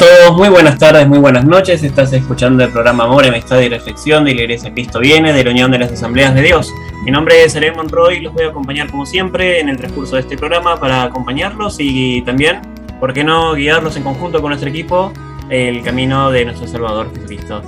todos, 0.00 0.34
muy 0.34 0.48
buenas 0.48 0.78
tardes, 0.78 1.06
muy 1.06 1.18
buenas 1.18 1.44
noches. 1.44 1.82
Estás 1.82 2.10
escuchando 2.14 2.64
el 2.64 2.72
programa 2.72 3.04
Amor, 3.04 3.26
Amistad 3.26 3.60
y 3.60 3.68
Reflexión 3.68 4.24
de 4.24 4.34
la 4.34 4.40
Iglesia 4.40 4.72
Cristo 4.72 4.98
Viene, 4.98 5.34
de 5.34 5.44
la 5.44 5.50
Unión 5.50 5.70
de 5.70 5.78
las 5.78 5.92
Asambleas 5.92 6.34
de 6.34 6.40
Dios. 6.40 6.72
Mi 7.04 7.10
nombre 7.10 7.44
es 7.44 7.52
Seré 7.52 7.70
Monroy 7.70 8.16
y 8.16 8.20
los 8.20 8.32
voy 8.32 8.44
a 8.44 8.48
acompañar 8.48 8.90
como 8.90 9.04
siempre 9.04 9.60
en 9.60 9.68
el 9.68 9.76
transcurso 9.76 10.16
de 10.16 10.22
este 10.22 10.38
programa 10.38 10.80
para 10.80 11.02
acompañarlos 11.02 11.76
y 11.80 12.22
también, 12.22 12.62
¿por 12.98 13.12
qué 13.12 13.24
no 13.24 13.52
guiarlos 13.52 13.94
en 13.98 14.02
conjunto 14.04 14.40
con 14.40 14.48
nuestro 14.48 14.70
equipo 14.70 15.12
el 15.50 15.82
camino 15.82 16.30
de 16.30 16.46
nuestro 16.46 16.66
Salvador 16.66 17.12
Jesucristo? 17.14 17.60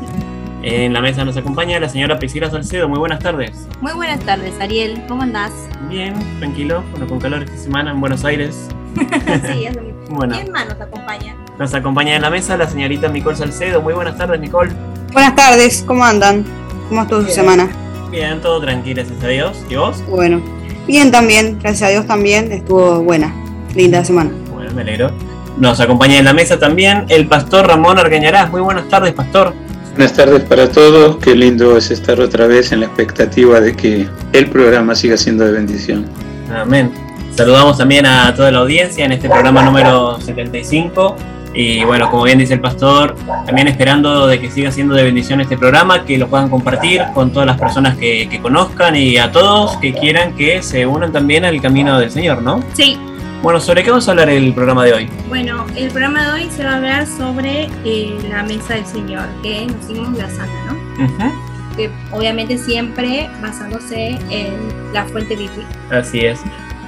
En 0.62 0.94
la 0.94 1.02
mesa 1.02 1.26
nos 1.26 1.36
acompaña 1.36 1.78
la 1.80 1.90
señora 1.90 2.18
Priscila 2.18 2.48
Salcedo. 2.50 2.88
Muy 2.88 2.98
buenas 2.98 3.18
tardes. 3.18 3.68
Muy 3.82 3.92
buenas 3.92 4.20
tardes, 4.20 4.58
Ariel. 4.58 5.02
¿Cómo 5.06 5.20
andás? 5.20 5.52
Bien, 5.90 6.14
tranquilo. 6.38 6.82
Bueno, 6.92 7.06
con 7.06 7.20
calor 7.20 7.42
esta 7.42 7.58
semana 7.58 7.90
en 7.90 8.00
Buenos 8.00 8.24
Aires. 8.24 8.70
sí, 9.52 9.66
es. 9.66 9.76
Bueno. 10.12 10.34
¿Quién 10.34 10.52
más 10.52 10.68
nos 10.68 10.78
acompaña? 10.78 11.34
Nos 11.58 11.74
acompaña 11.74 12.16
en 12.16 12.22
la 12.22 12.30
mesa 12.30 12.56
la 12.56 12.68
señorita 12.68 13.08
Nicole 13.08 13.36
Salcedo. 13.36 13.82
Muy 13.82 13.92
buenas 13.92 14.16
tardes, 14.16 14.40
Nicole. 14.40 14.72
Buenas 15.12 15.36
tardes, 15.36 15.84
¿cómo 15.86 16.04
andan? 16.04 16.44
¿Cómo 16.88 17.02
estuvo 17.02 17.22
su 17.22 17.30
semana? 17.30 17.68
Bien, 18.10 18.40
todo 18.40 18.60
tranquilo, 18.60 19.02
gracias 19.02 19.22
a 19.22 19.28
Dios. 19.28 19.58
¿Y 19.68 19.76
vos? 19.76 20.02
Bueno, 20.08 20.42
bien 20.86 21.10
también, 21.10 21.58
gracias 21.60 21.88
a 21.88 21.92
Dios 21.92 22.06
también, 22.06 22.50
estuvo 22.52 23.02
buena, 23.02 23.34
linda 23.74 24.02
semana. 24.04 24.30
Bueno, 24.52 24.72
me 24.72 24.82
alegro. 24.82 25.10
Nos 25.58 25.78
acompaña 25.80 26.18
en 26.18 26.24
la 26.24 26.32
mesa 26.32 26.58
también 26.58 27.04
el 27.08 27.28
pastor 27.28 27.66
Ramón 27.66 27.98
Argañarás. 27.98 28.50
Muy 28.50 28.62
buenas 28.62 28.88
tardes, 28.88 29.12
pastor. 29.12 29.52
Buenas 29.90 30.14
tardes 30.14 30.42
para 30.44 30.70
todos, 30.70 31.18
qué 31.18 31.34
lindo 31.34 31.76
es 31.76 31.90
estar 31.90 32.18
otra 32.18 32.46
vez 32.46 32.72
en 32.72 32.80
la 32.80 32.86
expectativa 32.86 33.60
de 33.60 33.76
que 33.76 34.08
el 34.32 34.48
programa 34.48 34.94
siga 34.94 35.18
siendo 35.18 35.44
de 35.44 35.52
bendición. 35.52 36.06
Amén. 36.50 36.90
Saludamos 37.36 37.76
también 37.76 38.06
a 38.06 38.34
toda 38.34 38.50
la 38.50 38.60
audiencia 38.60 39.04
en 39.04 39.12
este 39.12 39.28
programa 39.28 39.62
número 39.62 40.18
75. 40.20 41.16
Y 41.54 41.84
bueno, 41.84 42.10
como 42.10 42.24
bien 42.24 42.38
dice 42.38 42.54
el 42.54 42.60
pastor, 42.60 43.14
también 43.46 43.68
esperando 43.68 44.26
de 44.26 44.40
que 44.40 44.50
siga 44.50 44.70
siendo 44.70 44.94
de 44.94 45.02
bendición 45.02 45.40
este 45.40 45.56
programa, 45.58 46.04
que 46.04 46.16
lo 46.16 46.26
puedan 46.28 46.48
compartir 46.48 47.02
con 47.12 47.30
todas 47.30 47.46
las 47.46 47.58
personas 47.58 47.96
que, 47.96 48.28
que 48.28 48.40
conozcan 48.40 48.96
y 48.96 49.18
a 49.18 49.30
todos 49.30 49.76
que 49.76 49.92
quieran 49.92 50.34
que 50.34 50.62
se 50.62 50.86
unan 50.86 51.12
también 51.12 51.44
al 51.44 51.60
camino 51.60 51.98
del 51.98 52.10
Señor, 52.10 52.42
¿no? 52.42 52.62
Sí, 52.72 52.96
Bueno, 53.42 53.60
¿sobre 53.60 53.82
qué 53.82 53.90
vamos 53.90 54.06
a 54.08 54.12
hablar 54.12 54.30
el 54.30 54.54
programa 54.54 54.84
de 54.84 54.92
hoy? 54.94 55.08
bueno, 55.28 55.66
el 55.76 55.88
programa 55.90 56.24
de 56.24 56.30
hoy 56.44 56.50
se 56.50 56.64
va 56.64 56.72
a 56.72 56.76
hablar 56.76 57.06
sobre 57.06 57.68
eh, 57.84 58.16
la 58.30 58.44
mesa 58.44 58.74
del 58.74 58.86
Señor, 58.86 59.24
que 59.42 59.66
nos 59.66 59.90
hicimos 59.90 60.16
la 60.16 60.28
santa, 60.28 60.52
¿no? 60.68 61.32
Que 61.76 61.90
obviamente 62.12 62.56
siempre 62.58 63.28
basándose 63.42 64.18
en 64.30 64.54
la 64.92 65.04
fuente 65.06 65.34
bíblica. 65.36 65.66
Así 65.90 66.20
es. 66.20 66.38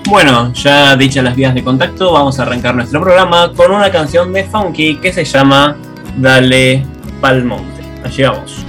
Bueno, 0.07 0.53
ya 0.55 0.97
dichas 0.97 1.23
las 1.23 1.37
vías 1.37 1.55
de 1.55 1.63
contacto, 1.63 2.13
vamos 2.13 2.39
a 2.39 2.43
arrancar 2.43 2.75
nuestro 2.75 3.01
programa 3.01 3.53
con 3.55 3.71
una 3.71 3.91
canción 3.91 4.33
de 4.33 4.45
Funky 4.45 4.97
que 4.97 5.13
se 5.13 5.25
llama 5.25 5.77
Dale 6.17 6.85
Pal 7.21 7.45
Monte. 7.45 7.83
Allí 8.05 8.23
vamos. 8.23 8.65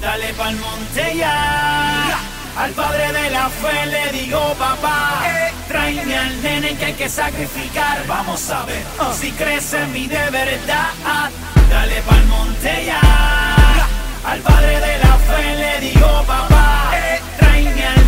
Dale 0.00 0.32
pa'l 0.34 0.56
monte 0.56 1.16
ya. 1.16 2.18
Al 2.56 2.70
padre 2.72 3.12
de 3.12 3.30
la 3.30 3.48
fe 3.48 3.86
le 3.86 4.18
digo 4.18 4.54
papá. 4.58 5.22
Tráeme 5.66 6.16
al 6.16 6.42
nene 6.42 6.76
que 6.76 6.84
hay 6.84 6.92
que 6.94 7.08
sacrificar. 7.08 8.06
Vamos 8.06 8.48
a 8.50 8.64
ver 8.64 8.84
si 9.12 9.32
crece 9.32 9.82
en 9.82 9.92
mí 9.92 10.06
de 10.06 10.30
verdad. 10.30 10.90
Dale 11.68 12.00
pa'l 12.02 12.26
monte 12.26 12.84
ya. 12.86 13.00
Al 14.24 14.40
padre 14.40 14.80
de 14.80 14.98
la 14.98 15.14
fe 15.18 15.56
le 15.56 15.88
digo 15.88 16.24
papá. 16.26 16.90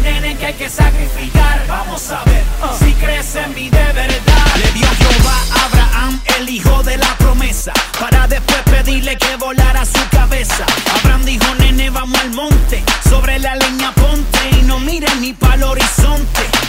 Nene 0.03 0.37
que 0.37 0.47
hay 0.47 0.55
que 0.55 0.69
sacrificar. 0.69 1.65
Vamos 1.69 2.11
a 2.11 2.23
ver 2.25 2.43
si 2.79 2.93
crece 2.95 3.41
en 3.43 3.55
mí 3.55 3.71
de 3.71 3.93
verdad. 3.93 4.45
Le 4.57 4.73
dio 4.73 4.87
Jehová 4.87 5.37
a 5.55 5.65
Abraham, 5.67 6.21
el 6.39 6.49
hijo 6.49 6.83
de 6.83 6.97
la 6.97 7.15
promesa, 7.19 7.73
para 7.99 8.27
después 8.27 8.59
pedirle 8.71 9.17
que 9.17 9.37
volara 9.37 9.85
su 9.85 10.01
cabeza. 10.11 10.65
Abraham 11.01 11.25
dijo, 11.25 11.55
nene, 11.57 11.91
vamos 11.91 12.21
al 12.21 12.31
monte, 12.31 12.83
sobre 13.09 13.39
la 13.39 13.55
leña 13.57 13.93
ponte 13.93 14.39
y 14.59 14.63
no 14.63 14.79
mires 14.81 15.15
ni 15.17 15.33
para 15.33 15.55
el 15.55 15.63
horizonte. 15.65 16.60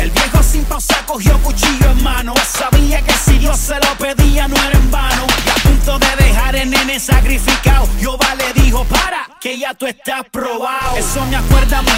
El 0.00 0.10
viejo 0.12 0.42
sin 0.42 0.64
pausa 0.64 1.04
cogió 1.04 1.36
cuchillo 1.42 1.90
en 1.90 2.02
mano, 2.02 2.32
sabía 2.58 3.02
que 3.02 3.12
si 3.12 3.36
Dios 3.38 3.58
se 3.58 3.74
lo 3.74 3.94
pedía 3.98 4.48
no 4.48 4.56
era 4.56 4.78
en 4.78 4.90
vano. 4.90 5.26
Y 5.44 5.50
a 5.50 5.54
punto 5.62 5.98
de 5.98 6.24
dejar 6.24 6.56
el 6.56 6.70
nene 6.70 6.98
sacrificado, 6.98 7.86
Jehová 7.98 8.34
le 8.34 8.62
dijo, 8.62 8.82
para, 8.84 9.28
que 9.42 9.58
ya 9.58 9.74
tú 9.74 9.86
estás 9.86 10.22
probado. 10.32 10.96
Eso 10.96 11.22
me 11.26 11.36
acuerda 11.36 11.80
a 11.80 11.82
mí, 11.82 11.90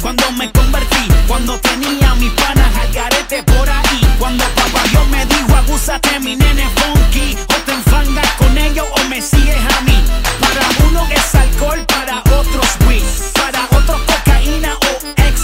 cuando 0.00 0.30
me 0.32 0.52
convertí, 0.52 1.08
cuando 1.26 1.58
tenía 1.58 2.14
mis 2.14 2.30
panas 2.34 2.72
al 2.76 2.92
garete 2.92 3.42
por 3.42 3.68
ahí. 3.68 4.14
Cuando 4.20 4.44
papá 4.54 4.82
Dios 4.90 5.08
me 5.08 5.26
dijo, 5.26 5.56
abúsate 5.56 6.20
mi 6.20 6.36
nene 6.36 6.64
funky, 6.76 7.36
o 7.42 7.54
te 7.64 7.72
enfangas 7.72 8.30
con 8.38 8.56
ellos 8.56 8.86
o 8.96 9.08
me 9.08 9.20
sigues 9.20 9.58
a 9.76 9.80
mí. 9.80 10.04
Para 10.38 10.62
uno 10.88 11.08
es 11.10 11.34
alcohol, 11.34 11.84
para 11.86 12.20
otros 12.20 12.68
weed, 12.86 13.02
para 13.34 13.64
otros 13.76 14.00
cocaína 14.02 14.74
o 14.74 15.22
éxtasis. 15.22 15.37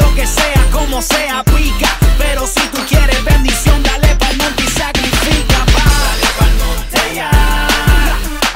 Lo 0.00 0.14
que 0.14 0.26
sea, 0.26 0.66
como 0.72 1.00
sea, 1.02 1.42
pica. 1.44 1.90
Pero 2.18 2.46
si 2.46 2.60
tú 2.68 2.78
quieres 2.88 3.22
bendición, 3.24 3.82
dale 3.82 4.14
pa'l 4.16 4.36
monte 4.36 4.62
y 4.62 4.68
sacrifica, 4.68 5.64
pa. 5.74 5.84
Dale 6.06 6.28
pa'l 6.38 6.54
monte 6.62 7.14
ya. 7.14 7.30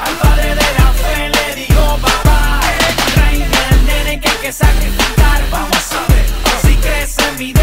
Al 0.05 0.13
padre 0.21 0.49
de 0.55 0.69
la 0.79 0.93
fe 1.01 1.29
le 1.29 1.55
digo, 1.55 1.97
papá. 2.01 2.59
Tráeme 3.13 3.57
al 3.71 3.85
nene 3.85 4.19
que 4.19 4.29
hay 4.29 4.37
que 4.37 4.51
sacrificar. 4.51 5.41
Vamos 5.51 5.85
a 5.93 6.13
ver 6.13 6.25
si 6.63 6.75
crece 6.77 7.21
en 7.29 7.37
mí 7.37 7.53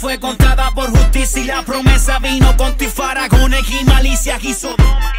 fue 0.00 0.18
contada 0.18 0.70
por 0.70 0.90
justicia 0.90 1.42
y 1.42 1.44
la 1.44 1.62
promesa 1.62 2.18
vino 2.20 2.56
con 2.56 2.74
tifaragones 2.76 3.62
y 3.70 3.84
malicias 3.84 4.42
y 4.42 4.54
Sodoma 4.54 5.12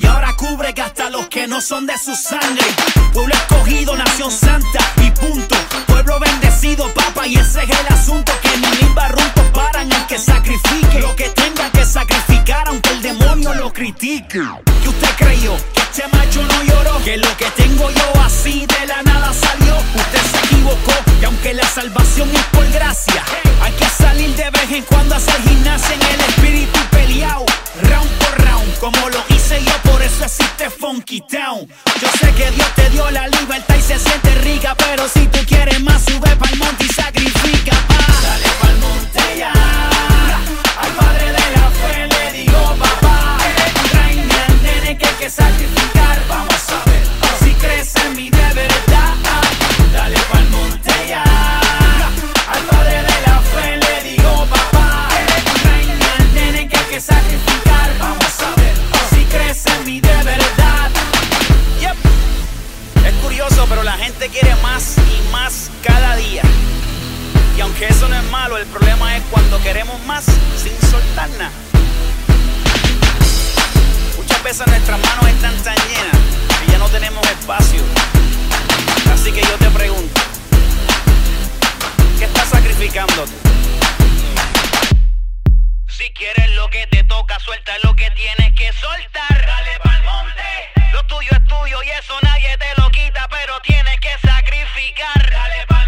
y 0.00 0.06
ahora 0.06 0.32
cubre 0.34 0.72
que 0.72 0.80
hasta 0.80 1.10
los 1.10 1.28
que 1.28 1.46
no 1.46 1.60
son 1.60 1.86
de 1.86 1.98
su 1.98 2.14
sangre. 2.14 2.64
Pueblo 3.12 3.34
escogido, 3.34 3.96
nación 3.96 4.30
santa 4.30 4.78
y 5.02 5.10
punto. 5.10 5.54
Pueblo 5.86 6.18
bendecido, 6.20 6.92
papa, 6.94 7.26
y 7.26 7.36
ese 7.36 7.62
es 7.62 7.70
el 7.70 7.86
asunto. 7.92 8.32
Que 8.40 8.56
ni 8.58 8.66
mil 8.76 8.94
barruntos 8.94 9.44
paran 9.52 9.92
el 9.92 10.06
que 10.06 10.18
sacrifique. 10.18 11.00
Lo 11.00 11.14
que 11.16 11.28
tenga 11.30 11.70
que 11.70 11.84
sacrificar, 11.84 12.68
aunque 12.68 12.90
el 12.90 13.02
demonio 13.02 13.54
lo 13.54 13.72
critique. 13.72 14.40
Que 14.82 14.88
usted 14.88 15.16
creyó 15.16 15.56
que 15.74 15.80
este 15.80 16.08
macho 16.08 16.42
no 16.42 16.62
lloró. 16.62 17.04
Que 17.04 17.16
lo 17.16 17.36
que 17.36 17.50
tengo 17.50 17.90
yo 17.90 18.22
así 18.24 18.66
de 18.66 18.86
la 18.86 19.02
nada 19.02 19.32
salió. 19.32 19.76
Usted 19.76 20.22
se 20.30 20.46
equivocó. 20.46 21.11
Y 21.22 21.24
aunque 21.24 21.54
la 21.54 21.64
salvación 21.68 22.28
es 22.34 22.44
por 22.46 22.68
gracia, 22.72 23.22
hay 23.62 23.72
que 23.74 23.86
salir 23.86 24.34
de 24.34 24.50
vez 24.50 24.72
en 24.72 24.82
cuando 24.82 25.14
a 25.14 25.18
hacer 25.18 25.40
gimnasia 25.42 25.94
en 25.94 26.02
el 26.02 26.20
espíritu 26.20 26.80
peleado. 26.90 27.46
Round 27.80 28.10
por 28.18 28.44
round, 28.44 28.78
como 28.80 29.08
lo 29.08 29.22
hice 29.28 29.62
yo, 29.62 29.72
por 29.88 30.02
eso 30.02 30.24
existe 30.24 30.68
Funky 30.68 31.20
Town. 31.20 31.68
Yo 32.00 32.08
sé 32.18 32.32
que 32.32 32.50
Dios 32.50 32.68
te 32.74 32.90
dio 32.90 33.08
la 33.12 33.28
libertad 33.28 33.76
y 33.78 33.82
se 33.82 34.00
siente 34.00 34.34
rica, 34.40 34.74
pero 34.74 35.06
si 35.08 35.28
tú 35.28 35.38
quieres 35.46 35.80
más, 35.80 36.02
sube 36.02 36.34
pa'l 36.34 36.58
monte 36.58 36.86
y 36.86 36.88
sacrifica. 36.88 37.76
Dale 38.22 38.48
pa'l 38.60 38.76
monte 38.78 39.38
ya. 39.38 39.52
Al 39.52 40.90
padre 40.94 41.26
de 41.26 41.56
la 41.56 41.70
fe 41.70 42.08
le 42.08 42.32
digo, 42.32 42.76
papá. 42.80 43.38
Al 43.38 44.62
nene 44.62 44.98
que 44.98 45.06
hay 45.06 45.30
sacrificar. 45.30 46.20
Vamos 46.28 46.68
a 46.70 46.90
ver 46.90 47.06
si 47.44 47.54
crece 47.54 48.00
en 48.08 48.16
mí 48.16 48.28
de 48.28 48.54
verdad. 48.54 49.14
Dale 49.92 50.18
pa'l 50.18 50.50
monte 50.50 50.81
más 65.32 65.68
cada 65.82 66.14
día. 66.14 66.42
Y 67.56 67.60
aunque 67.60 67.86
eso 67.88 68.08
no 68.08 68.14
es 68.14 68.22
malo, 68.30 68.56
el 68.56 68.66
problema 68.66 69.16
es 69.16 69.22
cuando 69.32 69.60
queremos 69.60 70.00
más 70.04 70.24
sin 70.24 70.90
soltar 70.90 71.28
nada. 71.30 71.50
Muchas 74.16 74.42
veces 74.44 74.66
nuestras 74.68 75.00
manos 75.00 75.26
están 75.26 75.56
tan 75.64 75.74
llenas 75.74 76.16
que 76.60 76.70
ya 76.70 76.78
no 76.78 76.88
tenemos 76.88 77.26
espacio. 77.30 77.82
Así 79.12 79.32
que 79.32 79.42
yo 79.42 79.58
te 79.58 79.70
pregunto, 79.70 80.20
¿qué 82.18 82.24
estás 82.24 82.48
sacrificándote? 82.48 83.32
Si 85.96 86.10
quieres 86.14 86.50
lo 86.54 86.70
que 86.70 86.86
te 86.86 87.04
toca, 87.04 87.38
suelta 87.38 87.72
lo 87.84 87.94
que 87.94 88.10
tienes 88.12 88.52
que 88.54 88.72
soltar. 88.72 89.46
Dale 89.46 89.78
pa'l 89.84 90.02
monte. 90.04 90.90
Lo 90.92 91.04
tuyo 91.04 91.28
es 91.30 91.44
tuyo 91.44 91.82
y 91.82 91.90
eso 91.90 92.14
nadie 92.22 92.56
te 92.56 92.80
lo 92.80 92.90
quita, 92.90 93.28
pero 93.28 93.60
tienes 93.60 94.00
que 94.00 94.16
sacrificar. 94.26 95.30
Dale 95.30 95.66
pa'l 95.68 95.81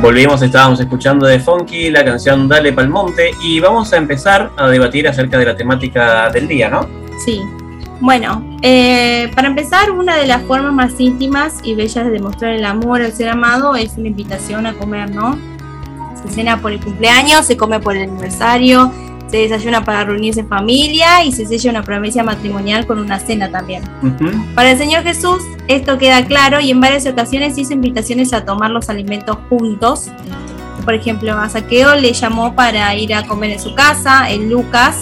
Volvimos, 0.00 0.40
estábamos 0.40 0.80
escuchando 0.80 1.26
de 1.26 1.38
Funky 1.38 1.90
la 1.90 2.02
canción 2.02 2.48
Dale 2.48 2.72
Pa'l 2.72 2.88
Monte 2.88 3.32
y 3.44 3.60
vamos 3.60 3.92
a 3.92 3.98
empezar 3.98 4.50
a 4.56 4.66
debatir 4.68 5.06
acerca 5.06 5.36
de 5.36 5.44
la 5.44 5.54
temática 5.54 6.30
del 6.30 6.48
día, 6.48 6.70
¿no? 6.70 6.88
Sí. 7.22 7.42
Bueno, 8.00 8.42
eh, 8.62 9.30
para 9.34 9.48
empezar, 9.48 9.90
una 9.90 10.16
de 10.16 10.26
las 10.26 10.42
formas 10.44 10.72
más 10.72 10.98
íntimas 10.98 11.58
y 11.62 11.74
bellas 11.74 12.06
de 12.06 12.10
demostrar 12.10 12.54
el 12.54 12.64
amor 12.64 13.02
al 13.02 13.12
ser 13.12 13.28
amado 13.28 13.76
es 13.76 13.98
una 13.98 14.08
invitación 14.08 14.66
a 14.66 14.72
comer, 14.72 15.14
¿no? 15.14 15.38
Se 16.22 16.30
cena 16.30 16.62
por 16.62 16.72
el 16.72 16.80
cumpleaños, 16.80 17.44
se 17.44 17.58
come 17.58 17.78
por 17.78 17.94
el 17.94 18.08
aniversario, 18.08 18.90
se 19.30 19.36
desayuna 19.36 19.84
para 19.84 20.04
reunirse 20.04 20.40
en 20.40 20.48
familia 20.48 21.24
y 21.24 21.32
se 21.32 21.46
sella 21.46 21.70
una 21.70 21.82
promesa 21.82 22.22
matrimonial 22.22 22.86
con 22.86 22.98
una 22.98 23.18
cena 23.18 23.50
también. 23.50 23.82
Para 24.54 24.72
el 24.72 24.78
Señor 24.78 25.02
Jesús 25.02 25.42
esto 25.68 25.98
queda 25.98 26.24
claro 26.26 26.60
y 26.60 26.70
en 26.70 26.80
varias 26.80 27.06
ocasiones 27.06 27.56
hizo 27.56 27.72
invitaciones 27.72 28.32
a 28.32 28.44
tomar 28.44 28.70
los 28.70 28.88
alimentos 28.88 29.38
juntos. 29.48 30.08
Por 30.84 30.94
ejemplo, 30.94 31.32
a 31.38 31.48
Saqueo 31.48 31.94
le 31.94 32.12
llamó 32.12 32.54
para 32.56 32.94
ir 32.96 33.14
a 33.14 33.26
comer 33.26 33.50
en 33.52 33.60
su 33.60 33.74
casa, 33.74 34.30
en 34.30 34.50
Lucas, 34.50 34.96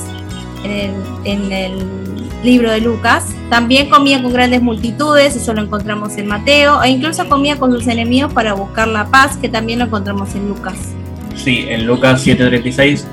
en 0.64 0.70
el, 0.70 0.92
en 1.24 1.52
el 1.52 2.28
libro 2.42 2.70
de 2.70 2.80
Lucas. 2.80 3.26
También 3.48 3.88
comía 3.88 4.22
con 4.22 4.32
grandes 4.32 4.60
multitudes, 4.60 5.36
eso 5.36 5.54
lo 5.54 5.62
encontramos 5.62 6.18
en 6.18 6.26
Mateo, 6.26 6.82
e 6.82 6.90
incluso 6.90 7.26
comía 7.28 7.56
con 7.58 7.72
sus 7.72 7.86
enemigos 7.86 8.32
para 8.32 8.52
buscar 8.52 8.88
la 8.88 9.06
paz, 9.06 9.36
que 9.36 9.48
también 9.48 9.78
lo 9.78 9.86
encontramos 9.86 10.34
en 10.34 10.48
Lucas. 10.48 10.76
Sí, 11.34 11.64
en 11.68 11.86
Lucas 11.86 12.26
7:36 12.26 13.04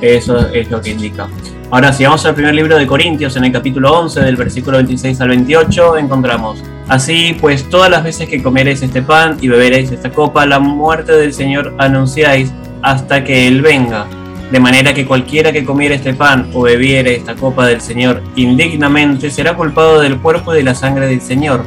eso 0.00 0.48
es 0.48 0.70
lo 0.70 0.80
que 0.80 0.90
indica. 0.90 1.28
Ahora, 1.70 1.92
si 1.92 2.04
vamos 2.04 2.24
al 2.24 2.34
primer 2.34 2.54
libro 2.54 2.76
de 2.76 2.86
Corintios, 2.86 3.36
en 3.36 3.44
el 3.44 3.52
capítulo 3.52 3.92
11, 4.00 4.20
del 4.20 4.36
versículo 4.36 4.76
26 4.76 5.20
al 5.20 5.28
28, 5.30 5.96
encontramos, 5.96 6.62
Así 6.88 7.36
pues, 7.40 7.68
todas 7.68 7.90
las 7.90 8.04
veces 8.04 8.28
que 8.28 8.42
comeréis 8.42 8.80
este 8.82 9.02
pan 9.02 9.36
y 9.40 9.48
beberéis 9.48 9.90
esta 9.90 10.12
copa, 10.12 10.46
la 10.46 10.60
muerte 10.60 11.12
del 11.12 11.32
Señor 11.32 11.74
anunciáis 11.78 12.52
hasta 12.82 13.24
que 13.24 13.48
Él 13.48 13.60
venga. 13.60 14.06
De 14.52 14.60
manera 14.60 14.94
que 14.94 15.04
cualquiera 15.04 15.50
que 15.50 15.64
comiere 15.64 15.96
este 15.96 16.14
pan 16.14 16.48
o 16.54 16.62
bebiere 16.62 17.16
esta 17.16 17.34
copa 17.34 17.66
del 17.66 17.80
Señor 17.80 18.22
indignamente 18.36 19.30
será 19.30 19.56
culpado 19.56 20.00
del 20.00 20.20
cuerpo 20.20 20.54
y 20.54 20.58
de 20.58 20.62
la 20.62 20.76
sangre 20.76 21.08
del 21.08 21.20
Señor. 21.20 21.64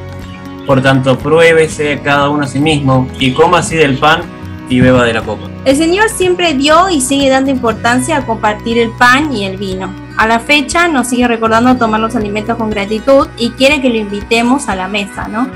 Por 0.65 0.81
tanto, 0.81 1.17
pruébese 1.17 1.99
cada 2.01 2.29
uno 2.29 2.43
a 2.43 2.47
sí 2.47 2.59
mismo 2.59 3.05
y 3.19 3.33
coma 3.33 3.57
así 3.57 3.75
del 3.75 3.97
pan 3.97 4.21
y 4.69 4.79
beba 4.79 5.03
de 5.03 5.13
la 5.13 5.21
copa. 5.21 5.49
El 5.65 5.75
Señor 5.75 6.09
siempre 6.09 6.53
dio 6.53 6.89
y 6.89 7.01
sigue 7.01 7.29
dando 7.29 7.51
importancia 7.51 8.17
a 8.17 8.25
compartir 8.25 8.77
el 8.77 8.91
pan 8.91 9.33
y 9.33 9.45
el 9.45 9.57
vino. 9.57 9.93
A 10.17 10.27
la 10.27 10.39
fecha 10.39 10.87
nos 10.87 11.07
sigue 11.07 11.27
recordando 11.27 11.75
tomar 11.77 11.99
los 11.99 12.15
alimentos 12.15 12.57
con 12.57 12.69
gratitud 12.69 13.27
y 13.37 13.51
quiere 13.51 13.81
que 13.81 13.89
lo 13.89 13.95
invitemos 13.95 14.69
a 14.69 14.75
la 14.75 14.87
mesa, 14.87 15.27
¿no? 15.27 15.47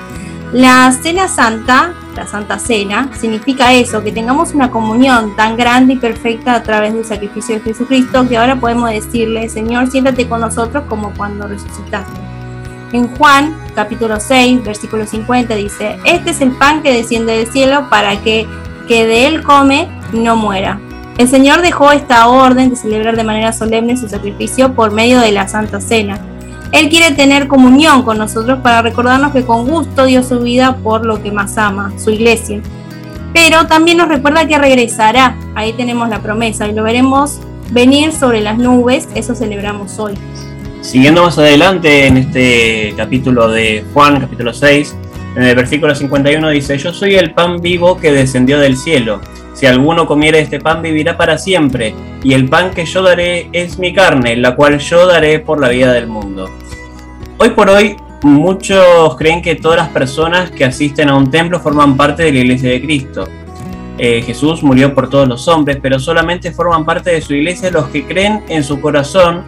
La 0.51 0.91
cena 0.91 1.27
santa, 1.27 1.93
la 2.15 2.27
santa 2.27 2.59
cena, 2.59 3.09
significa 3.19 3.73
eso, 3.73 4.03
que 4.03 4.11
tengamos 4.11 4.53
una 4.53 4.69
comunión 4.69 5.35
tan 5.35 5.57
grande 5.57 5.93
y 5.93 5.97
perfecta 5.97 6.53
a 6.53 6.61
través 6.61 6.93
del 6.93 7.05
sacrificio 7.05 7.55
de 7.55 7.61
Jesucristo 7.61 8.27
que 8.29 8.37
ahora 8.37 8.59
podemos 8.59 8.91
decirle, 8.91 9.49
Señor, 9.49 9.89
siéntate 9.89 10.27
con 10.27 10.41
nosotros 10.41 10.83
como 10.87 11.11
cuando 11.15 11.47
resucitaste. 11.47 12.19
En 12.91 13.07
Juan 13.15 13.57
capítulo 13.73 14.19
6, 14.19 14.63
versículo 14.63 15.07
50 15.07 15.55
dice, 15.55 15.97
este 16.05 16.29
es 16.29 16.41
el 16.41 16.51
pan 16.51 16.83
que 16.83 16.93
desciende 16.93 17.35
del 17.35 17.51
cielo 17.51 17.89
para 17.89 18.21
que 18.21 18.47
que 18.87 19.05
de 19.05 19.27
él 19.27 19.43
come 19.43 19.87
no 20.13 20.35
muera. 20.35 20.79
El 21.17 21.27
Señor 21.27 21.61
dejó 21.61 21.91
esta 21.91 22.27
orden 22.27 22.71
de 22.71 22.75
celebrar 22.75 23.15
de 23.15 23.23
manera 23.23 23.53
solemne 23.53 23.97
su 23.97 24.09
sacrificio 24.09 24.73
por 24.73 24.91
medio 24.91 25.19
de 25.19 25.31
la 25.31 25.47
Santa 25.47 25.79
Cena. 25.79 26.19
Él 26.71 26.89
quiere 26.89 27.13
tener 27.13 27.47
comunión 27.47 28.01
con 28.01 28.17
nosotros 28.17 28.59
para 28.63 28.81
recordarnos 28.81 29.31
que 29.31 29.45
con 29.45 29.67
gusto 29.67 30.05
dio 30.05 30.23
su 30.23 30.39
vida 30.39 30.77
por 30.77 31.05
lo 31.05 31.21
que 31.21 31.31
más 31.31 31.57
ama, 31.59 31.93
su 31.97 32.09
iglesia. 32.09 32.61
Pero 33.31 33.67
también 33.67 33.97
nos 33.97 34.07
recuerda 34.07 34.47
que 34.47 34.57
regresará. 34.57 35.37
Ahí 35.53 35.73
tenemos 35.73 36.09
la 36.09 36.19
promesa 36.21 36.67
y 36.67 36.73
lo 36.73 36.81
veremos 36.81 37.39
venir 37.69 38.11
sobre 38.11 38.41
las 38.41 38.57
nubes. 38.57 39.07
Eso 39.13 39.35
celebramos 39.35 39.99
hoy. 39.99 40.13
Siguiendo 40.81 41.23
más 41.23 41.37
adelante 41.37 42.07
en 42.07 42.17
este 42.17 42.93
capítulo 42.97 43.49
de 43.49 43.85
Juan, 43.93 44.19
capítulo 44.19 44.51
6, 44.51 44.95
en 45.35 45.43
el 45.43 45.55
versículo 45.55 45.95
51 45.95 46.49
dice, 46.49 46.77
Yo 46.77 46.93
soy 46.93 47.15
el 47.15 47.33
pan 47.33 47.59
vivo 47.59 47.97
que 47.97 48.11
descendió 48.11 48.59
del 48.59 48.77
cielo. 48.77 49.19
Si 49.53 49.65
alguno 49.65 50.05
comiere 50.05 50.39
este 50.39 50.59
pan 50.59 50.81
vivirá 50.81 51.17
para 51.17 51.37
siempre, 51.37 51.93
y 52.23 52.33
el 52.33 52.49
pan 52.49 52.71
que 52.71 52.85
yo 52.85 53.01
daré 53.01 53.49
es 53.51 53.79
mi 53.79 53.93
carne, 53.93 54.35
la 54.35 54.55
cual 54.55 54.79
yo 54.79 55.07
daré 55.07 55.39
por 55.39 55.59
la 55.59 55.69
vida 55.69 55.93
del 55.93 56.07
mundo. 56.07 56.49
Hoy 57.37 57.49
por 57.51 57.69
hoy, 57.69 57.95
muchos 58.21 59.15
creen 59.17 59.41
que 59.41 59.55
todas 59.55 59.77
las 59.77 59.89
personas 59.89 60.51
que 60.51 60.65
asisten 60.65 61.09
a 61.09 61.15
un 61.15 61.29
templo 61.29 61.59
forman 61.59 61.97
parte 61.97 62.23
de 62.23 62.31
la 62.31 62.39
iglesia 62.39 62.69
de 62.69 62.81
Cristo. 62.81 63.27
Eh, 63.97 64.23
Jesús 64.25 64.63
murió 64.63 64.93
por 64.93 65.09
todos 65.09 65.27
los 65.27 65.47
hombres, 65.47 65.77
pero 65.81 65.99
solamente 65.99 66.51
forman 66.51 66.85
parte 66.85 67.11
de 67.11 67.21
su 67.21 67.33
iglesia 67.33 67.69
los 67.71 67.87
que 67.89 68.05
creen 68.05 68.43
en 68.49 68.63
su 68.63 68.81
corazón 68.81 69.43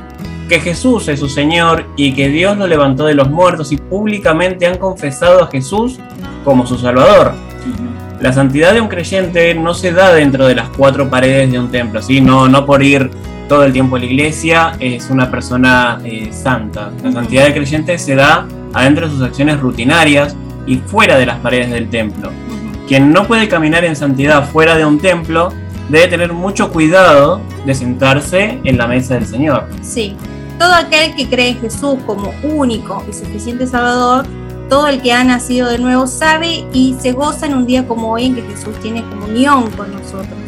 que 0.47 0.59
Jesús 0.59 1.07
es 1.07 1.19
su 1.19 1.29
Señor 1.29 1.85
y 1.95 2.13
que 2.13 2.29
Dios 2.29 2.57
lo 2.57 2.67
levantó 2.67 3.05
de 3.05 3.15
los 3.15 3.29
muertos 3.29 3.71
y 3.71 3.77
públicamente 3.77 4.67
han 4.67 4.77
confesado 4.77 5.43
a 5.43 5.47
Jesús 5.47 5.99
como 6.43 6.67
su 6.67 6.77
Salvador. 6.77 7.33
La 8.21 8.31
santidad 8.31 8.73
de 8.73 8.81
un 8.81 8.87
creyente 8.87 9.53
no 9.55 9.73
se 9.73 9.91
da 9.91 10.13
dentro 10.13 10.47
de 10.47 10.55
las 10.55 10.69
cuatro 10.69 11.09
paredes 11.09 11.51
de 11.51 11.59
un 11.59 11.69
templo, 11.69 12.01
¿sí? 12.01 12.21
no, 12.21 12.47
no 12.47 12.65
por 12.65 12.81
ir 12.81 13.09
todo 13.47 13.63
el 13.63 13.73
tiempo 13.73 13.95
a 13.95 13.99
la 13.99 14.05
iglesia 14.05 14.73
es 14.79 15.09
una 15.09 15.29
persona 15.29 15.99
eh, 16.03 16.29
santa. 16.31 16.91
La 17.03 17.11
santidad 17.11 17.43
del 17.43 17.53
creyente 17.53 17.97
se 17.97 18.15
da 18.15 18.47
adentro 18.73 19.07
de 19.07 19.13
sus 19.13 19.21
acciones 19.21 19.59
rutinarias 19.59 20.35
y 20.65 20.77
fuera 20.77 21.17
de 21.17 21.25
las 21.25 21.39
paredes 21.39 21.71
del 21.71 21.89
templo. 21.89 22.31
Quien 22.87 23.11
no 23.11 23.27
puede 23.27 23.47
caminar 23.47 23.83
en 23.85 23.95
santidad 23.95 24.47
fuera 24.49 24.75
de 24.75 24.85
un 24.85 24.99
templo 24.99 25.49
debe 25.89 26.07
tener 26.07 26.33
mucho 26.33 26.71
cuidado 26.71 27.41
de 27.65 27.73
sentarse 27.73 28.59
en 28.63 28.77
la 28.77 28.87
mesa 28.87 29.15
del 29.15 29.25
Señor. 29.25 29.65
Sí, 29.81 30.15
todo 30.57 30.73
aquel 30.73 31.15
que 31.15 31.27
cree 31.27 31.49
en 31.49 31.61
Jesús 31.61 31.95
como 32.05 32.33
único 32.43 33.03
y 33.09 33.13
suficiente 33.13 33.67
Salvador, 33.67 34.25
todo 34.69 34.87
el 34.87 35.01
que 35.01 35.13
ha 35.13 35.23
nacido 35.23 35.69
de 35.69 35.77
nuevo 35.77 36.07
sabe 36.07 36.65
y 36.73 36.95
se 36.99 37.11
goza 37.11 37.45
en 37.45 37.55
un 37.55 37.65
día 37.65 37.87
como 37.87 38.11
hoy 38.11 38.25
en 38.25 38.35
que 38.35 38.41
Jesús 38.43 38.79
tiene 38.81 39.03
comunión 39.03 39.69
con 39.71 39.91
nosotros. 39.91 40.39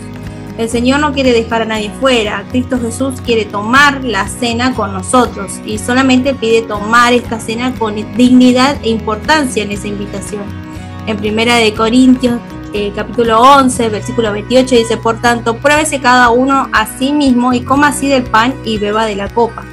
El 0.57 0.69
Señor 0.69 0.99
no 1.01 1.13
quiere 1.13 1.33
dejar 1.33 1.61
a 1.61 1.65
nadie 1.65 1.91
fuera, 1.99 2.43
Cristo 2.49 2.79
Jesús 2.79 3.21
quiere 3.23 3.45
tomar 3.45 4.03
la 4.03 4.27
cena 4.27 4.73
con 4.73 4.91
nosotros 4.91 5.59
y 5.63 5.77
solamente 5.77 6.33
pide 6.33 6.63
tomar 6.63 7.13
esta 7.13 7.39
cena 7.39 7.75
con 7.75 7.95
dignidad 8.15 8.77
e 8.81 8.89
importancia 8.89 9.61
en 9.61 9.71
esa 9.71 9.87
invitación. 9.87 10.43
En 11.05 11.15
Primera 11.17 11.57
de 11.57 11.73
Corintios 11.75 12.39
eh, 12.73 12.91
capítulo 12.95 13.39
11, 13.39 13.89
versículo 13.89 14.31
28 14.33 14.75
dice, 14.75 14.97
por 14.97 15.21
tanto, 15.21 15.57
pruébese 15.57 16.01
cada 16.01 16.29
uno 16.29 16.69
a 16.73 16.85
sí 16.97 17.13
mismo 17.13 17.53
y 17.53 17.61
coma 17.61 17.89
así 17.89 18.07
del 18.07 18.23
pan 18.23 18.53
y 18.65 18.77
beba 18.77 19.05
de 19.05 19.15
la 19.15 19.29
copa. 19.29 19.63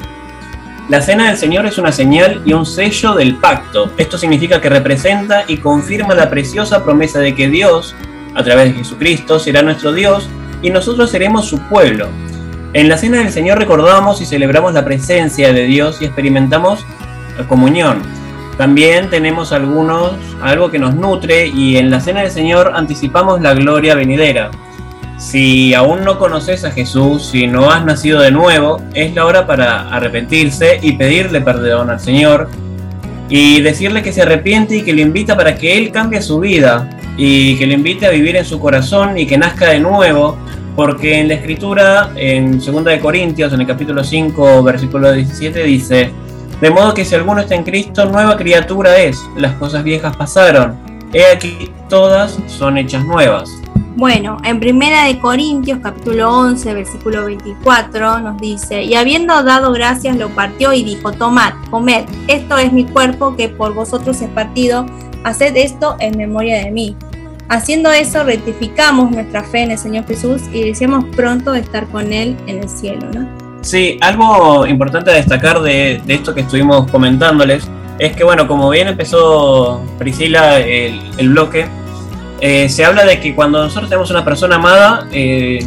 La 0.91 1.01
cena 1.01 1.29
del 1.29 1.39
Señor 1.39 1.65
es 1.65 1.79
una 1.79 1.93
señal 1.93 2.43
y 2.45 2.53
un 2.53 2.67
sello 2.67 3.15
del 3.15 3.37
pacto. 3.37 3.91
Esto 3.97 4.19
significa 4.19 4.61
que 4.61 4.69
representa 4.69 5.45
y 5.49 5.57
confirma 5.57 6.15
la 6.15 6.29
preciosa 6.29 6.85
promesa 6.85 7.21
de 7.21 7.35
que 7.35 7.49
Dios, 7.49 7.95
a 8.35 8.45
través 8.45 8.67
de 8.67 8.79
Jesucristo, 8.81 9.39
será 9.39 9.63
nuestro 9.63 9.95
Dios 9.95 10.29
y 10.61 10.69
nosotros 10.69 11.11
seremos 11.11 11.47
su 11.47 11.59
pueblo. 11.69 12.09
En 12.75 12.91
la 12.91 12.99
cena 12.99 13.21
del 13.21 13.33
Señor 13.33 13.59
recordamos 13.59 14.21
y 14.21 14.27
celebramos 14.27 14.75
la 14.75 14.85
presencia 14.85 15.55
de 15.55 15.65
Dios 15.65 16.03
y 16.03 16.05
experimentamos 16.05 16.85
la 17.39 17.49
comunión. 17.49 18.03
También 18.59 19.09
tenemos 19.09 19.53
algunos, 19.53 20.13
algo 20.43 20.71
que 20.71 20.79
nos 20.79 20.95
nutre 20.95 21.47
y 21.47 21.79
en 21.79 21.91
la 21.91 22.01
cena 22.01 22.21
del 22.21 22.31
Señor 22.31 22.73
anticipamos 22.75 23.41
la 23.41 23.55
gloria 23.55 23.95
venidera. 23.95 24.51
Si 25.19 25.75
aún 25.75 26.05
no 26.05 26.19
conoces 26.19 26.65
a 26.65 26.71
Jesús, 26.71 27.27
si 27.27 27.47
no 27.47 27.71
has 27.71 27.85
nacido 27.85 28.21
de 28.21 28.31
nuevo, 28.31 28.81
es 28.95 29.15
la 29.15 29.25
hora 29.25 29.47
para 29.47 29.89
arrepentirse 29.89 30.79
y 30.83 30.93
pedirle 30.93 31.41
perdón 31.41 31.91
al 31.91 32.01
Señor 32.01 32.49
y 33.29 33.61
decirle 33.63 34.03
que 34.03 34.13
se 34.13 34.23
arrepiente 34.23 34.77
y 34.77 34.83
que 34.83 34.93
le 34.93 35.03
invita 35.03 35.37
para 35.37 35.55
que 35.55 35.79
Él 35.79 35.91
cambie 35.91 36.21
su 36.21 36.41
vida 36.41 36.91
y 37.17 37.57
que 37.57 37.67
le 37.67 37.75
invite 37.75 38.07
a 38.07 38.11
vivir 38.11 38.37
en 38.37 38.45
su 38.45 38.59
corazón 38.59 39.17
y 39.17 39.27
que 39.27 39.39
nazca 39.39 39.71
de 39.71 39.81
nuevo, 39.81 40.37
porque 40.77 41.21
en 41.21 41.29
la 41.29 41.35
escritura, 41.35 42.11
en 42.17 42.59
2 42.59 42.85
de 42.85 43.01
Corintios, 43.01 43.53
en 43.53 43.61
el 43.61 43.67
capítulo 43.67 44.03
5, 44.03 44.63
versículo 44.63 45.13
17, 45.13 45.63
dice, 45.63 46.11
de 46.61 46.71
modo 46.71 46.93
que 46.93 47.05
si 47.05 47.15
alguno 47.15 47.41
está 47.41 47.55
en 47.55 47.63
Cristo, 47.63 48.05
nueva 48.07 48.37
criatura 48.37 48.97
es, 48.97 49.19
las 49.37 49.55
cosas 49.55 49.85
viejas 49.85 50.17
pasaron, 50.17 50.75
he 51.13 51.27
aquí 51.27 51.71
todas 51.89 52.37
son 52.49 52.79
hechas 52.79 53.05
nuevas. 53.05 53.64
Bueno, 53.97 54.39
en 54.45 54.59
Primera 54.59 55.05
de 55.05 55.21
Corintios 55.21 55.79
capítulo 55.81 56.29
11, 56.37 56.75
versículo 56.75 57.27
24 57.27 58.19
nos 58.19 58.41
dice, 58.41 58.83
y 58.83 58.97
habiendo 58.97 59.45
dado 59.45 59.71
gracias 59.71 60.17
lo 60.17 60.31
partió 60.31 60.73
y 60.73 60.83
dijo, 60.83 61.13
tomad, 61.13 61.53
comed, 61.71 62.05
esto 62.27 62.59
es 62.59 62.73
mi 62.73 62.87
cuerpo 62.87 63.37
que 63.37 63.49
por 63.49 63.73
vosotros 63.73 64.21
es 64.21 64.29
partido, 64.31 64.85
haced 65.23 65.57
esto 65.57 65.95
en 66.01 66.19
memoria 66.19 66.65
de 66.65 66.73
mí. 66.73 66.97
Haciendo 67.49 67.93
eso 67.93 68.25
rectificamos 68.25 69.13
nuestra 69.13 69.45
fe 69.45 69.63
en 69.63 69.71
el 69.71 69.79
Señor 69.79 70.07
Jesús 70.07 70.43
y 70.53 70.65
deseamos 70.65 71.05
pronto 71.15 71.55
estar 71.55 71.87
con 71.87 72.13
Él 72.13 72.37
en 72.49 72.65
el 72.65 72.69
cielo, 72.69 73.07
¿no? 73.15 73.29
Sí, 73.61 73.97
algo 74.01 74.67
importante 74.67 75.13
a 75.13 75.15
destacar 75.15 75.63
de, 75.63 76.03
esto 76.09 76.35
que 76.35 76.41
estuvimos 76.41 76.91
comentándoles 76.91 77.69
es 78.01 78.17
que, 78.17 78.25
bueno, 78.25 78.49
como 78.49 78.71
bien 78.71 78.89
empezó 78.89 79.81
Priscila 79.99 80.59
el, 80.59 81.01
el 81.17 81.29
bloque, 81.29 81.69
eh, 82.41 82.69
se 82.69 82.85
habla 82.85 83.05
de 83.05 83.21
que 83.21 83.35
cuando 83.35 83.63
nosotros 83.63 83.89
tenemos 83.89 84.11
una 84.11 84.25
persona 84.25 84.57
amada, 84.57 85.09
eh, 85.13 85.59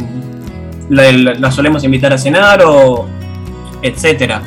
la, 0.88 1.50
solemos 1.50 1.84
invitar 1.84 2.12
a 2.12 2.18
cenar 2.18 2.62
o 2.64 3.06
etcétera. 3.82 4.42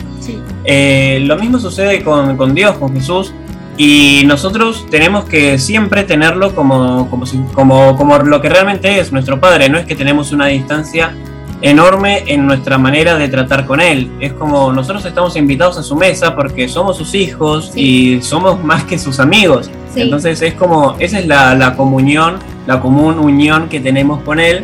Eh, 0.63 1.23
lo 1.25 1.37
mismo 1.37 1.59
sucede 1.59 2.03
con, 2.03 2.37
con, 2.37 2.53
Dios, 2.53 2.77
con 2.77 2.93
Jesús, 2.93 3.33
y 3.77 4.23
nosotros 4.27 4.85
tenemos 4.91 5.25
que 5.25 5.57
siempre 5.57 6.03
tenerlo 6.03 6.53
como, 6.53 7.09
como, 7.09 7.25
como, 7.53 7.97
como 7.97 8.17
lo 8.19 8.41
que 8.41 8.49
realmente 8.49 8.99
es 8.99 9.11
nuestro 9.11 9.39
Padre, 9.39 9.69
no 9.69 9.79
es 9.79 9.85
que 9.85 9.95
tenemos 9.95 10.31
una 10.31 10.47
distancia 10.47 11.15
enorme 11.61 12.23
en 12.27 12.45
nuestra 12.45 12.77
manera 12.77 13.17
de 13.17 13.27
tratar 13.29 13.65
con 13.65 13.79
él. 13.79 14.11
Es 14.19 14.33
como 14.33 14.73
nosotros 14.73 15.05
estamos 15.05 15.35
invitados 15.35 15.77
a 15.77 15.83
su 15.83 15.95
mesa 15.95 16.35
porque 16.35 16.67
somos 16.67 16.97
sus 16.97 17.13
hijos 17.13 17.71
y 17.75 18.21
somos 18.21 18.63
más 18.63 18.83
que 18.83 18.97
sus 18.97 19.19
amigos. 19.19 19.69
Entonces 19.95 20.41
es 20.41 20.53
como, 20.53 20.95
esa 20.99 21.19
es 21.19 21.27
la, 21.27 21.73
comunión, 21.75 22.39
la 22.65 22.79
común 22.79 23.19
unión 23.19 23.69
que 23.69 23.79
tenemos 23.79 24.21
con 24.23 24.39
él 24.39 24.63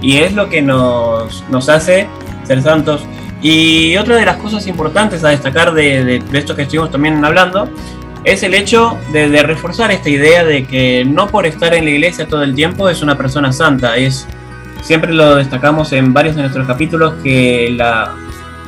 y 0.00 0.18
es 0.18 0.34
lo 0.34 0.48
que 0.48 0.62
nos, 0.62 1.44
nos 1.50 1.68
hace 1.68 2.08
ser 2.44 2.62
santos. 2.62 3.02
Y 3.42 3.96
otra 3.96 4.16
de 4.16 4.26
las 4.26 4.36
cosas 4.36 4.66
importantes 4.66 5.24
a 5.24 5.30
destacar 5.30 5.72
de, 5.72 6.22
esto 6.32 6.54
que 6.54 6.62
estuvimos 6.62 6.90
también 6.90 7.24
hablando 7.24 7.68
es 8.22 8.42
el 8.42 8.52
hecho 8.52 8.98
de, 9.12 9.30
de, 9.30 9.42
reforzar 9.42 9.90
esta 9.90 10.10
idea 10.10 10.44
de 10.44 10.66
que 10.66 11.06
no 11.06 11.26
por 11.28 11.46
estar 11.46 11.72
en 11.72 11.86
la 11.86 11.90
iglesia 11.90 12.28
todo 12.28 12.42
el 12.42 12.54
tiempo 12.54 12.90
es 12.90 13.00
una 13.00 13.16
persona 13.16 13.50
santa, 13.50 13.96
es 13.96 14.26
siempre 14.82 15.12
lo 15.12 15.36
destacamos 15.36 15.92
en 15.92 16.12
varios 16.12 16.36
de 16.36 16.42
nuestros 16.42 16.66
capítulos 16.66 17.14
que 17.22 17.72
la, 17.76 18.14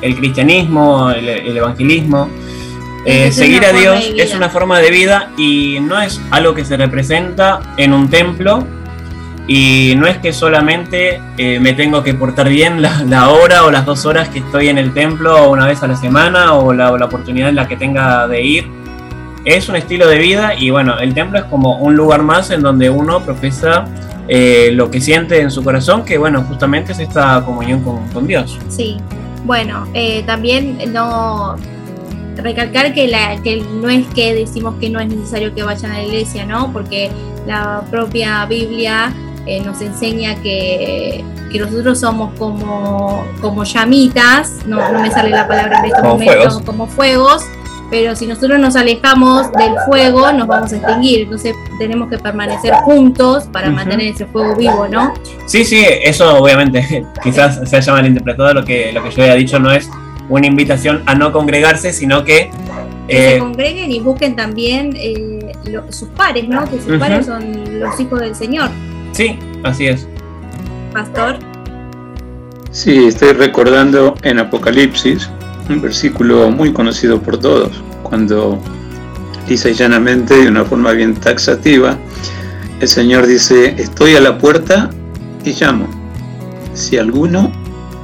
el 0.00 0.16
cristianismo, 0.16 1.10
el, 1.10 1.56
evangelismo, 1.56 2.28
eh, 3.04 3.32
seguir 3.32 3.64
a 3.64 3.72
Dios 3.72 4.12
es 4.16 4.34
una 4.34 4.48
forma 4.48 4.78
de 4.78 4.90
vida 4.90 5.30
y 5.36 5.78
no 5.80 6.00
es 6.00 6.20
algo 6.30 6.54
que 6.54 6.64
se 6.64 6.76
representa 6.76 7.60
en 7.76 7.92
un 7.92 8.08
templo 8.08 8.64
y 9.48 9.94
no 9.96 10.06
es 10.06 10.18
que 10.18 10.32
solamente 10.32 11.20
eh, 11.36 11.58
me 11.58 11.72
tengo 11.72 12.04
que 12.04 12.14
portar 12.14 12.48
bien 12.48 12.80
la, 12.80 13.28
hora 13.28 13.64
o 13.64 13.70
las 13.70 13.84
dos 13.84 14.06
horas 14.06 14.28
que 14.28 14.38
estoy 14.38 14.68
en 14.68 14.78
el 14.78 14.94
templo 14.94 15.50
una 15.50 15.66
vez 15.66 15.82
a 15.82 15.88
la 15.88 15.96
semana 15.96 16.54
o 16.54 16.72
la, 16.72 16.92
o 16.92 16.98
la 16.98 17.06
oportunidad 17.06 17.48
en 17.48 17.56
la 17.56 17.66
que 17.66 17.76
tenga 17.76 18.28
de 18.28 18.42
ir. 18.42 18.70
Es 19.44 19.68
un 19.68 19.74
estilo 19.74 20.06
de 20.06 20.18
vida 20.18 20.54
y 20.56 20.70
bueno, 20.70 20.98
el 21.00 21.14
templo 21.14 21.40
es 21.40 21.44
como 21.46 21.78
un 21.78 21.96
lugar 21.96 22.22
más 22.22 22.50
en 22.50 22.62
donde 22.62 22.88
uno 22.88 23.20
profesa 23.24 23.84
eh, 24.34 24.70
lo 24.72 24.90
que 24.90 24.98
siente 24.98 25.42
en 25.42 25.50
su 25.50 25.62
corazón, 25.62 26.06
que 26.06 26.16
bueno, 26.16 26.42
justamente 26.44 26.92
es 26.92 26.98
esta 27.00 27.44
comunión 27.44 27.82
con, 27.82 28.26
Dios. 28.26 28.58
Sí, 28.70 28.96
bueno, 29.44 29.86
eh, 29.92 30.22
también 30.24 30.78
no 30.90 31.56
recalcar 32.36 32.94
que, 32.94 33.08
la, 33.08 33.42
que 33.42 33.60
no 33.60 33.90
es 33.90 34.06
que 34.14 34.32
decimos 34.32 34.76
que 34.80 34.88
no 34.88 35.00
es 35.00 35.08
necesario 35.08 35.54
que 35.54 35.62
vayan 35.62 35.92
a 35.92 35.98
la 35.98 36.04
iglesia, 36.04 36.46
¿no? 36.46 36.72
Porque 36.72 37.10
la 37.46 37.82
propia 37.90 38.46
Biblia 38.46 39.12
eh, 39.44 39.60
nos 39.60 39.82
enseña 39.82 40.36
que, 40.36 41.22
nosotros 41.52 42.00
somos 42.00 42.32
como, 42.38 43.26
como 43.42 43.64
llamitas, 43.64 44.60
no, 44.64 44.78
me 44.98 45.10
sale 45.10 45.28
la 45.28 45.46
palabra 45.46 45.80
en 45.80 45.84
este 45.84 46.02
momento, 46.02 46.62
como 46.64 46.86
fuegos 46.86 47.44
pero 47.92 48.16
si 48.16 48.26
nosotros 48.26 48.58
nos 48.58 48.74
alejamos 48.74 49.52
del 49.52 49.74
fuego 49.84 50.32
nos 50.32 50.46
vamos 50.46 50.72
a 50.72 50.76
extinguir, 50.76 51.24
entonces 51.24 51.54
tenemos 51.78 52.08
que 52.08 52.16
permanecer 52.16 52.72
juntos 52.76 53.44
para 53.52 53.68
mantener 53.68 54.06
ese 54.14 54.24
fuego 54.24 54.56
vivo, 54.56 54.88
¿no? 54.88 55.12
Sí, 55.44 55.62
sí, 55.62 55.84
eso 56.02 56.38
obviamente 56.38 57.04
quizás 57.22 57.60
se 57.68 57.76
haya 57.76 57.92
malinterpretado, 57.92 58.54
lo 58.54 58.64
que, 58.64 58.92
lo 58.94 59.02
que 59.04 59.10
yo 59.10 59.22
había 59.24 59.34
dicho 59.34 59.58
no 59.58 59.70
es 59.70 59.90
una 60.30 60.46
invitación 60.46 61.02
a 61.04 61.14
no 61.14 61.32
congregarse, 61.32 61.92
sino 61.92 62.24
que... 62.24 62.50
que 63.08 63.14
se 63.14 63.36
eh, 63.36 63.38
congreguen 63.38 63.92
y 63.92 64.00
busquen 64.00 64.36
también 64.36 64.94
eh, 64.96 65.52
sus 65.90 66.08
pares, 66.08 66.48
¿no? 66.48 66.64
Que 66.64 66.80
sus 66.80 66.96
pares 66.98 67.26
son 67.26 67.78
los 67.78 68.00
hijos 68.00 68.20
del 68.20 68.34
Señor. 68.34 68.70
Sí, 69.12 69.38
así 69.64 69.88
es. 69.88 70.08
Pastor. 70.94 71.36
Sí, 72.70 73.08
estoy 73.08 73.34
recordando 73.34 74.14
en 74.22 74.38
Apocalipsis 74.38 75.28
un 75.68 75.80
versículo 75.80 76.50
muy 76.50 76.72
conocido 76.72 77.20
por 77.20 77.38
todos, 77.38 77.82
cuando 78.02 78.58
lisa 79.48 79.70
y 79.70 79.74
llanamente, 79.74 80.34
de 80.34 80.48
una 80.48 80.64
forma 80.64 80.92
bien 80.92 81.14
taxativa, 81.14 81.98
el 82.80 82.88
Señor 82.88 83.26
dice, 83.26 83.74
estoy 83.78 84.16
a 84.16 84.20
la 84.20 84.38
puerta 84.38 84.90
y 85.44 85.52
llamo. 85.52 85.88
Si 86.74 86.96
alguno 86.98 87.52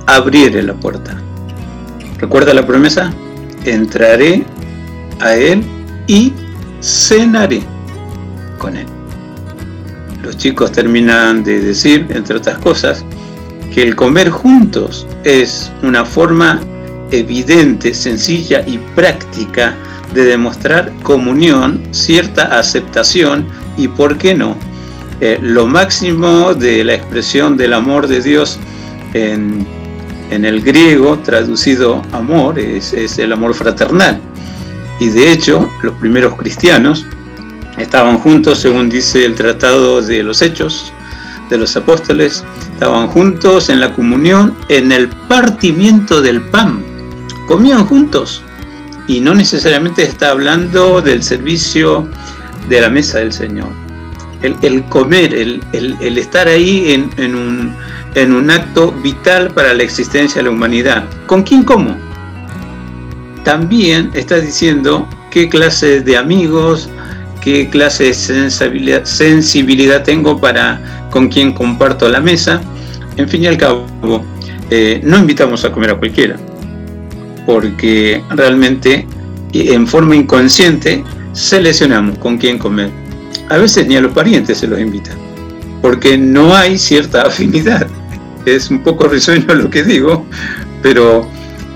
abriere 0.07 0.63
la 0.63 0.75
puerta. 0.75 1.17
¿Recuerda 2.19 2.55
la 2.55 2.67
promesa? 2.67 3.13
Entraré 3.65 4.45
a 5.21 5.35
Él 5.35 5.63
y 6.07 6.33
cenaré 6.81 7.63
con 8.59 8.77
Él. 8.77 8.87
Los 10.23 10.37
chicos 10.37 10.73
terminan 10.73 11.45
de 11.45 11.61
decir, 11.61 12.07
entre 12.11 12.37
otras 12.37 12.59
cosas, 12.59 13.05
que 13.73 13.83
el 13.83 13.95
comer 13.95 14.31
juntos 14.31 15.07
es 15.25 15.71
una 15.83 16.05
forma 16.05 16.61
evidente, 17.11 17.95
sencilla 17.95 18.63
y 18.67 18.79
práctica 18.95 19.77
de 20.15 20.25
demostrar 20.25 20.93
comunión, 21.03 21.83
cierta 21.91 22.59
aceptación 22.59 23.47
y, 23.77 23.89
¿por 23.89 24.19
qué 24.19 24.35
no? 24.35 24.57
Eh, 25.21 25.39
lo 25.43 25.67
máximo 25.67 26.55
de 26.55 26.85
la 26.85 26.95
expresión 26.95 27.57
del 27.57 27.75
amor 27.75 28.07
de 28.07 28.21
Dios 28.21 28.59
en, 29.15 29.67
el 30.31 30.61
griego, 30.61 31.19
traducido 31.21 32.03
amor, 32.13 32.59
es, 32.59 32.93
es 32.93 33.19
el 33.19 33.33
amor 33.33 33.55
fraternal. 33.55 34.21
Y 35.01 35.09
de 35.09 35.33
hecho, 35.33 35.69
los 35.83 35.95
primeros 35.95 36.35
cristianos 36.35 37.07
estaban 37.79 38.19
juntos, 38.19 38.59
según 38.59 38.91
dice 38.91 39.25
el 39.25 39.35
Tratado 39.35 40.03
de 40.03 40.23
los 40.23 40.43
Hechos 40.43 40.93
de 41.49 41.57
los 41.57 41.77
Apóstoles, 41.77 42.45
estaban 42.75 43.09
juntos 43.09 43.71
en 43.71 43.81
la 43.81 43.93
comunión, 43.95 44.55
en 44.69 44.93
el 44.93 45.09
partimiento 45.09 46.21
del 46.21 46.43
pan 46.43 46.85
comían 47.49 47.87
juntos. 47.87 48.43
Y 49.09 49.21
no 49.21 49.35
necesariamente 49.35 50.03
está 50.03 50.31
hablando 50.31 51.01
del 51.01 51.23
servicio 51.23 52.07
de 52.69 52.81
la 52.83 52.91
mesa 52.91 53.19
del 53.19 53.33
Señor. 53.33 53.71
El, 54.43 54.85
comer, 54.85 55.35
el, 55.35 56.19
estar 56.19 56.47
ahí 56.47 56.93
en, 57.17 57.35
un, 57.35 57.75
en 58.15 58.33
un 58.33 58.51
acto 58.51 58.93
vital 58.93 59.51
para 59.53 59.75
la 59.75 59.83
existencia 59.83 60.41
de 60.41 60.45
la 60.45 60.51
humanidad. 60.51 61.05
¿Con 61.27 61.43
quién 61.43 61.65
como? 61.65 61.97
También 63.43 64.11
está 64.15 64.39
diciendo 64.39 65.09
qué 65.31 65.49
clase 65.49 66.03
de 66.03 66.17
amigos, 66.17 66.89
qué 67.41 67.69
clase 67.69 68.05
de 68.05 68.15
sensibilidad, 68.15 69.05
sensibilidad 69.05 70.05
tengo 70.05 70.39
para 70.39 71.09
con 71.11 71.29
quién 71.29 71.53
comparto 71.53 72.09
la 72.09 72.21
mesa. 72.21 72.61
En 73.17 73.29
fin 73.29 73.43
y 73.43 73.47
al 73.49 73.57
cabo, 73.57 73.87
eh, 74.71 75.01
no 75.03 75.17
invitamos 75.17 75.65
a 75.65 75.73
comer 75.73 75.91
a 75.91 75.99
cualquiera 75.99 76.37
porque 77.49 78.23
realmente 78.29 79.07
en 79.55 79.87
forma 79.87 80.15
inconsciente 80.15 81.03
seleccionamos 81.33 82.19
con 82.19 82.37
quién 82.37 82.59
comer. 82.59 82.91
A 83.49 83.57
veces 83.57 83.87
ni 83.87 83.97
a 83.97 84.03
los 84.03 84.13
parientes 84.13 84.59
se 84.59 84.67
los 84.67 84.79
invitan, 84.79 85.17
porque 85.81 86.19
no 86.19 86.55
hay 86.55 86.77
cierta 86.77 87.23
afinidad. 87.27 87.87
Es 88.45 88.71
un 88.71 88.83
poco 88.83 89.09
risueño 89.09 89.55
lo 89.55 89.71
que 89.71 89.83
digo, 89.83 90.27
pero 90.83 91.27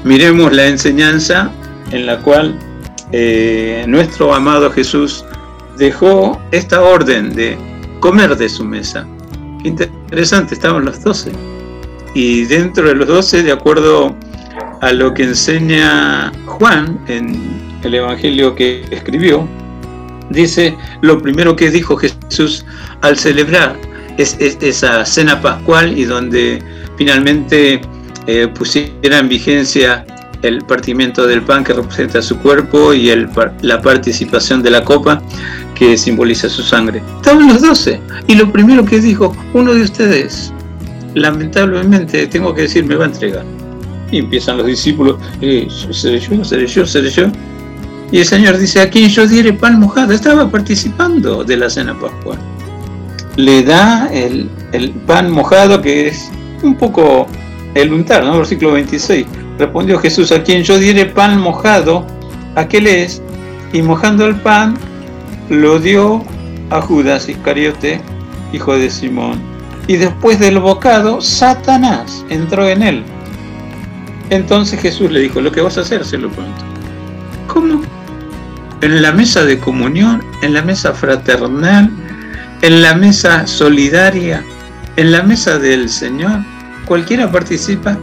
miremos 0.05 0.53
la 0.53 0.67
enseñanza 0.67 1.51
en 1.91 2.05
la 2.05 2.19
cual 2.19 2.59
eh, 3.13 3.87
nuestro 3.89 4.35
amado 4.35 4.71
Jesús 4.71 5.25
dejó 5.79 6.39
esta 6.51 6.83
orden 6.83 7.35
de 7.35 7.57
comer 8.01 8.37
de 8.37 8.51
su 8.51 8.63
mesa. 8.63 9.07
Qué 9.63 9.69
interesante, 9.69 10.53
estaban 10.53 10.85
los 10.85 11.03
doce. 11.03 11.33
Y 12.13 12.45
dentro 12.45 12.89
de 12.89 12.95
los 12.95 13.09
doce, 13.09 13.43
de 13.43 13.53
acuerdo 13.53 14.15
a 14.83 14.93
lo 14.93 15.15
que 15.15 15.23
enseña 15.23 16.33
Juan 16.45 16.99
en 17.07 17.41
el 17.83 17.95
Evangelio 17.95 18.55
que 18.55 18.85
escribió, 18.91 19.49
dice 20.31 20.77
lo 21.01 21.23
primero 21.23 21.57
que 21.57 21.71
dijo 21.71 21.97
Jesús 21.97 22.67
al 23.01 23.17
celebrar 23.17 23.77
es, 24.19 24.37
esa 24.41 25.05
cena 25.05 25.41
pascual 25.41 25.97
y 25.97 26.05
donde 26.05 26.61
finalmente 26.99 27.81
eh, 28.27 28.49
pusiera 28.49 29.19
en 29.19 29.29
vigencia 29.29 30.05
el 30.43 30.59
partimiento 30.65 31.29
del 31.29 31.43
pan 31.43 31.63
que 31.63 31.73
representa 31.73 32.21
su 32.21 32.37
cuerpo 32.39 32.93
y 32.93 33.15
la 33.63 33.81
participación 33.81 34.65
de 34.65 34.71
la 34.71 34.85
copa 34.85 35.23
que 35.77 35.97
simboliza 35.97 36.49
su 36.49 36.63
sangre. 36.63 37.01
Estaban 37.19 37.47
los 37.47 37.63
doce 37.63 38.01
y 38.27 38.35
lo 38.35 38.51
primero 38.51 38.85
que 38.85 38.99
dijo, 38.99 39.37
uno 39.55 39.73
de 39.75 39.83
ustedes, 39.83 40.53
lamentablemente 41.15 42.27
tengo 42.27 42.53
que 42.53 42.63
decir, 42.63 42.85
me 42.85 42.97
va 42.97 43.05
a 43.05 43.09
entregar. 43.09 43.62
Y 44.13 44.19
empiezan 44.19 44.59
los 44.59 44.67
discípulos, 44.67 45.17
eh, 45.41 45.67
seré 45.91 46.21
yo, 46.21 46.45
seré 46.45 46.67
yo, 46.69 46.87
seré 46.87 47.11
yo. 47.11 47.25
Y 48.13 48.19
el 48.19 48.25
Señor 48.27 48.59
dice, 48.59 48.81
a 48.81 48.89
quien 48.89 49.09
yo 49.09 49.27
diere 49.27 49.53
pan 49.53 49.81
mojado, 49.81 50.13
estaba 50.13 50.49
participando 50.49 51.43
de 51.43 51.57
la 51.57 51.69
cena 51.69 51.99
pascual. 51.99 52.39
Le 53.37 53.65
da 53.65 54.09
el, 54.13 54.49
el 54.73 54.91
pan 54.91 55.33
mojado 55.33 55.83
que 55.83 56.09
es 56.09 56.31
un 56.63 56.77
poco 56.77 57.27
el 57.75 57.93
untar, 57.93 58.23
¿no? 58.23 58.37
Versículo 58.37 58.73
26 58.73 59.27
Respondió 59.59 59.99
Jesús, 59.99 60.33
a 60.33 60.43
quien 60.43 60.63
yo 60.63 60.79
diere 60.79 61.07
pan 61.07 61.39
mojado, 61.39 62.07
aquel 62.55 62.87
es, 62.87 63.23
y 63.73 63.83
mojando 63.83 64.27
el 64.27 64.37
pan, 64.37 64.77
lo 65.51 65.79
dio 65.79 66.25
a 66.71 66.81
Judas 66.81 67.29
Iscariote, 67.29 68.01
hijo 68.53 68.77
de 68.77 68.91
Simón. 68.91 69.41
Y 69.87 69.97
después 69.97 70.39
del 70.39 70.59
bocado, 70.59 71.21
Satanás 71.21 72.25
entró 72.29 72.69
en 72.69 72.83
él. 72.83 73.05
Entonces 74.31 74.81
Jesús 74.81 75.11
le 75.11 75.21
dijo, 75.21 75.41
lo 75.41 75.53
que 75.53 75.61
vas 75.61 75.79
a 75.79 75.83
hacer, 75.83 76.05
se 76.05 76.19
lo 76.19 76.31
preguntó. 76.31 76.65
¿Cómo? 77.47 77.83
En 78.81 79.03
la 79.03 79.13
mesa 79.13 79.45
de 79.45 79.59
comunión, 79.59 80.23
en 80.43 80.55
la 80.55 80.63
mesa 80.63 80.93
fraternal, 80.93 81.91
en 82.63 82.83
la 82.83 82.95
mesa 82.95 83.47
solidaria, 83.47 84.43
en 84.97 85.13
la 85.13 85.23
mesa 85.23 85.59
del 85.59 85.89
Señor, 85.89 86.41
cualquiera 86.85 87.31
participa 87.31 87.99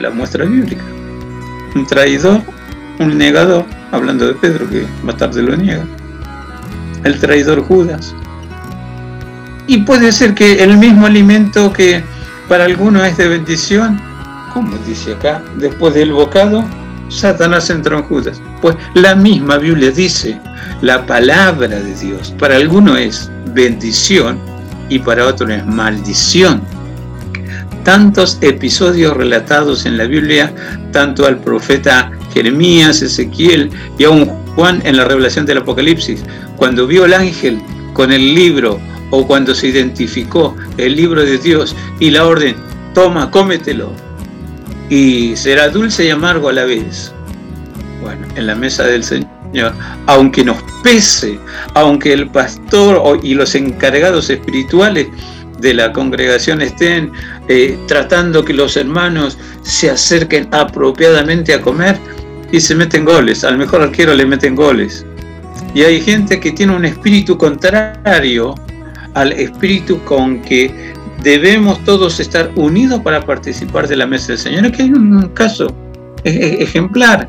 la 0.00 0.10
muestra 0.10 0.44
bíblica. 0.44 0.82
Un 1.74 1.86
traidor, 1.86 2.42
un 2.98 3.16
negador, 3.16 3.64
hablando 3.92 4.26
de 4.26 4.34
Pedro 4.34 4.68
que 4.68 4.86
más 5.02 5.16
tarde 5.16 5.42
lo 5.42 5.56
niega. 5.56 5.84
El 7.04 7.18
traidor 7.20 7.62
Judas. 7.62 8.14
Y 9.66 9.78
puede 9.78 10.10
ser 10.10 10.34
que 10.34 10.64
el 10.64 10.76
mismo 10.78 11.06
alimento 11.06 11.72
que 11.72 12.02
para 12.50 12.64
algunos 12.64 13.06
es 13.06 13.16
de 13.16 13.28
bendición, 13.28 14.02
como 14.52 14.76
dice 14.78 15.12
acá, 15.12 15.40
después 15.58 15.94
del 15.94 16.12
bocado, 16.12 16.64
Satanás 17.08 17.70
entró 17.70 17.98
en 17.98 18.02
Judas. 18.02 18.42
Pues 18.60 18.74
la 18.94 19.14
misma 19.14 19.56
Biblia 19.58 19.92
dice, 19.92 20.36
la 20.82 21.06
palabra 21.06 21.78
de 21.78 21.94
Dios 21.94 22.34
para 22.40 22.56
algunos 22.56 22.98
es 22.98 23.30
bendición 23.54 24.36
y 24.88 24.98
para 24.98 25.28
otros 25.28 25.48
es 25.48 25.64
maldición. 25.64 26.60
Tantos 27.84 28.36
episodios 28.40 29.16
relatados 29.16 29.86
en 29.86 29.96
la 29.96 30.06
Biblia, 30.06 30.52
tanto 30.90 31.26
al 31.26 31.38
profeta 31.38 32.10
Jeremías, 32.34 33.00
Ezequiel 33.00 33.70
y 33.96 34.02
aún 34.02 34.26
Juan 34.56 34.82
en 34.84 34.96
la 34.96 35.04
revelación 35.04 35.46
del 35.46 35.58
Apocalipsis, 35.58 36.24
cuando 36.56 36.88
vio 36.88 37.04
el 37.04 37.14
ángel 37.14 37.62
con 37.92 38.10
el 38.10 38.34
libro 38.34 38.80
o 39.10 39.26
cuando 39.26 39.54
se 39.54 39.68
identificó 39.68 40.56
el 40.76 40.96
libro 40.96 41.22
de 41.24 41.38
Dios 41.38 41.76
y 41.98 42.10
la 42.10 42.26
orden, 42.26 42.56
toma, 42.94 43.30
cómetelo, 43.30 43.92
y 44.88 45.36
será 45.36 45.68
dulce 45.68 46.06
y 46.06 46.10
amargo 46.10 46.48
a 46.48 46.52
la 46.52 46.64
vez. 46.64 47.12
Bueno, 48.00 48.26
en 48.34 48.46
la 48.46 48.54
mesa 48.54 48.84
del 48.84 49.04
Señor, 49.04 49.72
aunque 50.06 50.44
nos 50.44 50.58
pese, 50.82 51.38
aunque 51.74 52.12
el 52.12 52.28
pastor 52.30 53.20
y 53.22 53.34
los 53.34 53.54
encargados 53.54 54.30
espirituales 54.30 55.08
de 55.60 55.74
la 55.74 55.92
congregación 55.92 56.62
estén 56.62 57.12
eh, 57.48 57.78
tratando 57.86 58.44
que 58.44 58.54
los 58.54 58.76
hermanos 58.76 59.36
se 59.62 59.90
acerquen 59.90 60.48
apropiadamente 60.52 61.52
a 61.52 61.60
comer 61.60 61.98
y 62.50 62.60
se 62.60 62.74
meten 62.74 63.04
goles, 63.04 63.44
al 63.44 63.58
mejor 63.58 63.82
arquero 63.82 64.14
le 64.14 64.24
meten 64.24 64.54
goles. 64.54 65.04
Y 65.74 65.82
hay 65.82 66.00
gente 66.00 66.40
que 66.40 66.50
tiene 66.50 66.74
un 66.74 66.84
espíritu 66.84 67.38
contrario 67.38 68.54
al 69.14 69.32
espíritu 69.32 69.98
con 70.04 70.40
que 70.42 70.94
debemos 71.22 71.82
todos 71.84 72.20
estar 72.20 72.50
unidos 72.56 73.00
para 73.00 73.24
participar 73.24 73.88
de 73.88 73.96
la 73.96 74.06
mesa 74.06 74.28
del 74.28 74.38
Señor. 74.38 74.66
Aquí 74.66 74.82
hay 74.82 74.92
un 74.92 75.28
caso 75.34 75.66
e-, 76.24 76.30
e-, 76.30 76.62
ejemplar. 76.62 77.28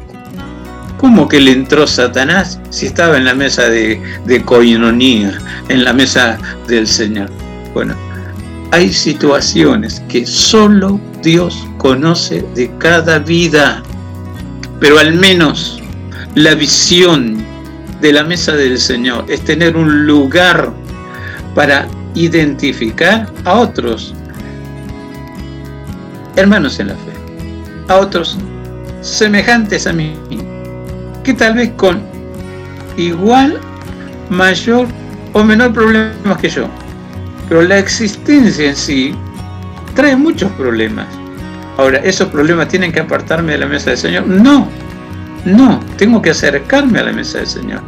¿Cómo 0.98 1.28
que 1.28 1.39
le 1.39 1.52
entró 1.52 1.88
Satanás 1.88 2.60
si 2.70 2.86
estaba 2.86 3.17
en 3.17 3.26
la 3.26 3.34
mesa 3.34 3.67
de, 3.70 4.00
de 4.26 4.44
coinonía, 4.44 5.36
en 5.67 5.84
la 5.84 5.94
mesa 5.94 6.38
del 6.67 6.86
Señor? 6.86 7.30
Bueno, 7.74 7.96
hay 8.72 8.94
situaciones 8.94 10.02
que 10.08 10.26
solo 10.28 11.00
Dios 11.24 11.67
conoce 11.78 12.46
de 12.56 12.70
cada 12.78 13.17
vida, 13.17 13.82
pero 14.80 15.00
al 15.00 15.13
menos 15.13 15.82
la 16.36 16.54
visión 16.54 17.44
de 18.00 18.13
la 18.13 18.24
mesa 18.24 18.54
del 18.54 18.78
Señor 18.78 19.26
es 19.28 19.41
tener 19.41 19.76
un 19.76 20.06
lugar 20.06 20.72
para 21.56 21.88
identificar 22.16 23.28
a 23.46 23.54
otros 23.54 24.14
hermanos 26.36 26.80
en 26.80 26.88
la 26.88 26.94
fe, 26.96 27.12
a 27.88 27.98
otros 27.98 28.38
semejantes 29.02 29.88
a 29.88 29.94
mí, 29.94 30.14
que 31.24 31.34
tal 31.34 31.56
vez 31.56 31.72
con 31.76 32.02
igual, 32.98 33.60
mayor 34.30 34.88
o 35.34 35.44
menor 35.44 35.74
problemas 35.74 36.38
que 36.38 36.50
yo, 36.50 36.68
pero 37.50 37.62
la 37.62 37.78
existencia 37.78 38.70
en 38.70 38.76
sí 38.76 39.16
trae 39.96 40.16
muchos 40.16 40.52
problemas. 40.54 41.08
Ahora, 41.78 41.98
¿esos 42.00 42.30
problemas 42.30 42.68
tienen 42.68 42.92
que 42.92 43.00
apartarme 43.00 43.54
de 43.54 43.58
la 43.60 43.66
mesa 43.66 43.90
del 43.92 43.98
Señor? 43.98 44.28
No, 44.28 44.68
no, 45.46 45.80
tengo 45.98 46.22
que 46.22 46.30
acercarme 46.30 47.00
a 47.00 47.04
la 47.04 47.14
mesa 47.14 47.40
del 47.40 47.48
Señor. 47.48 47.82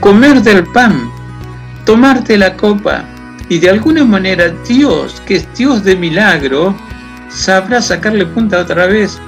Comer 0.00 0.42
del 0.42 0.64
pan, 0.64 1.10
tomarte 1.84 2.36
la 2.38 2.56
copa 2.56 3.04
y 3.48 3.58
de 3.58 3.70
alguna 3.70 4.04
manera 4.04 4.48
Dios, 4.66 5.20
que 5.26 5.36
es 5.36 5.54
Dios 5.54 5.84
de 5.84 5.96
milagro, 5.96 6.74
sabrá 7.28 7.82
sacarle 7.82 8.26
punta 8.26 8.60
otra 8.60 8.86
vez 8.86 9.20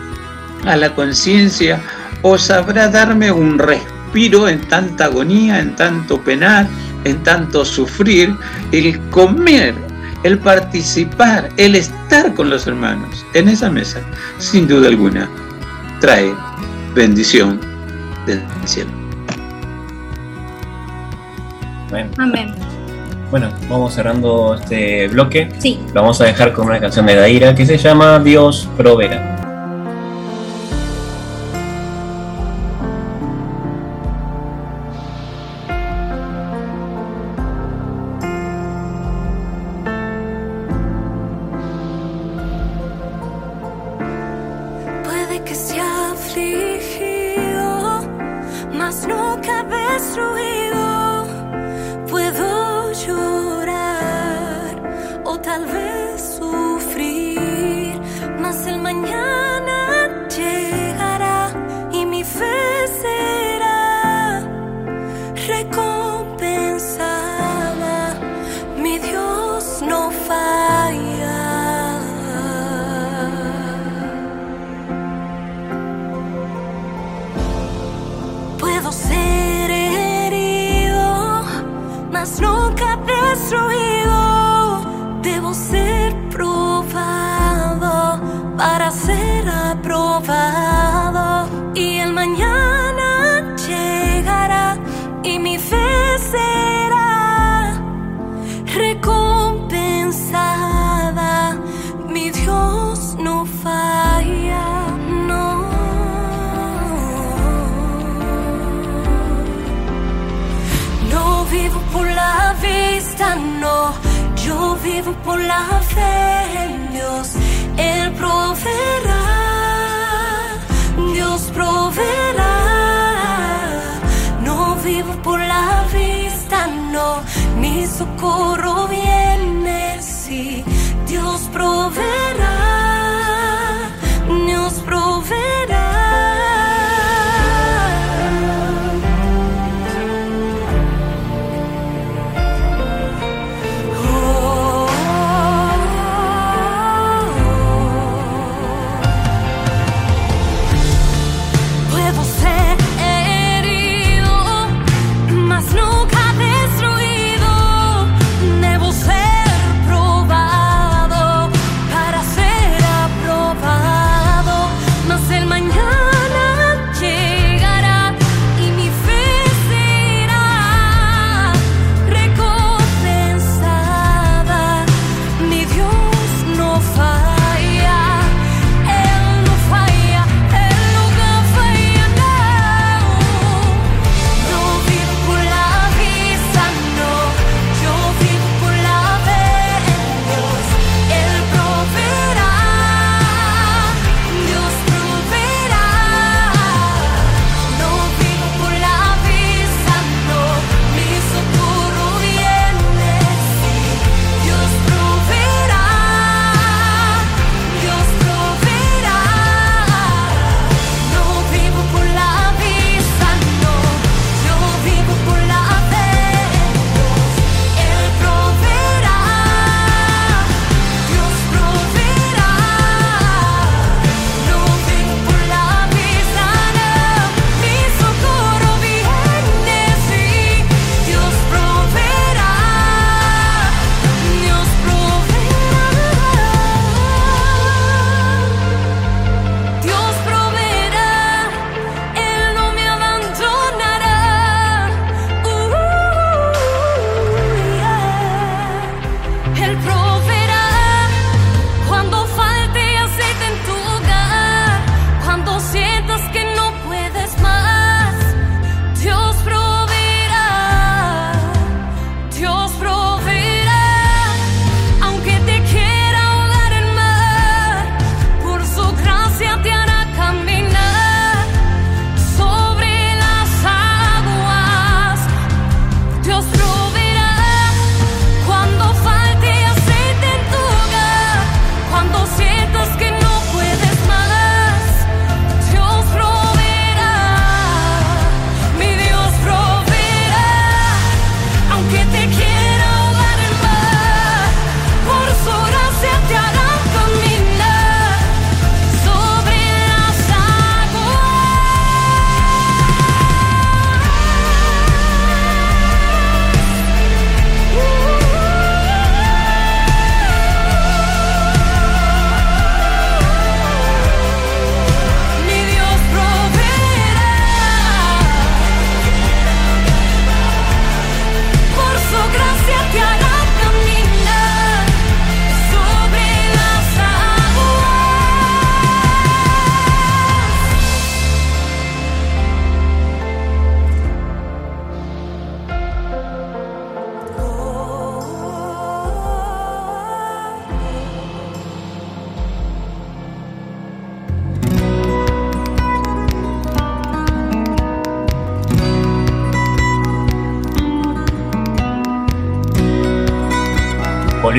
a 0.64 0.77
la 0.77 0.95
conciencia 0.95 1.81
o 2.23 2.38
sabrá 2.38 2.88
darme 2.88 3.31
un 3.31 3.59
respiro 3.59 4.49
en 4.49 4.61
tanta 4.69 5.07
agonía, 5.07 5.61
en 5.61 5.77
tanto 5.77 6.21
penar, 6.21 6.67
en 7.05 7.23
tanto 7.23 7.64
sufrir, 7.64 8.35
el 8.73 8.99
comer, 9.11 9.75
el 10.23 10.38
participar, 10.38 11.51
el 11.59 11.75
estar 11.75 12.33
con 12.35 12.49
los 12.49 12.67
hermanos 12.67 13.27
en 13.35 13.49
esa 13.49 13.69
mesa, 13.69 14.01
sin 14.38 14.67
duda 14.67 14.88
alguna, 14.88 15.29
trae 16.01 16.35
bendición 16.95 17.61
del 18.27 18.43
cielo. 18.64 19.04
Amén. 22.18 22.52
Bueno, 23.30 23.50
vamos 23.68 23.94
cerrando 23.94 24.54
este 24.54 25.09
bloque. 25.09 25.48
Sí. 25.59 25.80
Lo 25.92 26.02
vamos 26.02 26.20
a 26.20 26.24
dejar 26.24 26.52
con 26.52 26.66
una 26.66 26.80
canción 26.80 27.07
de 27.07 27.14
Daira 27.16 27.54
que 27.54 27.66
se 27.66 27.78
llama 27.78 28.18
Dios 28.18 28.68
proveerá. 28.76 29.43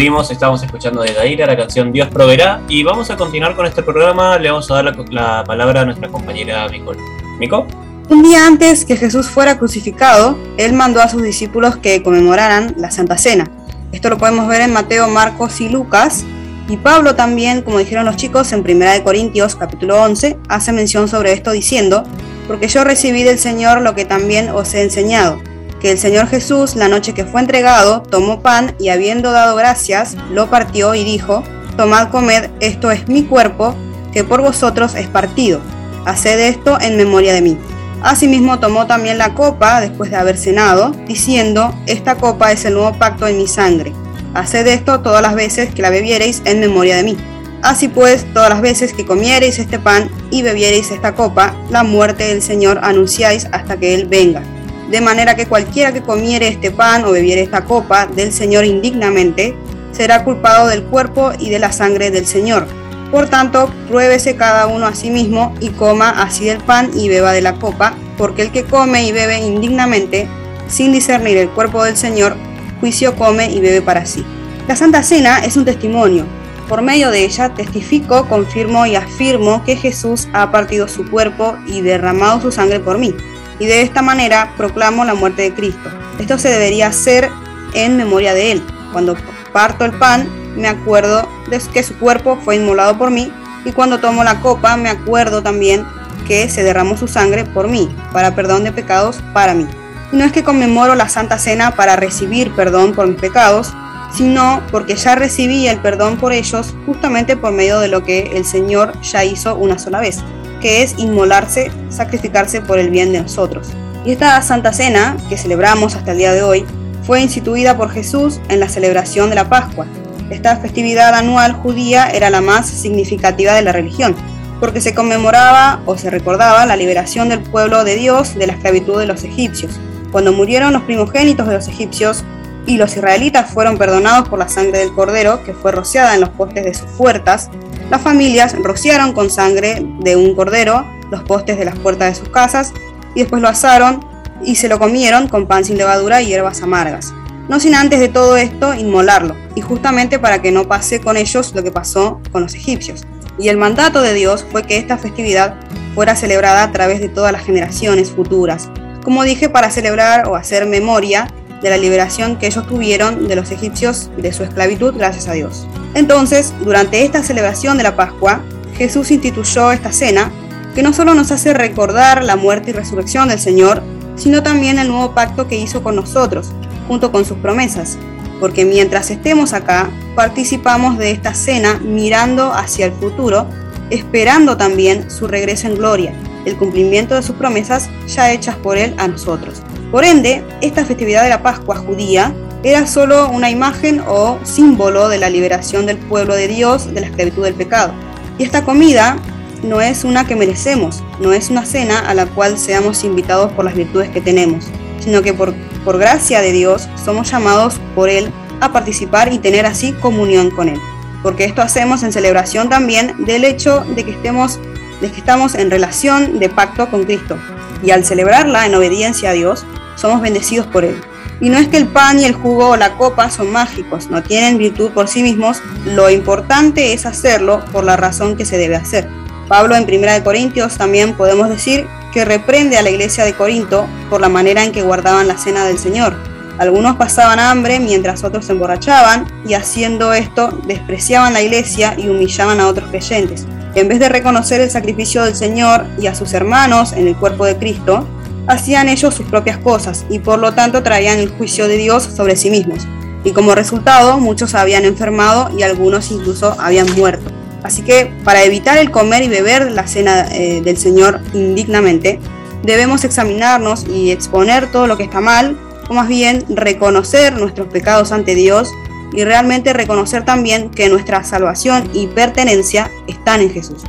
Volvimos, 0.06 0.30
estábamos 0.30 0.62
escuchando 0.62 1.02
de 1.02 1.16
Daira 1.16 1.48
la 1.48 1.58
canción 1.58 1.92
Dios 1.92 2.10
proveerá 2.10 2.62
y 2.70 2.84
vamos 2.84 3.10
a 3.10 3.18
continuar 3.18 3.56
con 3.56 3.66
este 3.66 3.82
programa. 3.82 4.38
Le 4.38 4.52
vamos 4.52 4.70
a 4.70 4.76
dar 4.76 4.86
la, 4.86 4.96
la 5.10 5.44
palabra 5.44 5.82
a 5.82 5.86
nuestra 5.86 6.10
compañera 6.10 6.70
Micol. 6.70 6.96
¿Mico? 7.40 7.66
Un 8.10 8.22
día 8.22 8.46
antes 8.46 8.86
que 8.86 8.98
Jesús 8.98 9.28
fuera 9.28 9.58
crucificado, 9.58 10.38
él 10.58 10.74
mandó 10.74 11.02
a 11.02 11.10
sus 11.10 11.24
discípulos 11.24 11.78
que 11.78 12.04
conmemoraran 12.04 12.76
la 12.78 12.92
Santa 12.92 13.18
Cena. 13.18 13.50
Esto 13.92 14.12
lo 14.12 14.20
podemos 14.20 14.48
ver 14.48 14.62
en 14.62 14.74
Mateo, 14.74 15.08
Marcos 15.08 15.60
y 15.60 15.70
Lucas. 15.70 16.24
Y 16.70 16.78
Pablo 16.78 17.16
también, 17.16 17.64
como 17.64 17.80
dijeron 17.80 18.06
los 18.06 18.16
chicos 18.16 18.52
en 18.52 18.60
1 18.60 19.04
Corintios 19.04 19.56
capítulo 19.56 20.00
11, 20.04 20.38
hace 20.50 20.72
mención 20.72 21.08
sobre 21.08 21.34
esto 21.34 21.50
diciendo, 21.50 22.04
porque 22.46 22.68
yo 22.68 22.84
recibí 22.84 23.24
del 23.24 23.40
Señor 23.40 23.82
lo 23.82 23.96
que 23.96 24.06
también 24.06 24.50
os 24.50 24.72
he 24.76 24.84
enseñado, 24.84 25.42
que 25.86 25.92
el 25.92 26.00
Señor 26.00 26.28
Jesús, 26.28 26.76
la 26.76 26.88
noche 26.88 27.14
que 27.14 27.26
fue 27.26 27.42
entregado, 27.42 28.02
tomó 28.02 28.42
pan 28.42 28.74
y 28.80 28.90
habiendo 28.90 29.32
dado 29.32 29.56
gracias, 29.56 30.18
lo 30.32 30.50
partió 30.50 30.96
y 30.96 31.04
dijo, 31.04 31.44
tomad, 31.78 32.10
comed, 32.10 32.50
esto 32.60 32.90
es 32.90 33.08
mi 33.08 33.22
cuerpo, 33.22 33.76
que 34.12 34.24
por 34.24 34.42
vosotros 34.42 34.96
es 34.96 35.06
partido. 35.06 35.62
Haced 36.08 36.40
esto 36.40 36.80
en 36.82 36.98
memoria 36.98 37.36
de 37.36 37.44
mí. 37.44 37.56
Asimismo 38.02 38.58
tomó 38.58 38.88
también 38.88 39.20
la 39.20 39.36
copa 39.36 39.80
después 39.80 40.10
de 40.10 40.18
haber 40.18 40.38
cenado, 40.38 40.90
diciendo, 41.06 41.72
esta 41.86 42.16
copa 42.16 42.52
es 42.52 42.66
el 42.66 42.74
nuevo 42.74 42.98
pacto 42.98 43.28
en 43.28 43.38
mi 43.38 43.46
sangre. 43.46 43.94
Haced 44.34 44.66
esto 44.66 45.02
todas 45.02 45.22
las 45.22 45.36
veces 45.36 45.72
que 45.72 45.84
la 45.84 45.92
bebiereis 45.92 46.42
en 46.46 46.62
memoria 46.62 46.96
de 46.96 47.04
mí. 47.04 47.18
Así 47.62 47.90
pues, 47.90 48.26
todas 48.34 48.50
las 48.50 48.62
veces 48.62 48.92
que 48.92 49.06
comiereis 49.06 49.60
este 49.60 49.78
pan 49.78 50.10
y 50.32 50.42
bebiereis 50.42 50.90
esta 50.90 51.14
copa, 51.14 51.56
la 51.70 51.84
muerte 51.84 52.24
del 52.24 52.42
Señor 52.42 52.80
anunciáis 52.82 53.48
hasta 53.52 53.78
que 53.78 53.94
Él 53.94 54.08
venga. 54.08 54.42
De 54.90 55.02
manera 55.02 55.36
que 55.36 55.48
cualquiera 55.48 55.92
que 55.92 56.02
comiere 56.02 56.48
este 56.48 56.72
pan 56.72 57.06
o 57.06 57.12
bebiere 57.12 57.42
esta 57.42 57.66
copa 57.66 58.06
del 58.06 58.32
Señor 58.32 58.66
indignamente, 58.66 59.56
será 59.92 60.24
culpado 60.24 60.68
del 60.68 60.84
cuerpo 60.84 61.32
y 61.40 61.50
de 61.50 61.60
la 61.60 61.72
sangre 61.72 62.12
del 62.12 62.26
Señor. 62.26 62.68
Por 63.12 63.30
tanto, 63.30 63.72
pruébese 63.88 64.36
cada 64.36 64.68
uno 64.68 64.88
a 64.88 64.96
sí 64.96 65.10
mismo 65.10 65.56
y 65.60 65.70
coma 65.70 66.10
así 66.22 66.46
del 66.46 66.58
pan 66.58 66.92
y 66.96 67.08
beba 67.08 67.32
de 67.32 67.42
la 67.42 67.56
copa, 67.56 67.94
porque 68.18 68.42
el 68.42 68.52
que 68.52 68.64
come 68.64 69.06
y 69.06 69.12
bebe 69.12 69.40
indignamente, 69.40 70.28
sin 70.68 70.92
discernir 70.92 71.38
el 71.38 71.50
cuerpo 71.50 71.84
del 71.84 71.96
Señor, 71.96 72.36
juicio 72.80 73.16
come 73.16 73.50
y 73.50 73.62
bebe 73.62 73.82
para 73.82 74.06
sí. 74.06 74.26
La 74.68 74.76
Santa 74.76 75.04
Cena 75.04 75.40
es 75.46 75.58
un 75.58 75.66
testimonio. 75.66 76.26
Por 76.68 76.82
medio 76.82 77.12
de 77.12 77.24
ella 77.24 77.54
testifico, 77.54 78.28
confirmo 78.28 78.86
y 78.86 78.96
afirmo 78.96 79.64
que 79.64 79.76
Jesús 79.76 80.28
ha 80.34 80.52
partido 80.52 80.88
su 80.88 81.10
cuerpo 81.10 81.56
y 81.68 81.82
derramado 81.82 82.42
su 82.42 82.52
sangre 82.52 82.80
por 82.80 82.98
mí. 82.98 83.14
Y 83.60 83.66
de 83.66 83.82
esta 83.82 84.02
manera 84.02 84.54
proclamo 84.58 85.06
la 85.06 85.14
muerte 85.14 85.44
de 85.44 85.54
Cristo. 85.54 85.90
Esto 86.20 86.38
se 86.38 86.50
debería 86.50 86.88
hacer 86.88 87.30
en 87.74 87.98
memoria 87.98 88.34
de 88.34 88.54
Él. 88.54 88.64
Cuando 88.92 89.16
parto 89.54 89.86
el 89.86 89.94
pan, 89.94 90.28
me 90.56 90.68
acuerdo 90.68 91.28
de 91.50 91.60
que 91.74 91.84
su 91.84 91.98
cuerpo 91.98 92.38
fue 92.44 92.56
inmolado 92.56 92.98
por 92.98 93.12
mí. 93.12 93.32
Y 93.66 93.72
cuando 93.72 94.00
tomo 94.00 94.24
la 94.24 94.42
copa, 94.42 94.78
me 94.78 94.90
acuerdo 94.90 95.42
también 95.42 95.86
que 96.28 96.50
se 96.50 96.64
derramó 96.64 96.98
su 96.98 97.08
sangre 97.08 97.46
por 97.46 97.68
mí, 97.68 97.94
para 98.12 98.36
perdón 98.36 98.64
de 98.64 98.72
pecados 98.72 99.22
para 99.34 99.54
mí. 99.54 99.68
No 100.12 100.24
es 100.24 100.32
que 100.32 100.44
conmemoro 100.44 100.96
la 100.96 101.10
Santa 101.10 101.38
Cena 101.38 101.72
para 101.72 101.96
recibir 101.96 102.52
perdón 102.52 102.94
por 102.94 103.08
mis 103.08 103.20
pecados, 103.20 103.74
sino 104.14 104.62
porque 104.72 104.96
ya 104.96 105.16
recibí 105.16 105.68
el 105.68 105.80
perdón 105.80 106.18
por 106.18 106.32
ellos 106.32 106.74
justamente 106.86 107.36
por 107.36 107.52
medio 107.52 107.80
de 107.80 107.88
lo 107.88 108.04
que 108.04 108.32
el 108.36 108.46
Señor 108.46 109.00
ya 109.02 109.26
hizo 109.26 109.56
una 109.56 109.78
sola 109.78 110.00
vez, 110.00 110.24
es 110.66 110.96
inmolarse, 110.98 111.72
sacrificarse 111.90 112.62
por 112.62 112.80
el 112.80 112.90
bien 112.90 113.12
de 113.12 113.22
nosotros. 113.22 113.70
Y 114.06 114.12
esta 114.12 114.42
Santa 114.42 114.74
Cena, 114.74 115.18
que 115.30 115.38
celebramos 115.38 115.96
hasta 115.96 116.12
el 116.12 116.18
día 116.18 116.34
de 116.34 116.44
hoy, 116.44 116.66
fue 117.04 117.22
instituida 117.22 117.78
por 117.78 117.92
Jesús 117.92 118.40
en 118.50 118.60
la 118.60 118.70
celebración 118.70 119.30
de 119.30 119.36
la 119.36 119.50
Pascua. 119.50 119.86
Esta 120.30 120.58
festividad 120.58 121.14
anual 121.14 121.54
judía 121.54 122.10
era 122.10 122.30
la 122.30 122.42
más 122.42 122.68
significativa 122.68 123.54
de 123.54 123.62
la 123.62 123.72
religión, 123.72 124.16
porque 124.60 124.82
se 124.82 124.96
conmemoraba 124.96 125.82
o 125.86 125.98
se 125.98 126.10
recordaba 126.10 126.66
la 126.66 126.76
liberación 126.76 127.30
del 127.30 127.42
pueblo 127.42 127.84
de 127.84 127.96
Dios 127.96 128.36
de 128.36 128.48
la 128.48 128.54
esclavitud 128.54 129.00
de 129.00 129.06
los 129.06 129.24
egipcios. 129.24 129.80
Cuando 130.12 130.34
murieron 130.34 130.74
los 130.74 130.84
primogénitos 130.84 131.48
de 131.48 131.56
los 131.56 131.68
egipcios, 131.68 132.24
y 132.68 132.78
los 132.78 132.96
israelitas 132.96 133.52
fueron 133.52 133.78
perdonados 133.78 134.28
por 134.28 134.40
la 134.40 134.50
sangre 134.50 134.80
del 134.80 134.94
cordero 134.94 135.44
que 135.44 135.54
fue 135.54 135.72
rociada 135.72 136.16
en 136.16 136.22
los 136.22 136.30
postes 136.30 136.64
de 136.64 136.74
sus 136.74 136.90
puertas, 136.92 137.50
las 137.90 138.02
familias 138.02 138.56
rociaron 138.62 139.14
con 139.14 139.30
sangre 139.30 139.86
de 140.00 140.16
un 140.16 140.36
cordero 140.36 140.86
los 141.12 141.24
postes 141.24 141.58
de 141.58 141.66
las 141.66 141.78
puertas 141.78 142.10
de 142.10 142.16
sus 142.16 142.30
casas 142.30 142.74
y 143.14 143.22
después 143.22 143.42
lo 143.42 143.48
asaron 143.48 144.06
y 144.44 144.56
se 144.56 144.68
lo 144.68 144.80
comieron 144.80 145.28
con 145.28 145.48
pan 145.48 145.64
sin 145.64 145.78
levadura 145.78 146.22
y 146.22 146.28
hierbas 146.28 146.62
amargas. 146.62 147.14
No 147.48 147.60
sin 147.60 147.76
antes 147.76 148.00
de 148.00 148.10
todo 148.10 148.38
esto 148.38 148.74
inmolarlo, 148.74 149.36
y 149.54 149.62
justamente 149.62 150.18
para 150.18 150.42
que 150.42 150.52
no 150.52 150.68
pase 150.68 151.00
con 151.00 151.16
ellos 151.16 151.54
lo 151.54 151.62
que 151.62 151.72
pasó 151.72 152.20
con 152.32 152.42
los 152.42 152.56
egipcios. 152.56 153.04
Y 153.38 153.50
el 153.50 153.58
mandato 153.58 154.02
de 154.02 154.14
Dios 154.14 154.46
fue 154.52 154.64
que 154.64 154.78
esta 154.78 154.98
festividad 154.98 155.56
fuera 155.94 156.16
celebrada 156.16 156.64
a 156.64 156.72
través 156.72 157.02
de 157.02 157.10
todas 157.10 157.32
las 157.32 157.46
generaciones 157.46 158.12
futuras, 158.12 158.70
como 159.04 159.24
dije, 159.24 159.48
para 159.48 159.70
celebrar 159.70 160.28
o 160.28 160.36
hacer 160.36 160.66
memoria 160.66 161.28
de 161.66 161.72
la 161.72 161.78
liberación 161.78 162.38
que 162.38 162.46
ellos 162.46 162.68
tuvieron 162.68 163.28
de 163.28 163.36
los 163.36 163.50
egipcios 163.50 164.12
de 164.18 164.32
su 164.32 164.44
esclavitud 164.44 164.94
gracias 164.96 165.28
a 165.28 165.34
Dios. 165.34 165.66
Entonces, 165.96 166.54
durante 166.64 167.04
esta 167.04 167.24
celebración 167.24 167.76
de 167.78 167.82
la 167.82 167.96
Pascua, 167.96 168.44
Jesús 168.78 169.10
instituyó 169.10 169.72
esta 169.72 169.92
cena 169.92 170.32
que 170.76 170.84
no 170.84 170.94
solo 170.94 171.16
nos 171.16 171.32
hace 171.32 171.56
recordar 171.56 172.24
la 172.24 172.36
muerte 172.36 172.70
y 172.70 172.74
resurrección 172.74 173.30
del 173.30 173.40
Señor, 173.40 173.82
sino 174.16 174.44
también 174.44 174.78
el 174.78 174.90
nuevo 174.90 175.16
pacto 175.16 175.48
que 175.48 175.58
hizo 175.58 175.82
con 175.82 175.96
nosotros, 175.96 176.52
junto 176.88 177.12
con 177.12 177.26
sus 177.26 177.40
promesas, 177.40 177.98
porque 178.40 178.64
mientras 178.64 179.10
estemos 179.10 179.54
acá, 179.54 179.90
participamos 180.16 181.00
de 181.00 181.10
esta 181.10 181.34
cena 181.34 181.80
mirando 181.84 182.54
hacia 182.54 182.86
el 182.86 182.92
futuro, 182.92 183.48
esperando 183.90 184.56
también 184.56 185.10
su 185.10 185.28
regreso 185.28 185.66
en 185.66 185.78
gloria, 185.78 186.14
el 186.46 186.58
cumplimiento 186.58 187.16
de 187.16 187.24
sus 187.24 187.36
promesas 187.36 187.90
ya 188.08 188.32
hechas 188.32 188.56
por 188.56 188.78
Él 188.78 188.94
a 189.00 189.08
nosotros. 189.08 189.64
Por 189.96 190.04
ende, 190.04 190.44
esta 190.60 190.84
festividad 190.84 191.24
de 191.24 191.30
la 191.30 191.42
Pascua 191.42 191.78
judía 191.78 192.34
era 192.64 192.86
solo 192.86 193.30
una 193.30 193.50
imagen 193.50 194.04
o 194.06 194.38
símbolo 194.44 195.08
de 195.08 195.18
la 195.18 195.30
liberación 195.30 195.86
del 195.86 195.96
pueblo 195.96 196.36
de 196.36 196.50
Dios 196.50 196.94
de 196.94 197.00
la 197.00 197.08
esclavitud 197.08 197.46
del 197.46 197.54
pecado. 197.54 197.94
Y 198.38 198.44
esta 198.44 198.66
comida 198.66 199.16
no 199.64 199.80
es 199.80 200.04
una 200.04 200.28
que 200.28 200.36
merecemos, 200.36 201.02
no 201.22 201.32
es 201.32 201.50
una 201.50 201.66
cena 201.66 201.98
a 202.00 202.14
la 202.14 202.26
cual 202.26 202.58
seamos 202.58 203.06
invitados 203.06 203.54
por 203.54 203.64
las 203.64 203.74
virtudes 203.74 204.10
que 204.10 204.20
tenemos, 204.20 204.66
sino 205.00 205.22
que 205.22 205.34
por, 205.34 205.54
por 205.86 205.98
gracia 205.98 206.42
de 206.42 206.52
Dios 206.52 206.90
somos 207.02 207.32
llamados 207.32 207.80
por 207.96 208.10
Él 208.10 208.34
a 208.60 208.74
participar 208.74 209.32
y 209.32 209.40
tener 209.40 209.66
así 209.66 209.94
comunión 209.94 210.52
con 210.52 210.68
Él. 210.68 210.82
Porque 211.24 211.46
esto 211.46 211.62
hacemos 211.62 212.04
en 212.04 212.12
celebración 212.12 212.68
también 212.68 213.14
del 213.20 213.46
hecho 213.46 213.86
de 213.96 214.04
que, 214.04 214.12
estemos, 214.12 214.60
de 215.00 215.10
que 215.10 215.20
estamos 215.20 215.56
en 215.56 215.72
relación 215.72 216.38
de 216.40 216.50
pacto 216.50 216.92
con 216.92 217.06
Cristo. 217.06 217.38
Y 217.82 217.92
al 217.92 218.04
celebrarla 218.04 218.66
en 218.66 218.76
obediencia 218.76 219.30
a 219.30 219.34
Dios, 219.34 219.66
somos 219.96 220.22
bendecidos 220.22 220.68
por 220.68 220.86
Él. 220.86 221.00
Y 221.42 221.50
no 221.50 221.58
es 221.58 221.68
que 221.68 221.78
el 221.78 221.88
pan 221.88 222.20
y 222.20 222.26
el 222.26 222.34
jugo 222.34 222.70
o 222.70 222.78
la 222.78 222.98
copa 222.98 223.30
son 223.30 223.52
mágicos, 223.52 224.10
no 224.10 224.24
tienen 224.24 224.58
virtud 224.58 224.92
por 224.92 225.08
sí 225.08 225.22
mismos, 225.22 225.62
lo 225.86 226.10
importante 226.10 226.94
es 226.94 227.06
hacerlo 227.06 227.64
por 227.72 227.84
la 227.84 227.98
razón 227.98 228.38
que 228.38 228.46
se 228.46 228.58
debe 228.58 228.76
hacer. 228.76 229.10
Pablo 229.48 229.76
en 229.76 229.84
1 229.84 230.24
Corintios 230.24 230.78
también 230.78 231.14
podemos 231.14 231.50
decir 231.50 231.88
que 232.14 232.26
reprende 232.26 232.78
a 232.78 232.82
la 232.82 232.90
iglesia 232.90 233.26
de 233.26 233.34
Corinto 233.34 233.88
por 234.10 234.22
la 234.22 234.30
manera 234.30 234.64
en 234.64 234.72
que 234.72 234.82
guardaban 234.82 235.28
la 235.28 235.38
cena 235.38 235.66
del 235.66 235.78
Señor. 235.78 236.16
Algunos 236.58 236.96
pasaban 236.96 237.40
hambre 237.40 237.82
mientras 237.82 238.24
otros 238.24 238.46
se 238.46 238.54
emborrachaban 238.54 239.28
y 239.46 239.56
haciendo 239.56 240.14
esto 240.14 240.58
despreciaban 240.66 241.34
la 241.34 241.42
iglesia 241.42 241.96
y 241.98 242.08
humillaban 242.08 242.62
a 242.62 242.68
otros 242.68 242.90
creyentes. 242.90 243.46
En 243.76 243.90
vez 243.90 244.00
de 244.00 244.08
reconocer 244.08 244.62
el 244.62 244.72
sacrificio 244.72 245.26
del 245.26 245.36
Señor 245.36 245.86
y 246.00 246.08
a 246.08 246.16
sus 246.16 246.34
hermanos 246.34 246.94
en 246.94 247.10
el 247.10 247.18
cuerpo 247.18 247.46
de 247.46 247.58
Cristo, 247.58 248.08
hacían 248.48 248.90
ellos 248.90 249.16
sus 249.16 249.26
propias 249.28 249.58
cosas 249.58 250.06
y 250.10 250.20
por 250.20 250.40
lo 250.40 250.54
tanto 250.54 250.84
traían 250.84 251.20
el 251.20 251.30
juicio 251.30 251.68
de 251.68 251.78
Dios 251.78 252.04
sobre 252.04 252.36
sí 252.36 252.50
mismos. 252.50 252.88
Y 253.24 253.32
como 253.32 253.56
resultado, 253.56 254.20
muchos 254.20 254.54
habían 254.54 254.86
enfermado 254.86 255.50
y 255.58 255.64
algunos 255.64 256.12
incluso 256.12 256.56
habían 256.60 256.92
muerto. 256.96 257.32
Así 257.64 257.82
que 257.82 258.14
para 258.24 258.44
evitar 258.44 258.78
el 258.78 258.92
comer 258.92 259.24
y 259.24 259.28
beber 259.28 259.72
la 259.72 259.88
cena 259.88 260.28
eh, 260.32 260.62
del 260.64 260.78
Señor 260.78 261.20
indignamente, 261.34 262.20
debemos 262.64 263.04
examinarnos 263.04 263.86
y 263.88 264.12
exponer 264.12 264.72
todo 264.72 264.86
lo 264.86 264.98
que 264.98 265.04
está 265.04 265.22
mal, 265.22 265.58
o 265.90 265.94
más 265.94 266.08
bien 266.08 266.46
reconocer 266.50 267.40
nuestros 267.40 267.68
pecados 267.68 268.12
ante 268.12 268.36
Dios 268.36 268.72
y 269.14 269.24
realmente 269.24 269.74
reconocer 269.74 270.26
también 270.26 270.70
que 270.70 270.90
nuestra 270.90 271.24
salvación 271.24 271.90
y 271.94 272.08
pertenencia 272.08 272.92
están 273.08 273.42
en 273.42 273.52
Jesús. 273.52 273.84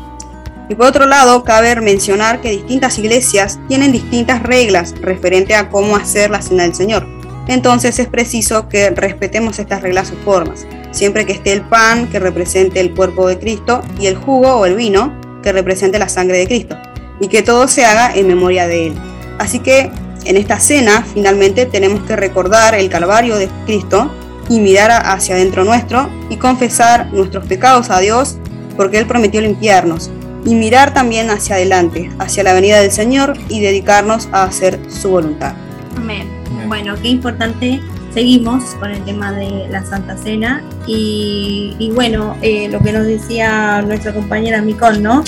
Y 0.69 0.75
por 0.75 0.87
otro 0.87 1.07
lado, 1.07 1.45
cabe 1.45 1.81
mencionar 1.81 2.41
que 2.41 2.51
distintas 2.51 2.99
iglesias 2.99 3.59
tienen 3.69 3.93
distintas 3.93 4.43
reglas 4.43 4.95
referente 5.01 5.55
a 5.55 5.69
cómo 5.69 5.97
hacer 5.97 6.31
la 6.31 6.43
cena 6.43 6.65
del 6.65 6.75
Señor. 6.75 7.07
Entonces 7.47 7.99
es 8.01 8.09
preciso 8.09 8.69
que 8.69 8.91
respetemos 8.91 9.61
estas 9.61 9.83
reglas 9.83 10.11
o 10.11 10.25
formas, 10.25 10.67
siempre 10.91 11.25
que 11.25 11.33
esté 11.33 11.53
el 11.53 11.63
pan 11.63 12.09
que 12.09 12.19
represente 12.19 12.81
el 12.81 12.93
cuerpo 12.93 13.29
de 13.29 13.39
Cristo 13.39 13.83
y 14.01 14.07
el 14.07 14.17
jugo 14.17 14.57
o 14.57 14.67
el 14.67 14.75
vino 14.75 15.15
que 15.43 15.53
represente 15.53 16.01
la 16.01 16.09
sangre 16.09 16.39
de 16.39 16.49
Cristo, 16.49 16.77
y 17.21 17.29
que 17.29 17.43
todo 17.43 17.69
se 17.69 17.85
haga 17.85 18.13
en 18.13 18.27
memoria 18.27 18.67
de 18.67 18.89
Él. 18.89 18.95
Así 19.39 19.61
que 19.61 19.93
en 20.25 20.37
esta 20.37 20.59
cena 20.59 21.07
finalmente 21.15 21.67
tenemos 21.67 22.03
que 22.03 22.17
recordar 22.17 22.75
el 22.75 22.89
Calvario 22.89 23.37
de 23.37 23.49
Cristo 23.65 24.11
y 24.49 24.59
mirar 24.59 24.91
hacia 24.91 25.37
adentro 25.37 25.65
nuestro 25.65 26.09
y 26.31 26.37
confesar 26.37 27.13
nuestros 27.13 27.47
pecados 27.47 27.91
a 27.91 28.01
Dios 28.01 28.39
porque 28.77 28.99
Él 28.99 29.07
prometió 29.07 29.41
limpiarnos 29.41 30.11
y 30.47 30.55
mirar 30.55 30.95
también 30.95 31.29
hacia 31.29 31.57
adelante, 31.57 32.11
hacia 32.19 32.45
la 32.45 32.55
venida 32.55 32.81
del 32.81 32.93
Señor 32.93 33.35
y 33.49 33.61
dedicarnos 33.61 34.29
a 34.33 34.45
hacer 34.45 34.79
su 34.89 35.11
voluntad. 35.11 35.55
Amén. 35.97 36.29
Bueno, 36.69 36.95
qué 37.03 37.09
importante. 37.09 37.81
Seguimos 38.15 38.65
con 38.77 38.91
el 38.93 39.05
tema 39.05 39.33
de 39.33 39.69
la 39.69 39.85
Santa 39.85 40.17
Cena 40.17 40.65
y, 40.87 41.75
y 41.79 41.91
bueno, 41.91 42.35
eh, 42.41 42.69
lo 42.71 42.81
que 42.81 42.93
nos 42.93 43.07
decía 43.07 43.83
nuestra 43.83 44.15
compañera 44.15 44.63
Micol, 44.63 45.03
¿no? 45.03 45.23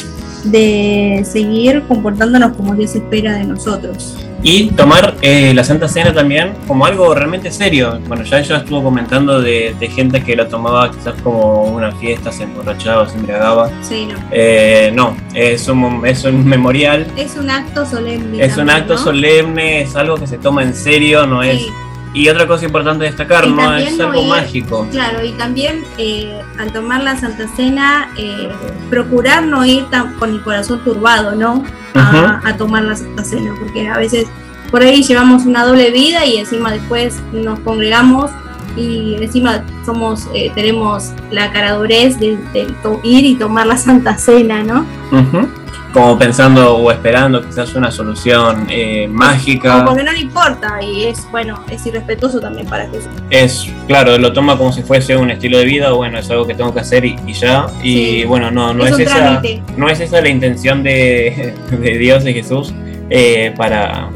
De 0.45 1.23
seguir 1.31 1.83
comportándonos 1.83 2.57
como 2.57 2.75
Dios 2.75 2.95
espera 2.95 3.35
de 3.35 3.45
nosotros. 3.45 4.28
Y 4.43 4.71
tomar 4.71 5.15
eh, 5.23 5.53
la 5.55 5.65
Santa 5.65 5.89
Cena 5.89 6.13
también 6.13 6.55
como 6.67 6.87
algo 6.87 7.15
realmente 7.15 7.51
serio. 7.51 7.99
Bueno, 8.07 8.25
ya 8.25 8.39
ella 8.39 8.59
estuvo 8.59 8.83
comentando 8.83 9.41
de, 9.41 9.75
de 9.79 9.89
gente 9.89 10.23
que 10.23 10.37
lo 10.37 10.47
tomaba 10.47 10.91
quizás 10.91 11.15
como 11.23 11.65
una 11.65 11.93
fiesta, 11.93 12.31
se 12.31 12.45
emborrachaba, 12.45 13.09
se 13.09 13.17
embriagaba. 13.17 13.71
Sí, 13.83 14.07
no. 14.07 14.15
Eh, 14.31 14.93
no, 14.95 15.17
es 15.35 15.69
un, 15.69 16.07
es 16.07 16.25
un 16.25 16.47
memorial, 16.47 17.07
Es 17.17 17.37
un 17.37 17.51
acto 17.51 17.85
solemne. 17.85 18.45
es 18.45 18.57
un 18.57 18.71
acto 18.71 18.95
¿no? 18.95 18.99
solemne, 18.99 19.83
es 19.83 19.97
algo 19.97 20.17
que 20.17 20.27
se 20.27 20.39
toma 20.39 20.63
en 20.63 20.75
serio, 20.75 21.27
no 21.27 21.43
es... 21.43 21.67
Y 22.15 22.29
otra 22.29 22.47
cosa 22.47 22.65
importante 22.65 23.05
destacar, 23.05 23.47
Y 23.47 23.53
no 23.53 23.77
es 23.77 24.01
algo 24.01 24.23
ir- 24.23 24.29
mágico. 24.29 24.87
Claro, 24.91 25.25
y 25.25 25.33
también 25.33 25.85
eh, 25.99 26.41
al 26.59 26.73
tomar 26.73 27.03
la 27.03 27.17
Santa 27.19 27.47
Cena, 27.55 28.09
eh, 28.17 28.49
procurar 28.91 29.45
no 29.45 29.65
ir 29.65 29.85
tan, 29.91 30.15
con 30.15 30.31
el 30.31 30.43
corazón 30.43 30.83
turbado, 30.85 31.35
¿no? 31.35 31.65
A, 31.95 32.41
a 32.45 32.57
tomar 32.57 32.85
la 32.85 32.95
Santa 32.97 33.25
Cena, 33.25 33.53
porque 33.59 33.89
a 33.89 33.99
veces 33.99 34.27
por 34.71 34.83
ahí 34.83 35.03
llevamos 35.03 35.45
una 35.47 35.65
doble 35.65 35.91
vida 35.91 36.25
y 36.25 36.37
encima 36.39 36.71
después 36.73 37.17
nos 37.33 37.59
congregamos 37.61 38.31
y 38.77 39.17
encima 39.21 39.65
somos, 39.85 40.29
eh, 40.35 40.53
tenemos 40.55 41.11
la 41.31 41.51
caradurez 41.53 42.19
de, 42.21 42.39
ir 43.03 43.25
y 43.25 43.35
tomar 43.35 43.67
la 43.67 43.77
Santa 43.77 44.17
Cena, 44.17 44.63
¿no? 44.63 44.87
Ujú. 45.11 45.49
Como 45.93 46.19
pensando 46.19 46.77
o 46.77 46.91
esperando 46.93 47.45
quizás 47.45 47.75
una 47.75 47.91
solución 47.91 48.67
eh, 48.69 49.09
mágica. 49.09 49.83
O 49.83 49.85
porque 49.87 50.03
no 50.03 50.13
le 50.13 50.21
importa 50.21 50.83
y 50.83 51.05
es, 51.05 51.27
bueno, 51.31 51.65
es 51.71 51.85
irrespetuoso 51.87 52.41
también 52.41 52.67
para 52.67 52.87
Jesús. 52.89 53.09
Es, 53.31 53.67
claro, 53.87 54.19
lo 54.19 54.33
toma 54.33 54.57
como 54.59 54.73
si 54.73 54.83
fuese 54.83 55.17
un 55.17 55.31
estilo 55.31 55.59
de 55.59 55.65
vida, 55.65 55.93
o 55.95 55.97
bueno, 55.97 56.19
es 56.19 56.31
algo 56.31 56.47
que 56.47 56.55
tengo 56.55 56.73
que 56.75 56.81
hacer 56.81 57.05
y, 57.05 57.17
y 57.27 57.33
ya. 57.33 57.67
Y 57.83 57.99
Sí. 58.21 58.25
bueno, 58.27 58.51
no, 58.51 58.75
no 58.75 58.87
es 58.87 58.99
esa, 58.99 59.15
trámite. 59.17 59.63
no 59.77 59.89
es 59.89 60.01
esa 60.01 60.21
la 60.21 60.29
intención 60.29 60.83
de, 60.83 61.55
de 61.71 61.99
Dios 61.99 62.25
y 62.27 62.35
Jesús 62.35 62.73
eh, 63.11 63.55
para, 63.57 64.11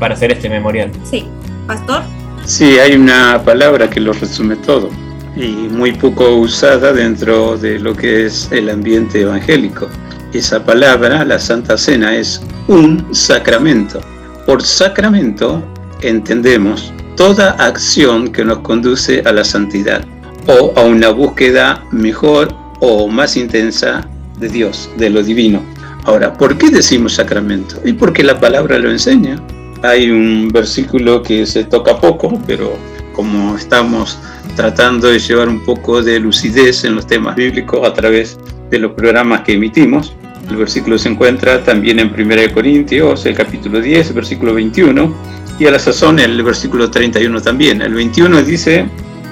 para 0.00 0.14
hacer 0.14 0.32
este 0.32 0.48
memorial. 0.48 0.90
Sí. 1.08 1.26
Pastor, 1.66 2.02
Sí, 2.44 2.78
hay 2.78 2.94
una 2.94 3.40
palabra 3.42 3.88
que 3.88 4.00
lo 4.00 4.12
resume 4.12 4.56
todo 4.56 4.90
y 5.34 5.48
muy 5.70 5.92
poco 5.92 6.34
usada 6.36 6.92
dentro 6.92 7.56
de 7.56 7.78
lo 7.78 7.94
que 7.94 8.26
es 8.26 8.52
el 8.52 8.68
ambiente 8.68 9.22
evangélico. 9.22 9.88
Esa 10.34 10.64
palabra, 10.64 11.24
la 11.24 11.38
Santa 11.38 11.78
Cena, 11.78 12.16
es 12.16 12.42
un 12.66 13.06
sacramento. 13.14 14.00
Por 14.44 14.64
sacramento 14.64 15.62
entendemos 16.02 16.92
toda 17.16 17.52
acción 17.52 18.32
que 18.32 18.44
nos 18.44 18.58
conduce 18.58 19.22
a 19.24 19.32
la 19.32 19.44
santidad 19.44 20.04
o 20.48 20.72
a 20.74 20.82
una 20.82 21.10
búsqueda 21.10 21.84
mejor 21.92 22.48
o 22.80 23.06
más 23.06 23.36
intensa 23.36 24.08
de 24.40 24.48
Dios, 24.48 24.90
de 24.96 25.10
lo 25.10 25.22
divino. 25.22 25.62
Ahora, 26.02 26.32
¿por 26.32 26.58
qué 26.58 26.68
decimos 26.68 27.14
sacramento? 27.14 27.80
Y 27.84 27.92
porque 27.92 28.24
la 28.24 28.40
palabra 28.40 28.76
lo 28.80 28.90
enseña. 28.90 29.40
Hay 29.82 30.10
un 30.10 30.48
versículo 30.48 31.22
que 31.22 31.46
se 31.46 31.62
toca 31.62 32.00
poco, 32.00 32.42
pero 32.44 32.76
como 33.12 33.56
estamos 33.56 34.18
tratando 34.56 35.06
de 35.10 35.20
llevar 35.20 35.48
un 35.48 35.64
poco 35.64 36.02
de 36.02 36.18
lucidez 36.18 36.82
en 36.82 36.96
los 36.96 37.06
temas 37.06 37.36
bíblicos 37.36 37.86
a 37.86 37.94
través 37.94 38.36
de 38.68 38.80
los 38.80 38.92
programas 38.94 39.42
que 39.42 39.52
emitimos, 39.52 40.12
el 40.48 40.56
versículo 40.56 40.98
se 40.98 41.08
encuentra 41.08 41.62
también 41.64 41.98
en 41.98 42.12
1 42.12 42.52
Corintios, 42.52 43.24
el 43.26 43.34
capítulo 43.34 43.80
10, 43.80 44.14
versículo 44.14 44.54
21, 44.54 45.14
y 45.58 45.66
a 45.66 45.70
la 45.70 45.78
sazón 45.78 46.18
el 46.18 46.42
versículo 46.42 46.90
31 46.90 47.40
también. 47.40 47.80
El 47.82 47.94
21 47.94 48.42
dice, 48.42 48.86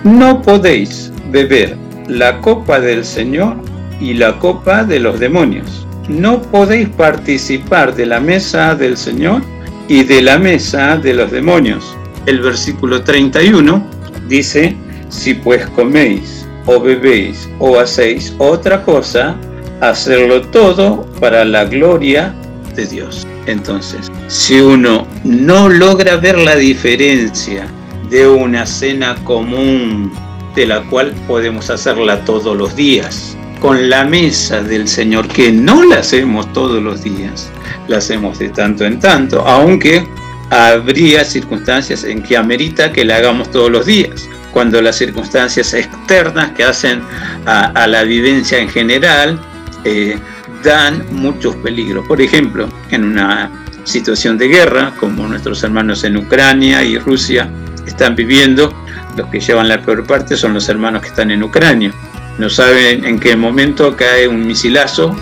no 0.04 0.40
podéis 0.42 1.12
beber 1.30 1.76
la 2.08 2.40
copa 2.40 2.80
del 2.80 3.04
Señor 3.04 3.56
y 4.00 4.14
la 4.14 4.38
copa 4.38 4.84
de 4.84 5.00
los 5.00 5.20
demonios. 5.20 5.86
No 6.08 6.42
podéis 6.42 6.88
participar 6.88 7.94
de 7.94 8.06
la 8.06 8.20
mesa 8.20 8.74
del 8.74 8.96
Señor 8.96 9.42
y 9.88 10.04
de 10.04 10.22
la 10.22 10.38
mesa 10.38 10.96
de 10.96 11.14
los 11.14 11.30
demonios. 11.30 11.96
El 12.26 12.40
versículo 12.40 13.02
31 13.02 13.84
dice, 14.28 14.76
si 15.08 15.34
pues 15.34 15.66
coméis 15.68 16.46
o 16.66 16.80
bebéis 16.80 17.48
o 17.58 17.78
hacéis 17.78 18.34
otra 18.38 18.82
cosa, 18.82 19.36
hacerlo 19.82 20.42
todo 20.42 21.04
para 21.18 21.44
la 21.44 21.64
gloria 21.64 22.32
de 22.76 22.86
Dios. 22.86 23.26
Entonces, 23.46 24.10
si 24.28 24.60
uno 24.60 25.06
no 25.24 25.68
logra 25.68 26.16
ver 26.16 26.38
la 26.38 26.54
diferencia 26.54 27.66
de 28.08 28.28
una 28.28 28.64
cena 28.64 29.16
común 29.24 30.12
de 30.54 30.66
la 30.66 30.82
cual 30.82 31.12
podemos 31.26 31.68
hacerla 31.68 32.24
todos 32.24 32.56
los 32.56 32.76
días, 32.76 33.36
con 33.58 33.90
la 33.90 34.04
mesa 34.04 34.62
del 34.62 34.86
Señor, 34.86 35.26
que 35.28 35.50
no 35.50 35.82
la 35.84 35.96
hacemos 35.96 36.52
todos 36.52 36.80
los 36.80 37.02
días, 37.02 37.50
la 37.88 37.98
hacemos 37.98 38.38
de 38.38 38.50
tanto 38.50 38.84
en 38.84 39.00
tanto, 39.00 39.40
aunque 39.40 40.06
habría 40.50 41.24
circunstancias 41.24 42.04
en 42.04 42.22
que 42.22 42.36
amerita 42.36 42.92
que 42.92 43.04
la 43.04 43.16
hagamos 43.16 43.50
todos 43.50 43.70
los 43.70 43.86
días. 43.86 44.28
Cuando 44.52 44.82
las 44.82 44.96
circunstancias 44.96 45.74
externas 45.74 46.52
que 46.52 46.62
hacen 46.62 47.02
a, 47.46 47.66
a 47.66 47.86
la 47.86 48.02
vivencia 48.02 48.58
en 48.58 48.68
general 48.68 49.40
eh, 49.84 50.18
dan 50.62 51.04
muchos 51.10 51.56
peligros. 51.56 52.06
Por 52.06 52.20
ejemplo, 52.20 52.68
en 52.90 53.04
una 53.04 53.50
situación 53.84 54.38
de 54.38 54.48
guerra, 54.48 54.94
como 54.98 55.26
nuestros 55.26 55.62
hermanos 55.64 56.04
en 56.04 56.16
Ucrania 56.16 56.82
y 56.84 56.98
Rusia 56.98 57.48
están 57.86 58.14
viviendo, 58.14 58.72
los 59.16 59.28
que 59.28 59.40
llevan 59.40 59.68
la 59.68 59.82
peor 59.82 60.06
parte 60.06 60.36
son 60.36 60.54
los 60.54 60.68
hermanos 60.68 61.02
que 61.02 61.08
están 61.08 61.30
en 61.30 61.42
Ucrania. 61.42 61.92
No 62.38 62.48
saben 62.48 63.04
en 63.04 63.18
qué 63.18 63.36
momento 63.36 63.94
cae 63.96 64.26
un 64.26 64.46
misilazo 64.46 65.14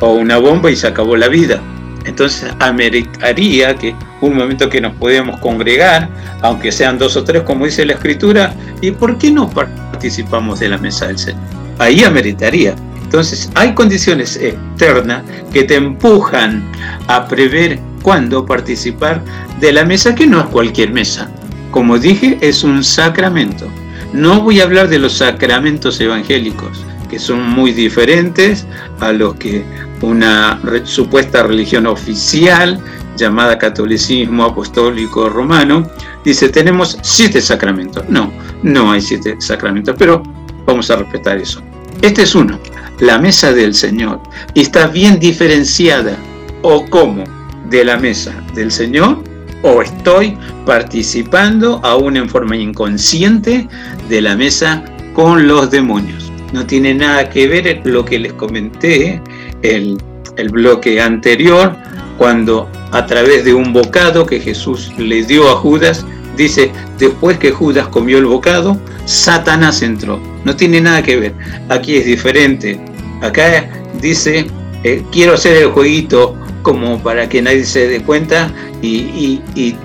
o 0.00 0.14
una 0.14 0.38
bomba 0.38 0.70
y 0.70 0.76
se 0.76 0.86
acabó 0.86 1.16
la 1.16 1.28
vida. 1.28 1.60
Entonces 2.04 2.52
ameritaría 2.60 3.74
que 3.74 3.94
un 4.20 4.36
momento 4.36 4.70
que 4.70 4.80
nos 4.80 4.94
podíamos 4.94 5.40
congregar, 5.40 6.08
aunque 6.40 6.70
sean 6.70 6.98
dos 6.98 7.16
o 7.16 7.24
tres, 7.24 7.42
como 7.42 7.66
dice 7.66 7.84
la 7.84 7.94
escritura, 7.94 8.54
¿y 8.80 8.92
por 8.92 9.18
qué 9.18 9.30
no 9.30 9.50
participamos 9.50 10.60
de 10.60 10.68
la 10.68 10.78
mesa 10.78 11.08
del 11.08 11.18
Señor? 11.18 11.40
Ahí 11.78 12.04
ameritaría. 12.04 12.74
Entonces 13.06 13.50
hay 13.54 13.72
condiciones 13.72 14.36
externas 14.36 15.22
que 15.52 15.62
te 15.62 15.76
empujan 15.76 16.62
a 17.06 17.26
prever 17.28 17.78
cuándo 18.02 18.44
participar 18.44 19.22
de 19.60 19.72
la 19.72 19.84
mesa, 19.84 20.14
que 20.14 20.26
no 20.26 20.40
es 20.40 20.46
cualquier 20.46 20.92
mesa. 20.92 21.30
Como 21.70 21.98
dije, 21.98 22.36
es 22.40 22.64
un 22.64 22.82
sacramento. 22.82 23.68
No 24.12 24.40
voy 24.40 24.60
a 24.60 24.64
hablar 24.64 24.88
de 24.88 24.98
los 24.98 25.14
sacramentos 25.14 26.00
evangélicos, 26.00 26.84
que 27.08 27.20
son 27.20 27.48
muy 27.48 27.72
diferentes 27.72 28.66
a 28.98 29.12
los 29.12 29.34
que 29.36 29.64
una 30.02 30.60
supuesta 30.84 31.44
religión 31.44 31.86
oficial 31.86 32.80
llamada 33.16 33.56
catolicismo 33.56 34.44
apostólico 34.44 35.28
romano 35.28 35.88
dice 36.24 36.48
tenemos 36.48 36.98
siete 37.02 37.40
sacramentos. 37.40 38.04
No, 38.08 38.32
no 38.64 38.90
hay 38.90 39.00
siete 39.00 39.36
sacramentos, 39.38 39.94
pero 39.96 40.22
vamos 40.66 40.90
a 40.90 40.96
respetar 40.96 41.38
eso. 41.38 41.62
Este 42.02 42.22
es 42.22 42.34
uno, 42.34 42.58
la 43.00 43.18
mesa 43.18 43.52
del 43.52 43.74
Señor. 43.74 44.20
Está 44.54 44.86
bien 44.86 45.18
diferenciada 45.18 46.16
o 46.62 46.84
como 46.86 47.24
de 47.68 47.84
la 47.84 47.96
mesa 47.96 48.32
del 48.54 48.70
Señor 48.70 49.22
o 49.62 49.82
estoy 49.82 50.36
participando 50.64 51.80
aún 51.82 52.16
en 52.16 52.28
forma 52.28 52.56
inconsciente 52.56 53.68
de 54.08 54.20
la 54.20 54.36
mesa 54.36 54.84
con 55.14 55.48
los 55.48 55.70
demonios. 55.70 56.30
No 56.52 56.66
tiene 56.66 56.94
nada 56.94 57.28
que 57.28 57.48
ver 57.48 57.80
lo 57.84 58.04
que 58.04 58.18
les 58.18 58.32
comenté 58.34 59.20
el, 59.62 59.98
el 60.36 60.48
bloque 60.50 61.00
anterior, 61.00 61.76
cuando 62.18 62.70
a 62.92 63.04
través 63.06 63.44
de 63.44 63.52
un 63.52 63.72
bocado 63.72 64.24
que 64.26 64.40
Jesús 64.40 64.92
le 64.96 65.24
dio 65.24 65.50
a 65.50 65.56
Judas, 65.56 66.06
dice, 66.36 66.70
después 66.98 67.38
que 67.38 67.50
Judas 67.50 67.88
comió 67.88 68.18
el 68.18 68.26
bocado, 68.26 68.78
Satanás 69.04 69.82
entró. 69.82 70.20
No 70.46 70.54
tiene 70.54 70.80
nada 70.80 71.02
que 71.02 71.16
ver. 71.16 71.34
Aquí 71.68 71.96
es 71.96 72.06
diferente. 72.06 72.78
Acá 73.20 73.68
dice, 74.00 74.46
eh, 74.84 75.02
quiero 75.10 75.34
hacer 75.34 75.56
el 75.56 75.70
jueguito 75.72 76.38
como 76.62 77.02
para 77.02 77.28
que 77.28 77.42
nadie 77.42 77.64
se 77.64 77.88
dé 77.88 78.00
cuenta 78.00 78.52
y, 78.80 79.40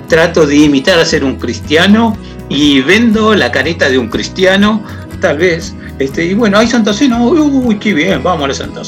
trato 0.08 0.46
de 0.46 0.58
imitar 0.58 1.00
a 1.00 1.06
ser 1.06 1.24
un 1.24 1.38
cristiano 1.38 2.16
y 2.48 2.80
vendo 2.82 3.34
la 3.34 3.52
carita 3.52 3.90
de 3.90 3.98
un 3.98 4.08
cristiano, 4.08 4.84
tal 5.20 5.40
vez. 5.40 5.74
Este, 5.98 6.26
y 6.26 6.36
bueno, 6.36 6.60
hay 6.60 6.68
Santa 6.68 6.94
Cena, 6.94 7.20
uy, 7.20 7.40
uy, 7.40 7.80
qué 7.80 7.96
bien, 7.96 8.22
vamos 8.22 8.46
a 8.46 8.48
la 8.50 8.54
Santa. 8.54 8.82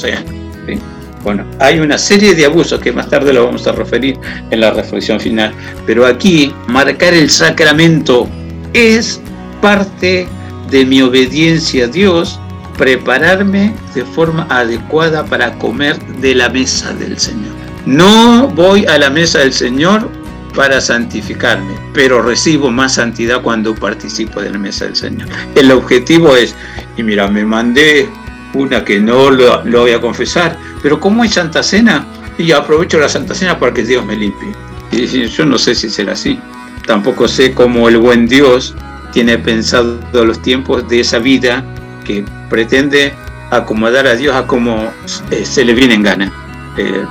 Bueno, 1.24 1.44
hay 1.58 1.80
una 1.80 1.98
serie 1.98 2.36
de 2.36 2.44
abusos 2.44 2.78
que 2.78 2.92
más 2.92 3.10
tarde 3.10 3.32
lo 3.32 3.46
vamos 3.46 3.66
a 3.66 3.72
referir 3.72 4.16
en 4.50 4.60
la 4.60 4.70
reflexión 4.70 5.18
final, 5.18 5.52
pero 5.86 6.06
aquí 6.06 6.54
marcar 6.68 7.14
el 7.14 7.30
sacramento 7.30 8.28
es 8.74 9.20
parte 9.60 10.28
de 10.70 10.84
mi 10.84 11.02
obediencia 11.02 11.84
a 11.84 11.88
Dios, 11.88 12.38
prepararme 12.76 13.74
de 13.94 14.04
forma 14.04 14.46
adecuada 14.50 15.24
para 15.24 15.58
comer 15.58 15.98
de 16.20 16.34
la 16.34 16.48
mesa 16.48 16.92
del 16.94 17.18
Señor. 17.18 17.52
No 17.86 18.48
voy 18.48 18.86
a 18.86 18.98
la 18.98 19.10
mesa 19.10 19.40
del 19.40 19.52
Señor 19.52 20.10
para 20.54 20.80
santificarme, 20.80 21.74
pero 21.92 22.22
recibo 22.22 22.70
más 22.70 22.94
santidad 22.94 23.42
cuando 23.42 23.74
participo 23.74 24.40
de 24.40 24.50
la 24.50 24.58
mesa 24.58 24.86
del 24.86 24.96
Señor. 24.96 25.28
El 25.54 25.70
objetivo 25.72 26.36
es, 26.36 26.54
y 26.96 27.02
mira, 27.02 27.28
me 27.28 27.44
mandé 27.44 28.08
una 28.54 28.84
que 28.84 29.00
no 29.00 29.30
lo, 29.30 29.62
voy 29.64 29.92
a 29.92 30.00
confesar, 30.00 30.56
pero 30.82 31.00
como 31.00 31.22
hay 31.22 31.28
Santa 31.28 31.62
Cena, 31.62 32.06
y 32.38 32.52
aprovecho 32.52 32.98
la 32.98 33.08
Santa 33.08 33.34
Cena 33.34 33.58
para 33.58 33.72
que 33.74 33.84
Dios 33.84 34.04
me 34.04 34.16
limpie. 34.16 34.52
Y 34.90 35.26
yo 35.26 35.44
no 35.44 35.58
sé 35.58 35.74
si 35.74 35.88
será 35.88 36.12
así. 36.12 36.38
Tampoco 36.86 37.28
sé 37.28 37.52
cómo 37.54 37.88
el 37.88 37.98
buen 37.98 38.26
Dios 38.26 38.74
tiene 39.14 39.38
pensado 39.38 39.96
los 40.12 40.42
tiempos 40.42 40.86
de 40.88 41.00
esa 41.00 41.20
vida 41.20 41.64
que 42.04 42.24
pretende 42.50 43.14
acomodar 43.50 44.08
a 44.08 44.16
Dios 44.16 44.34
a 44.34 44.46
como 44.46 44.90
eh, 45.30 45.44
se 45.44 45.64
le 45.64 45.72
viene 45.72 45.94
en 45.94 46.02
gana. 46.02 46.32
Eh, 46.76 47.04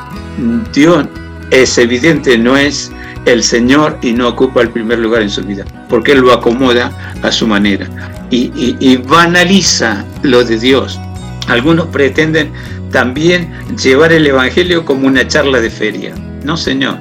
Dios 0.74 1.08
es 1.50 1.78
evidente, 1.78 2.38
no 2.38 2.58
es 2.58 2.92
el 3.26 3.42
Señor 3.42 3.98
y 4.02 4.12
no 4.12 4.28
ocupa 4.28 4.62
el 4.62 4.70
primer 4.70 5.00
lugar 5.00 5.22
en 5.22 5.30
su 5.30 5.42
vida, 5.44 5.64
porque 5.88 6.12
Él 6.12 6.20
lo 6.20 6.34
acomoda 6.34 6.92
a 7.24 7.32
su 7.32 7.48
manera 7.48 7.88
y, 8.30 8.98
banaliza 8.98 10.04
lo 10.24 10.44
de 10.44 10.60
Dios. 10.60 11.00
Algunos 11.48 11.88
pretenden 11.88 12.52
también 12.92 13.50
llevar 13.82 14.12
el 14.12 14.28
Evangelio 14.28 14.84
como 14.84 15.08
una 15.08 15.26
charla 15.26 15.62
de 15.62 15.70
feria. 15.70 16.14
No, 16.44 16.58
Señor. 16.58 16.98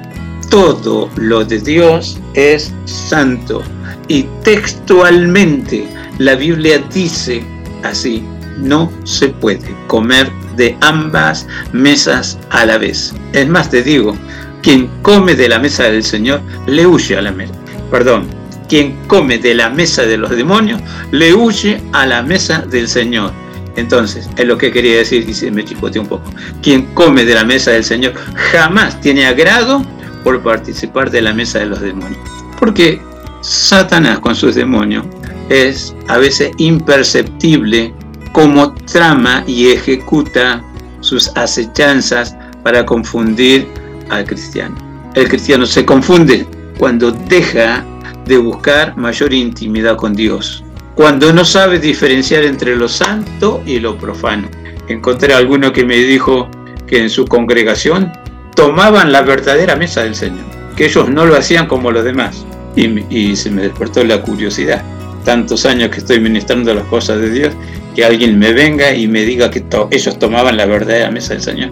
Todo 0.53 1.09
lo 1.15 1.43
de 1.43 1.57
Dios 1.59 2.19
es 2.35 2.71
santo 2.85 3.63
y 4.07 4.27
textualmente 4.43 5.87
La 6.19 6.35
Biblia 6.35 6.77
dice 6.93 7.43
así, 7.81 8.23
no 8.59 8.93
se 9.03 9.29
puede 9.29 9.75
comer 9.87 10.31
de 10.55 10.77
ambas 10.81 11.47
mesas 11.71 12.37
a 12.51 12.67
la 12.67 12.77
vez. 12.77 13.15
Es 13.33 13.47
más, 13.47 13.71
te 13.71 13.81
digo, 13.81 14.15
quien 14.61 14.91
come 15.01 15.33
de 15.33 15.49
la 15.49 15.57
mesa 15.57 15.85
del 15.85 16.03
Señor 16.03 16.39
le 16.67 16.85
huye 16.85 17.17
a 17.17 17.23
la 17.23 17.31
mesa. 17.31 17.55
Perdón, 17.89 18.27
quien 18.69 18.95
come 19.07 19.39
de 19.39 19.55
la 19.55 19.71
mesa 19.71 20.03
de 20.03 20.17
los 20.17 20.29
demonios 20.29 20.79
le 21.09 21.33
huye 21.33 21.81
a 21.93 22.05
la 22.05 22.21
mesa 22.21 22.59
del 22.59 22.87
Señor. 22.87 23.33
Entonces, 23.75 24.29
es 24.37 24.45
lo 24.45 24.55
que 24.59 24.71
quería 24.71 24.97
decir 24.97 25.27
y 25.27 25.33
se 25.33 25.49
me 25.49 25.65
chicoteó 25.65 26.03
un 26.03 26.07
poco. 26.09 26.31
Quien 26.61 26.93
come 26.93 27.25
de 27.25 27.33
la 27.33 27.43
mesa 27.43 27.71
del 27.71 27.83
Señor 27.83 28.13
jamás 28.35 29.01
tiene 29.01 29.25
agrado 29.25 29.83
por 30.23 30.41
participar 30.41 31.11
de 31.11 31.21
la 31.21 31.33
mesa 31.33 31.59
de 31.59 31.67
los 31.67 31.81
demonios. 31.81 32.21
Porque 32.59 33.01
Satanás 33.41 34.19
con 34.19 34.35
sus 34.35 34.55
demonios 34.55 35.05
es 35.49 35.95
a 36.07 36.17
veces 36.17 36.51
imperceptible 36.57 37.93
como 38.31 38.73
trama 38.73 39.43
y 39.45 39.71
ejecuta 39.71 40.63
sus 41.01 41.29
acechanzas 41.35 42.35
para 42.63 42.85
confundir 42.85 43.67
al 44.09 44.25
cristiano. 44.25 44.75
El 45.13 45.27
cristiano 45.27 45.65
se 45.65 45.85
confunde 45.85 46.47
cuando 46.77 47.11
deja 47.11 47.85
de 48.25 48.37
buscar 48.37 48.95
mayor 48.97 49.33
intimidad 49.33 49.97
con 49.97 50.13
Dios, 50.13 50.63
cuando 50.95 51.33
no 51.33 51.45
sabe 51.45 51.79
diferenciar 51.79 52.43
entre 52.43 52.75
lo 52.75 52.87
santo 52.87 53.61
y 53.65 53.79
lo 53.79 53.97
profano. 53.97 54.47
Encontré 54.87 55.33
a 55.33 55.37
alguno 55.37 55.71
que 55.71 55.85
me 55.85 55.97
dijo 55.97 56.49
que 56.87 56.99
en 56.99 57.09
su 57.09 57.25
congregación 57.25 58.11
tomaban 58.55 59.11
la 59.11 59.21
verdadera 59.21 59.75
mesa 59.75 60.03
del 60.03 60.15
Señor, 60.15 60.45
que 60.75 60.85
ellos 60.85 61.09
no 61.09 61.25
lo 61.25 61.35
hacían 61.35 61.67
como 61.67 61.91
los 61.91 62.03
demás. 62.03 62.45
Y, 62.75 63.03
y 63.15 63.35
se 63.35 63.51
me 63.51 63.63
despertó 63.63 64.03
la 64.03 64.21
curiosidad. 64.21 64.83
Tantos 65.23 65.65
años 65.65 65.89
que 65.89 65.99
estoy 65.99 66.19
ministrando 66.19 66.73
las 66.73 66.85
cosas 66.85 67.19
de 67.19 67.29
Dios, 67.29 67.53
que 67.95 68.03
alguien 68.03 68.37
me 68.39 68.51
venga 68.51 68.93
y 68.93 69.07
me 69.07 69.21
diga 69.21 69.49
que 69.49 69.61
to 69.61 69.87
ellos 69.91 70.17
tomaban 70.19 70.57
la 70.57 70.65
verdadera 70.65 71.11
mesa 71.11 71.33
del 71.33 71.43
Señor. 71.43 71.71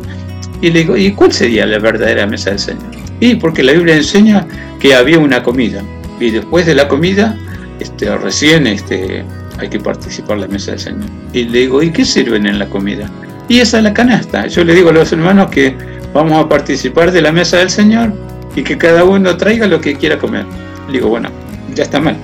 Y 0.61 0.69
le 0.69 0.79
digo, 0.79 0.95
¿y 0.95 1.11
cuál 1.13 1.31
sería 1.31 1.65
la 1.65 1.79
verdadera 1.79 2.27
mesa 2.27 2.51
del 2.51 2.59
Señor? 2.59 2.83
Y 3.19 3.35
porque 3.35 3.63
la 3.63 3.73
Biblia 3.73 3.95
enseña 3.95 4.47
que 4.79 4.93
había 4.93 5.19
una 5.19 5.43
comida. 5.43 5.83
Y 6.19 6.29
después 6.29 6.65
de 6.65 6.75
la 6.75 6.87
comida, 6.87 7.37
este, 7.79 8.15
recién 8.15 8.67
este, 8.67 9.25
hay 9.57 9.69
que 9.69 9.79
participar 9.79 10.35
en 10.35 10.41
la 10.41 10.47
mesa 10.47 10.71
del 10.71 10.79
Señor. 10.79 11.09
Y 11.33 11.45
le 11.45 11.59
digo, 11.59 11.81
¿y 11.81 11.91
qué 11.91 12.05
sirven 12.05 12.45
en 12.45 12.59
la 12.59 12.67
comida? 12.69 13.09
Y 13.49 13.59
esa 13.59 13.77
es 13.77 13.83
la 13.83 13.93
canasta. 13.93 14.47
Yo 14.47 14.63
le 14.63 14.73
digo 14.75 14.89
a 14.89 14.93
los 14.93 15.11
hermanos 15.11 15.49
que 15.49 15.75
vamos 16.13 16.43
a 16.43 16.49
participar 16.49 17.11
de 17.11 17.21
la 17.21 17.31
mesa 17.31 17.57
del 17.57 17.69
Señor 17.69 18.13
y 18.55 18.63
que 18.63 18.77
cada 18.77 19.03
uno 19.03 19.37
traiga 19.37 19.67
lo 19.67 19.79
que 19.79 19.95
quiera 19.95 20.17
comer. 20.17 20.45
Le 20.87 20.93
digo, 20.93 21.09
bueno, 21.09 21.29
ya 21.73 21.83
está 21.83 21.99
mal. 21.99 22.17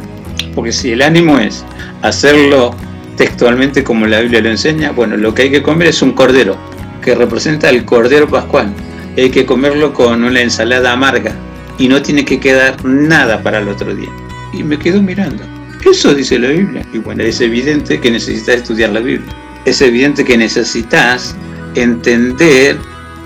Porque 0.54 0.72
si 0.72 0.92
el 0.92 1.02
ánimo 1.02 1.40
es 1.40 1.64
hacerlo 2.02 2.76
textualmente 3.16 3.84
como 3.84 4.06
la 4.06 4.22
Biblia 4.22 4.42
lo 4.42 4.50
enseña, 4.50 4.92
bueno, 4.92 5.18
lo 5.18 5.34
que 5.34 5.44
hay 5.44 5.52
que 5.52 5.64
comer 5.64 5.88
es 5.90 6.02
un 6.02 6.12
cordero, 6.12 6.58
que 7.02 7.16
representa 7.16 7.70
el 7.70 7.86
cordero 7.86 8.28
pascual. 8.28 8.74
Hay 9.18 9.30
que 9.30 9.46
comerlo 9.46 9.94
con 9.94 10.24
una 10.24 10.42
ensalada 10.42 10.92
amarga 10.92 11.34
y 11.80 11.88
no 11.88 12.02
tiene 12.02 12.26
que 12.26 12.40
quedar 12.40 12.84
nada 12.86 13.42
para 13.42 13.60
el 13.60 13.68
otro 13.68 13.96
día. 13.96 14.10
Y 14.54 14.64
me 14.64 14.78
quedo 14.78 15.02
mirando. 15.02 15.44
Eso 15.90 16.14
dice 16.14 16.38
la 16.40 16.50
Biblia. 16.50 16.86
Y 16.94 16.98
bueno, 17.00 17.24
es 17.24 17.40
evidente 17.42 18.00
que 18.00 18.12
necesitas 18.12 18.58
estudiar 18.58 18.92
la 18.92 19.00
Biblia. 19.00 19.34
Es 19.66 19.82
evidente 19.82 20.24
que 20.24 20.38
necesitas 20.38 21.36
entender 21.76 22.78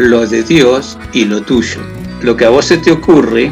lo 0.01 0.25
de 0.27 0.43
Dios 0.43 0.97
y 1.13 1.25
lo 1.25 1.41
tuyo. 1.41 1.79
Lo 2.21 2.35
que 2.35 2.45
a 2.45 2.49
vos 2.49 2.65
se 2.65 2.77
te 2.77 2.91
ocurre 2.91 3.51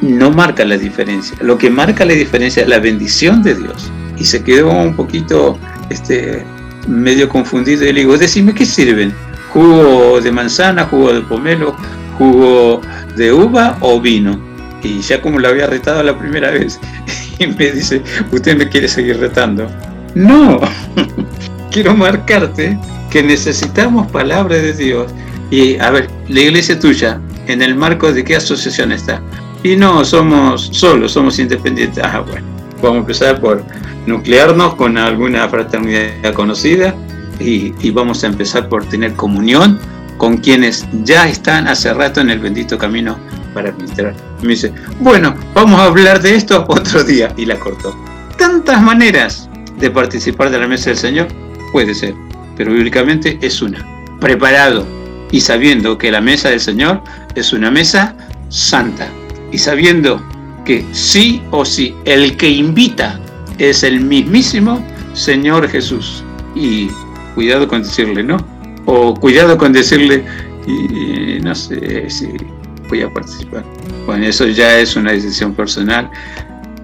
no 0.00 0.30
marca 0.30 0.64
la 0.64 0.76
diferencia. 0.76 1.36
Lo 1.40 1.58
que 1.58 1.70
marca 1.70 2.04
la 2.04 2.14
diferencia 2.14 2.62
es 2.62 2.68
la 2.68 2.78
bendición 2.78 3.42
de 3.42 3.54
Dios. 3.54 3.90
Y 4.18 4.24
se 4.24 4.42
quedó 4.42 4.70
un 4.70 4.94
poquito 4.94 5.58
este, 5.88 6.44
medio 6.86 7.28
confundido 7.28 7.84
y 7.84 7.92
le 7.92 8.00
digo, 8.00 8.18
decime 8.18 8.54
qué 8.54 8.64
sirven. 8.64 9.12
¿Jugo 9.52 10.20
de 10.20 10.30
manzana, 10.30 10.84
jugo 10.84 11.12
de 11.12 11.22
pomelo, 11.22 11.74
jugo 12.18 12.80
de 13.16 13.32
uva 13.32 13.76
o 13.80 14.00
vino? 14.00 14.38
Y 14.82 15.00
ya 15.00 15.20
como 15.20 15.38
lo 15.38 15.48
había 15.48 15.66
retado 15.66 16.02
la 16.02 16.18
primera 16.18 16.50
vez, 16.50 16.78
y 17.38 17.46
me 17.46 17.70
dice, 17.70 18.02
¿usted 18.30 18.56
me 18.56 18.68
quiere 18.68 18.88
seguir 18.88 19.18
retando? 19.18 19.70
No, 20.14 20.60
quiero 21.70 21.94
marcarte 21.94 22.78
que 23.10 23.22
necesitamos 23.22 24.10
palabra 24.10 24.56
de 24.56 24.72
Dios. 24.72 25.12
Y 25.50 25.78
a 25.78 25.90
ver, 25.90 26.08
la 26.28 26.40
iglesia 26.40 26.78
tuya, 26.78 27.20
¿en 27.46 27.60
el 27.60 27.74
marco 27.74 28.12
de 28.12 28.24
qué 28.24 28.36
asociación 28.36 28.92
está? 28.92 29.20
Y 29.62 29.76
no, 29.76 30.04
somos 30.04 30.70
solos, 30.72 31.12
somos 31.12 31.38
independientes. 31.38 32.02
Ah, 32.02 32.20
bueno, 32.20 32.46
vamos 32.76 32.96
a 32.96 33.00
empezar 33.00 33.40
por 33.40 33.64
nuclearnos 34.06 34.76
con 34.76 34.96
alguna 34.96 35.48
fraternidad 35.48 36.32
conocida 36.34 36.94
y, 37.40 37.74
y, 37.80 37.90
vamos 37.90 38.22
a 38.22 38.28
empezar 38.28 38.68
por 38.68 38.84
tener 38.86 39.14
comunión 39.14 39.78
con 40.18 40.36
quienes 40.36 40.86
ya 41.04 41.28
están 41.28 41.66
hace 41.66 41.92
rato 41.92 42.20
en 42.20 42.30
el 42.30 42.38
bendito 42.38 42.78
camino 42.78 43.18
para 43.52 43.72
ministrar. 43.72 44.14
Me 44.42 44.50
dice, 44.50 44.72
bueno, 45.00 45.34
vamos 45.54 45.80
a 45.80 45.84
hablar 45.84 46.20
de 46.22 46.36
esto 46.36 46.64
otro 46.68 47.02
día. 47.02 47.32
Y 47.36 47.46
la 47.46 47.58
cortó. 47.58 47.94
Tantas 48.38 48.80
maneras 48.80 49.48
de 49.78 49.90
participar 49.90 50.50
de 50.50 50.60
la 50.60 50.68
mesa 50.68 50.90
del 50.90 50.98
Señor 50.98 51.28
puede 51.72 51.94
ser, 51.94 52.14
pero 52.56 52.72
bíblicamente 52.72 53.38
es 53.42 53.60
una. 53.60 53.84
Preparado 54.20 54.99
y 55.32 55.40
sabiendo 55.40 55.98
que 55.98 56.10
la 56.10 56.20
mesa 56.20 56.50
del 56.50 56.60
Señor 56.60 57.02
es 57.34 57.52
una 57.52 57.70
mesa 57.70 58.16
santa 58.48 59.08
y 59.52 59.58
sabiendo 59.58 60.22
que 60.64 60.84
sí 60.92 61.42
o 61.50 61.64
sí 61.64 61.94
el 62.04 62.36
que 62.36 62.48
invita 62.48 63.20
es 63.58 63.82
el 63.82 64.00
mismísimo 64.00 64.84
Señor 65.14 65.68
Jesús. 65.68 66.24
Y 66.54 66.88
cuidado 67.34 67.68
con 67.68 67.82
decirle 67.82 68.22
no, 68.22 68.38
o 68.86 69.14
cuidado 69.14 69.56
con 69.56 69.72
decirle, 69.72 70.24
y, 70.66 71.40
no 71.40 71.54
sé 71.54 72.08
si 72.10 72.28
voy 72.88 73.02
a 73.02 73.10
participar. 73.12 73.64
Bueno, 74.06 74.26
eso 74.26 74.46
ya 74.46 74.78
es 74.78 74.96
una 74.96 75.12
decisión 75.12 75.54
personal 75.54 76.10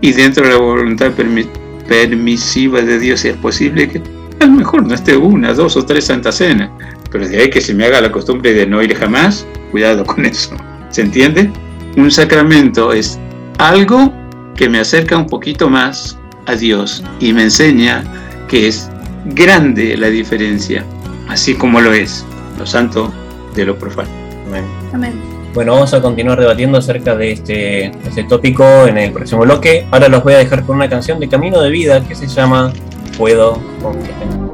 y 0.00 0.12
dentro 0.12 0.44
de 0.44 0.52
la 0.52 0.58
voluntad 0.58 1.12
permi 1.12 1.46
permisiva 1.88 2.82
de 2.82 2.98
Dios 2.98 3.24
es 3.24 3.36
posible 3.36 3.88
que 3.88 4.02
a 4.40 4.46
lo 4.46 4.52
mejor 4.52 4.86
no 4.86 4.94
esté 4.94 5.16
una, 5.16 5.52
dos 5.52 5.76
o 5.76 5.84
tres 5.84 6.06
Santa 6.06 6.32
Cena, 6.32 6.70
pero 7.10 7.28
de 7.28 7.40
ahí 7.40 7.50
que 7.50 7.60
se 7.60 7.74
me 7.74 7.84
haga 7.86 8.00
la 8.00 8.12
costumbre 8.12 8.52
de 8.52 8.66
no 8.66 8.82
ir 8.82 8.94
jamás, 8.94 9.46
cuidado 9.70 10.04
con 10.04 10.24
eso. 10.24 10.56
¿Se 10.90 11.02
entiende? 11.02 11.50
Un 11.96 12.10
sacramento 12.10 12.92
es 12.92 13.18
algo 13.58 14.12
que 14.54 14.68
me 14.68 14.78
acerca 14.80 15.16
un 15.16 15.26
poquito 15.26 15.68
más 15.68 16.18
a 16.46 16.54
Dios 16.54 17.02
y 17.20 17.32
me 17.32 17.44
enseña 17.44 18.04
que 18.48 18.68
es 18.68 18.90
grande 19.26 19.96
la 19.96 20.08
diferencia, 20.08 20.84
así 21.28 21.54
como 21.54 21.80
lo 21.80 21.92
es 21.92 22.24
lo 22.58 22.66
santo 22.66 23.12
de 23.54 23.66
lo 23.66 23.78
profano. 23.78 24.10
Amén. 24.46 24.64
Amén. 24.92 25.36
Bueno, 25.54 25.72
vamos 25.72 25.94
a 25.94 26.02
continuar 26.02 26.38
debatiendo 26.38 26.76
acerca 26.76 27.16
de 27.16 27.32
este, 27.32 27.86
este 27.86 28.24
tópico 28.24 28.86
en 28.86 28.98
el 28.98 29.12
próximo 29.12 29.40
bloque. 29.40 29.86
Ahora 29.90 30.08
los 30.08 30.22
voy 30.22 30.34
a 30.34 30.38
dejar 30.38 30.64
con 30.64 30.76
una 30.76 30.88
canción 30.88 31.18
de 31.18 31.28
Camino 31.28 31.60
de 31.62 31.70
Vida 31.70 32.06
que 32.06 32.14
se 32.14 32.26
llama 32.26 32.72
Puedo 33.16 33.54
confiar. 33.80 34.45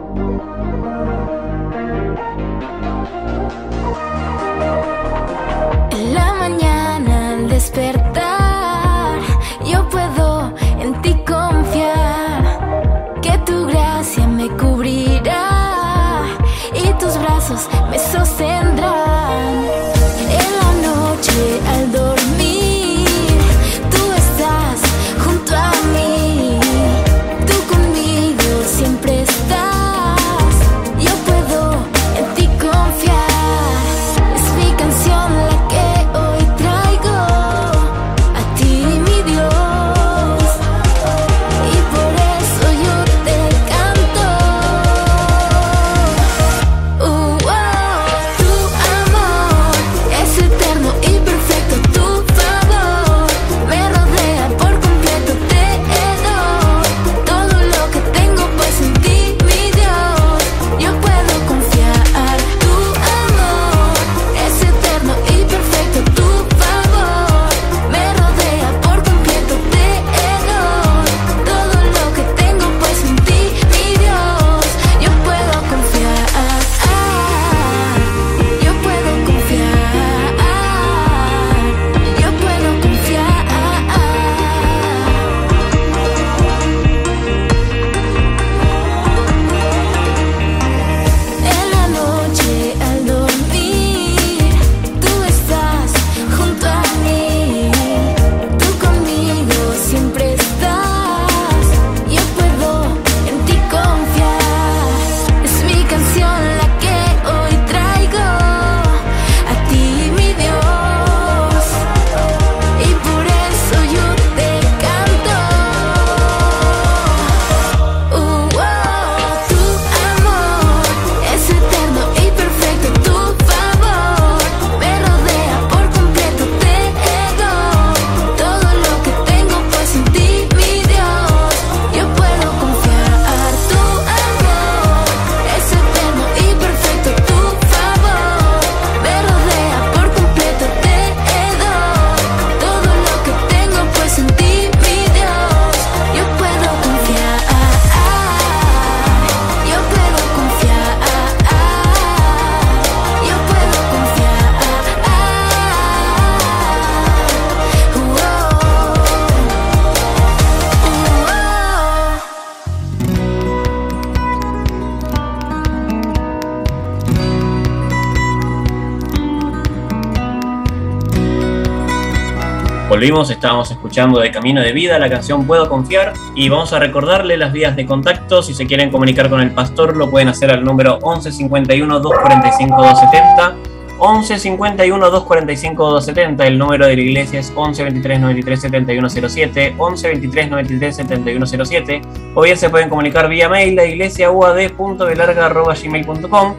Volvimos, 173.02 173.30
estábamos 173.30 173.68
escuchando 173.68 174.20
de 174.20 174.30
Camino 174.30 174.62
de 174.62 174.70
Vida 174.70 174.96
la 174.96 175.10
canción 175.10 175.44
Puedo 175.44 175.68
Confiar 175.68 176.12
y 176.36 176.48
vamos 176.48 176.72
a 176.72 176.78
recordarle 176.78 177.36
las 177.36 177.52
vías 177.52 177.74
de 177.74 177.84
contacto. 177.84 178.44
Si 178.44 178.54
se 178.54 178.64
quieren 178.64 178.92
comunicar 178.92 179.28
con 179.28 179.40
el 179.40 179.50
pastor, 179.50 179.96
lo 179.96 180.08
pueden 180.08 180.28
hacer 180.28 180.52
al 180.52 180.64
número 180.64 181.00
11 181.02 181.32
51 181.32 181.98
245 181.98 182.76
270. 182.76 183.56
11 183.98 184.38
51 184.38 185.10
245 185.10 185.84
270. 185.84 186.46
El 186.46 186.56
número 186.56 186.86
de 186.86 186.94
la 186.94 187.02
iglesia 187.02 187.40
es 187.40 187.52
11 187.56 187.82
23 187.82 188.20
93 188.20 188.60
7107. 188.60 189.74
11 189.78 190.06
23 190.06 190.50
93 190.50 190.94
7107. 190.94 192.02
O 192.36 192.42
bien 192.42 192.56
se 192.56 192.70
pueden 192.70 192.88
comunicar 192.88 193.28
vía 193.28 193.48
mail 193.48 193.76
a 193.80 193.84
iglesiauad.velarga.gmail.com 193.84 196.54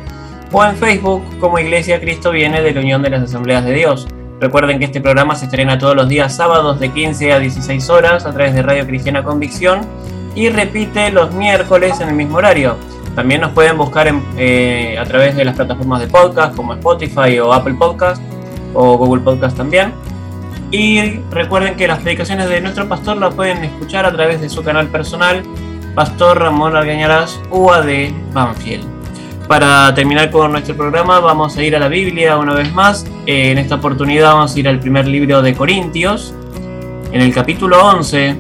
o 0.52 0.66
en 0.66 0.76
Facebook 0.76 1.24
como 1.40 1.58
Iglesia 1.58 2.02
Cristo 2.02 2.32
Viene 2.32 2.62
de 2.62 2.74
la 2.74 2.82
Unión 2.82 3.02
de 3.02 3.12
las 3.12 3.24
Asambleas 3.24 3.64
de 3.64 3.76
Dios. 3.76 4.10
Recuerden 4.44 4.78
que 4.78 4.84
este 4.84 5.00
programa 5.00 5.36
se 5.36 5.46
estrena 5.46 5.78
todos 5.78 5.96
los 5.96 6.10
días 6.10 6.36
sábados 6.36 6.78
de 6.78 6.92
15 6.92 7.32
a 7.32 7.40
16 7.40 7.90
horas 7.90 8.26
a 8.26 8.34
través 8.34 8.54
de 8.54 8.62
Radio 8.62 8.86
Cristiana 8.86 9.24
Convicción 9.24 9.88
y 10.36 10.50
repite 10.50 11.12
los 11.12 11.34
miércoles 11.34 12.02
en 12.02 12.10
el 12.10 12.16
mismo 12.16 12.40
horario. 12.40 12.76
También 13.16 13.40
nos 13.40 13.54
pueden 13.54 13.78
buscar 13.78 14.14
eh, 14.36 14.98
a 15.00 15.06
través 15.06 15.38
de 15.38 15.46
las 15.46 15.56
plataformas 15.56 16.02
de 16.02 16.08
podcast 16.08 16.58
como 16.58 16.74
Spotify 16.74 17.40
o 17.40 17.54
Apple 17.54 17.76
Podcast 17.76 18.22
o 18.74 18.98
Google 18.98 19.22
Podcast 19.22 19.56
también. 19.56 19.94
Y 20.72 21.22
recuerden 21.32 21.78
que 21.78 21.88
las 21.88 22.00
predicaciones 22.00 22.50
de 22.50 22.60
nuestro 22.60 22.90
pastor 22.90 23.16
las 23.16 23.34
pueden 23.34 23.64
escuchar 23.64 24.06
a 24.06 24.12
través 24.12 24.42
de 24.42 24.50
su 24.50 24.62
canal 24.62 24.88
personal, 24.88 25.42
Pastor 25.96 26.38
Ramón 26.38 26.76
Argañarás, 26.76 27.40
UAD 27.50 28.12
Banfield. 28.34 28.93
Para 29.54 29.94
terminar 29.94 30.32
con 30.32 30.52
nuestro 30.52 30.76
programa 30.76 31.20
vamos 31.20 31.56
a 31.58 31.62
ir 31.62 31.76
a 31.76 31.80
la 31.80 31.88
Biblia 31.88 32.38
una 32.38 32.56
vez 32.56 32.74
más. 32.74 33.06
Eh, 33.28 33.52
en 33.52 33.60
esta 33.60 33.76
oportunidad 33.76 34.34
vamos 34.34 34.56
a 34.56 34.60
ir 34.60 34.68
al 34.68 34.80
primer 34.80 35.06
libro 35.06 35.44
de 35.44 35.54
Corintios, 35.54 36.34
en 37.12 37.22
el 37.22 37.32
capítulo 37.32 37.86
11. 37.86 38.36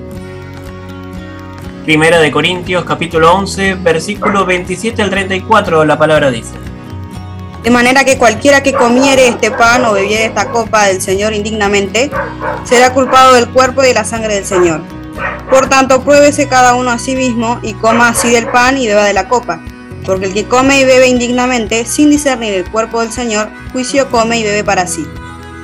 Primera 1.85 2.19
de 2.19 2.31
Corintios, 2.31 2.83
capítulo 2.83 3.31
11, 3.31 3.75
versículo 3.75 4.43
27 4.47 5.03
al 5.03 5.11
34, 5.11 5.85
la 5.85 5.99
palabra 5.99 6.31
dice. 6.31 6.55
De 7.61 7.69
manera 7.69 8.03
que 8.03 8.17
cualquiera 8.17 8.63
que 8.63 8.73
comiere 8.73 9.27
este 9.27 9.51
pan 9.51 9.85
o 9.85 9.93
bebiere 9.93 10.25
esta 10.25 10.49
copa 10.49 10.87
del 10.87 10.99
Señor 10.99 11.33
indignamente, 11.33 12.09
será 12.63 12.91
culpado 12.91 13.35
del 13.35 13.49
cuerpo 13.49 13.83
y 13.83 13.89
de 13.89 13.93
la 13.93 14.03
sangre 14.03 14.33
del 14.33 14.45
Señor. 14.45 14.81
Por 15.51 15.69
tanto, 15.69 16.03
pruébese 16.03 16.47
cada 16.47 16.73
uno 16.73 16.89
a 16.89 16.97
sí 16.97 17.15
mismo 17.15 17.59
y 17.61 17.75
coma 17.75 18.07
así 18.09 18.31
del 18.31 18.47
pan 18.47 18.79
y 18.79 18.87
beba 18.87 19.03
de 19.03 19.13
la 19.13 19.27
copa. 19.27 19.59
Porque 20.05 20.25
el 20.25 20.33
que 20.33 20.45
come 20.45 20.79
y 20.79 20.85
bebe 20.85 21.07
indignamente, 21.07 21.85
sin 21.85 22.09
discernir 22.09 22.53
el 22.53 22.69
cuerpo 22.69 23.01
del 23.01 23.11
Señor, 23.11 23.49
juicio 23.71 24.09
come 24.09 24.39
y 24.39 24.43
bebe 24.43 24.63
para 24.63 24.87
sí. 24.87 25.07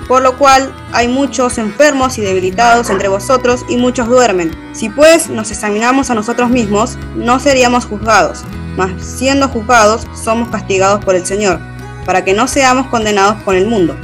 Por 0.08 0.24
lo 0.24 0.38
cual 0.38 0.74
hay 0.92 1.08
muchos 1.08 1.58
enfermos 1.58 2.18
y 2.18 2.22
debilitados 2.22 2.90
entre 2.90 3.10
vosotros 3.10 3.64
y 3.70 3.78
muchos 3.78 4.08
duermen. 4.08 4.52
Si 4.74 4.90
pues 4.90 5.30
nos 5.30 5.52
examinamos 5.52 6.10
a 6.10 6.16
nosotros 6.16 6.50
mismos, 6.50 6.98
no 7.16 7.40
seríamos 7.40 7.86
juzgados, 7.86 8.44
mas 8.76 8.92
siendo 9.00 9.48
juzgados 9.50 10.08
somos 10.16 10.50
castigados 10.50 11.04
por 11.06 11.16
el 11.16 11.26
Señor, 11.26 11.60
para 12.06 12.24
que 12.24 12.34
no 12.34 12.48
seamos 12.48 12.88
condenados 12.88 13.44
con 13.44 13.56
el 13.56 13.68
mundo. 13.68 13.96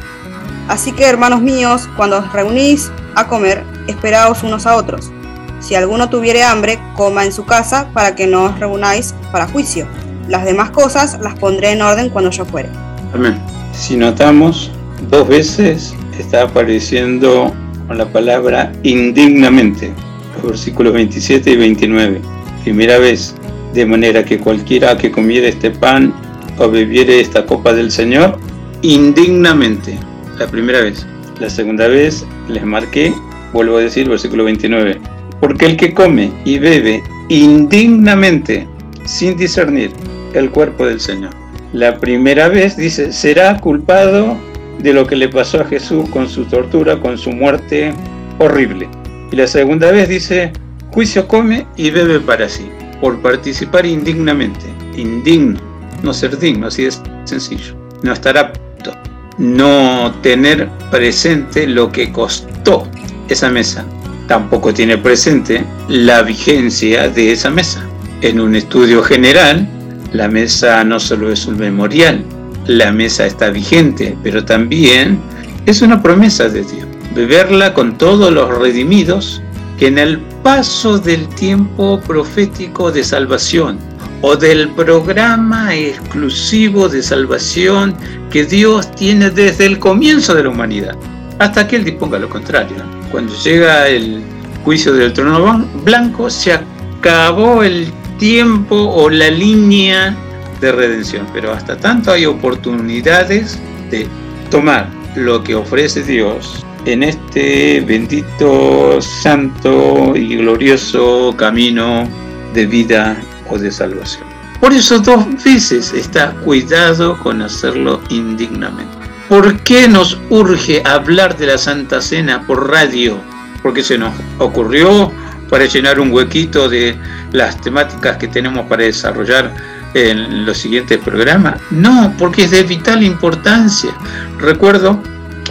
Así 0.67 0.91
que 0.91 1.05
hermanos 1.05 1.41
míos, 1.41 1.89
cuando 1.95 2.17
os 2.17 2.33
reunís 2.33 2.91
a 3.15 3.27
comer, 3.27 3.63
esperaos 3.87 4.43
unos 4.43 4.65
a 4.67 4.75
otros. 4.75 5.11
Si 5.59 5.73
alguno 5.73 6.09
tuviere 6.09 6.43
hambre, 6.43 6.79
coma 6.95 7.25
en 7.25 7.33
su 7.33 7.45
casa, 7.45 7.87
para 7.93 8.15
que 8.15 8.27
no 8.27 8.43
os 8.43 8.59
reunáis 8.59 9.15
para 9.31 9.47
juicio. 9.47 9.87
Las 10.27 10.43
demás 10.45 10.71
cosas 10.71 11.19
las 11.21 11.37
pondré 11.37 11.71
en 11.71 11.81
orden 11.81 12.09
cuando 12.09 12.31
yo 12.31 12.45
fuere. 12.45 12.69
Amén. 13.13 13.39
Si 13.73 13.95
notamos, 13.95 14.71
dos 15.09 15.27
veces 15.27 15.93
está 16.17 16.43
apareciendo 16.43 17.53
con 17.87 17.97
la 17.97 18.05
palabra 18.05 18.71
indignamente, 18.83 19.91
los 20.35 20.51
versículos 20.51 20.93
27 20.93 21.51
y 21.51 21.57
29. 21.57 22.21
Primera 22.63 22.97
vez, 22.97 23.35
de 23.73 23.85
manera 23.85 24.25
que 24.25 24.39
cualquiera 24.39 24.97
que 24.97 25.11
comiere 25.11 25.49
este 25.49 25.69
pan 25.69 26.13
o 26.57 26.69
bebiere 26.69 27.19
esta 27.19 27.45
copa 27.45 27.73
del 27.73 27.91
Señor, 27.91 28.39
indignamente. 28.81 29.97
La 30.39 30.47
primera 30.47 30.81
vez. 30.81 31.05
La 31.39 31.49
segunda 31.49 31.87
vez 31.87 32.25
les 32.47 32.65
marqué, 32.65 33.13
vuelvo 33.53 33.77
a 33.77 33.81
decir, 33.81 34.09
versículo 34.09 34.45
29. 34.45 34.99
Porque 35.39 35.65
el 35.65 35.77
que 35.77 35.93
come 35.93 36.31
y 36.45 36.57
bebe 36.57 37.03
indignamente, 37.29 38.67
sin 39.05 39.37
discernir 39.37 39.91
el 40.35 40.51
cuerpo 40.51 40.85
del 40.85 40.99
Señor. 40.99 41.31
La 41.73 41.97
primera 41.97 42.47
vez 42.47 42.77
dice, 42.77 43.11
será 43.11 43.59
culpado 43.59 44.37
de 44.79 44.93
lo 44.93 45.07
que 45.07 45.15
le 45.15 45.29
pasó 45.29 45.61
a 45.61 45.65
Jesús 45.65 46.07
con 46.09 46.29
su 46.29 46.45
tortura, 46.45 46.99
con 46.99 47.17
su 47.17 47.31
muerte 47.31 47.93
horrible. 48.39 48.87
Y 49.31 49.35
la 49.35 49.47
segunda 49.47 49.91
vez 49.91 50.07
dice, 50.07 50.53
juicio 50.91 51.27
come 51.27 51.65
y 51.75 51.89
bebe 51.89 52.19
para 52.19 52.47
sí, 52.47 52.69
por 53.01 53.19
participar 53.21 53.85
indignamente. 53.85 54.65
Indigno, 54.95 55.59
no 56.03 56.13
ser 56.13 56.37
digno, 56.37 56.67
así 56.67 56.85
es 56.85 57.01
sencillo. 57.25 57.75
No 58.03 58.13
estar 58.13 58.37
apto, 58.37 58.91
no 59.37 60.13
tener 60.21 60.69
presente 60.91 61.67
lo 61.67 61.91
que 61.91 62.11
costó 62.11 62.87
esa 63.27 63.49
mesa. 63.49 63.85
Tampoco 64.27 64.73
tiene 64.73 64.97
presente 64.97 65.63
la 65.87 66.21
vigencia 66.21 67.09
de 67.09 67.31
esa 67.31 67.49
mesa. 67.49 67.85
En 68.21 68.39
un 68.39 68.55
estudio 68.55 69.03
general, 69.03 69.67
la 70.15 70.27
mesa 70.27 70.83
no 70.83 70.99
solo 70.99 71.31
es 71.31 71.45
un 71.45 71.57
memorial, 71.57 72.23
la 72.67 72.91
mesa 72.91 73.25
está 73.25 73.49
vigente, 73.49 74.17
pero 74.23 74.43
también 74.45 75.19
es 75.65 75.81
una 75.81 76.01
promesa 76.01 76.47
de 76.47 76.63
Dios. 76.63 76.87
Beberla 77.13 77.73
con 77.73 77.97
todos 77.97 78.31
los 78.31 78.57
redimidos 78.57 79.41
que 79.77 79.87
en 79.87 79.97
el 79.97 80.19
paso 80.41 80.97
del 80.97 81.27
tiempo 81.29 81.99
profético 81.99 82.91
de 82.91 83.03
salvación 83.03 83.77
o 84.21 84.35
del 84.35 84.69
programa 84.69 85.75
exclusivo 85.75 86.87
de 86.87 87.03
salvación 87.03 87.95
que 88.31 88.45
Dios 88.45 88.89
tiene 88.95 89.29
desde 89.29 89.65
el 89.65 89.79
comienzo 89.79 90.33
de 90.33 90.43
la 90.43 90.49
humanidad, 90.49 90.95
hasta 91.39 91.67
que 91.67 91.75
Él 91.75 91.83
disponga 91.83 92.19
lo 92.19 92.29
contrario. 92.29 92.77
Cuando 93.11 93.33
llega 93.43 93.87
el 93.87 94.23
juicio 94.63 94.93
del 94.93 95.13
trono 95.13 95.65
blanco, 95.83 96.29
se 96.29 96.53
acabó 96.53 97.63
el 97.63 97.91
tiempo 98.17 98.75
o 98.75 99.09
la 99.09 99.29
línea 99.29 100.15
de 100.61 100.71
redención, 100.71 101.27
pero 101.33 101.51
hasta 101.51 101.77
tanto 101.77 102.11
hay 102.11 102.25
oportunidades 102.25 103.59
de 103.91 104.07
tomar 104.49 104.89
lo 105.15 105.43
que 105.43 105.55
ofrece 105.55 106.03
Dios 106.03 106.65
en 106.85 107.03
este 107.03 107.81
bendito, 107.81 109.01
santo 109.01 110.15
y 110.15 110.37
glorioso 110.37 111.33
camino 111.37 112.07
de 112.53 112.65
vida 112.65 113.17
o 113.49 113.57
de 113.57 113.71
salvación. 113.71 114.23
Por 114.59 114.71
eso 114.73 114.99
dos 114.99 115.25
veces 115.43 115.93
está 115.93 116.31
cuidado 116.43 117.19
con 117.19 117.41
hacerlo 117.41 118.01
indignamente. 118.09 118.97
¿Por 119.27 119.59
qué 119.61 119.87
nos 119.87 120.19
urge 120.29 120.83
hablar 120.85 121.35
de 121.37 121.47
la 121.47 121.57
Santa 121.57 122.01
Cena 122.01 122.45
por 122.45 122.69
radio? 122.69 123.17
Porque 123.63 123.83
se 123.83 123.97
nos 123.97 124.13
ocurrió 124.37 125.11
para 125.49 125.65
llenar 125.65 125.99
un 125.99 126.11
huequito 126.11 126.69
de 126.69 126.95
las 127.35 127.59
temáticas 127.61 128.17
que 128.17 128.27
tenemos 128.27 128.65
para 128.67 128.83
desarrollar 128.83 129.51
en 129.93 130.45
los 130.45 130.57
siguientes 130.57 130.97
programas. 130.99 131.59
No, 131.71 132.13
porque 132.17 132.45
es 132.45 132.51
de 132.51 132.63
vital 132.63 133.03
importancia. 133.03 133.91
Recuerdo 134.39 135.01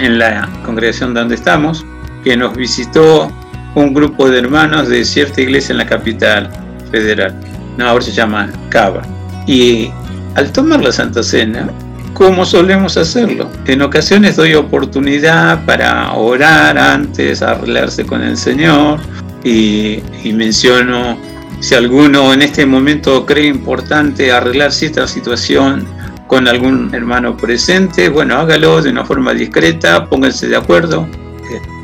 en 0.00 0.18
la 0.18 0.48
congregación 0.64 1.14
donde 1.14 1.34
estamos 1.36 1.84
que 2.22 2.36
nos 2.36 2.56
visitó 2.56 3.30
un 3.74 3.92
grupo 3.92 4.30
de 4.30 4.38
hermanos 4.38 4.88
de 4.88 5.04
cierta 5.04 5.40
iglesia 5.40 5.72
en 5.72 5.78
la 5.78 5.86
capital 5.86 6.50
federal. 6.90 7.34
No, 7.76 7.88
ahora 7.88 8.04
se 8.04 8.12
llama 8.12 8.50
Cava. 8.68 9.02
Y 9.46 9.90
al 10.34 10.52
tomar 10.52 10.82
la 10.82 10.92
Santa 10.92 11.22
Cena, 11.22 11.68
como 12.12 12.46
solemos 12.46 12.96
hacerlo, 12.96 13.50
en 13.66 13.82
ocasiones 13.82 14.36
doy 14.36 14.54
oportunidad 14.54 15.64
para 15.64 16.12
orar 16.12 16.78
antes, 16.78 17.42
arreglarse 17.42 18.06
con 18.06 18.22
el 18.22 18.36
Señor, 18.36 19.00
y, 19.44 20.02
menciono 20.32 21.18
si 21.64 21.74
alguno 21.74 22.34
en 22.34 22.42
este 22.42 22.66
momento 22.66 23.24
cree 23.24 23.46
importante 23.46 24.30
arreglar 24.30 24.70
cierta 24.70 25.08
situación 25.08 25.86
con 26.26 26.46
algún 26.46 26.94
hermano 26.94 27.38
presente, 27.38 28.10
bueno, 28.10 28.36
hágalo 28.36 28.82
de 28.82 28.90
una 28.90 29.02
forma 29.02 29.32
discreta, 29.32 30.04
pónganse 30.04 30.46
de 30.46 30.56
acuerdo 30.56 31.08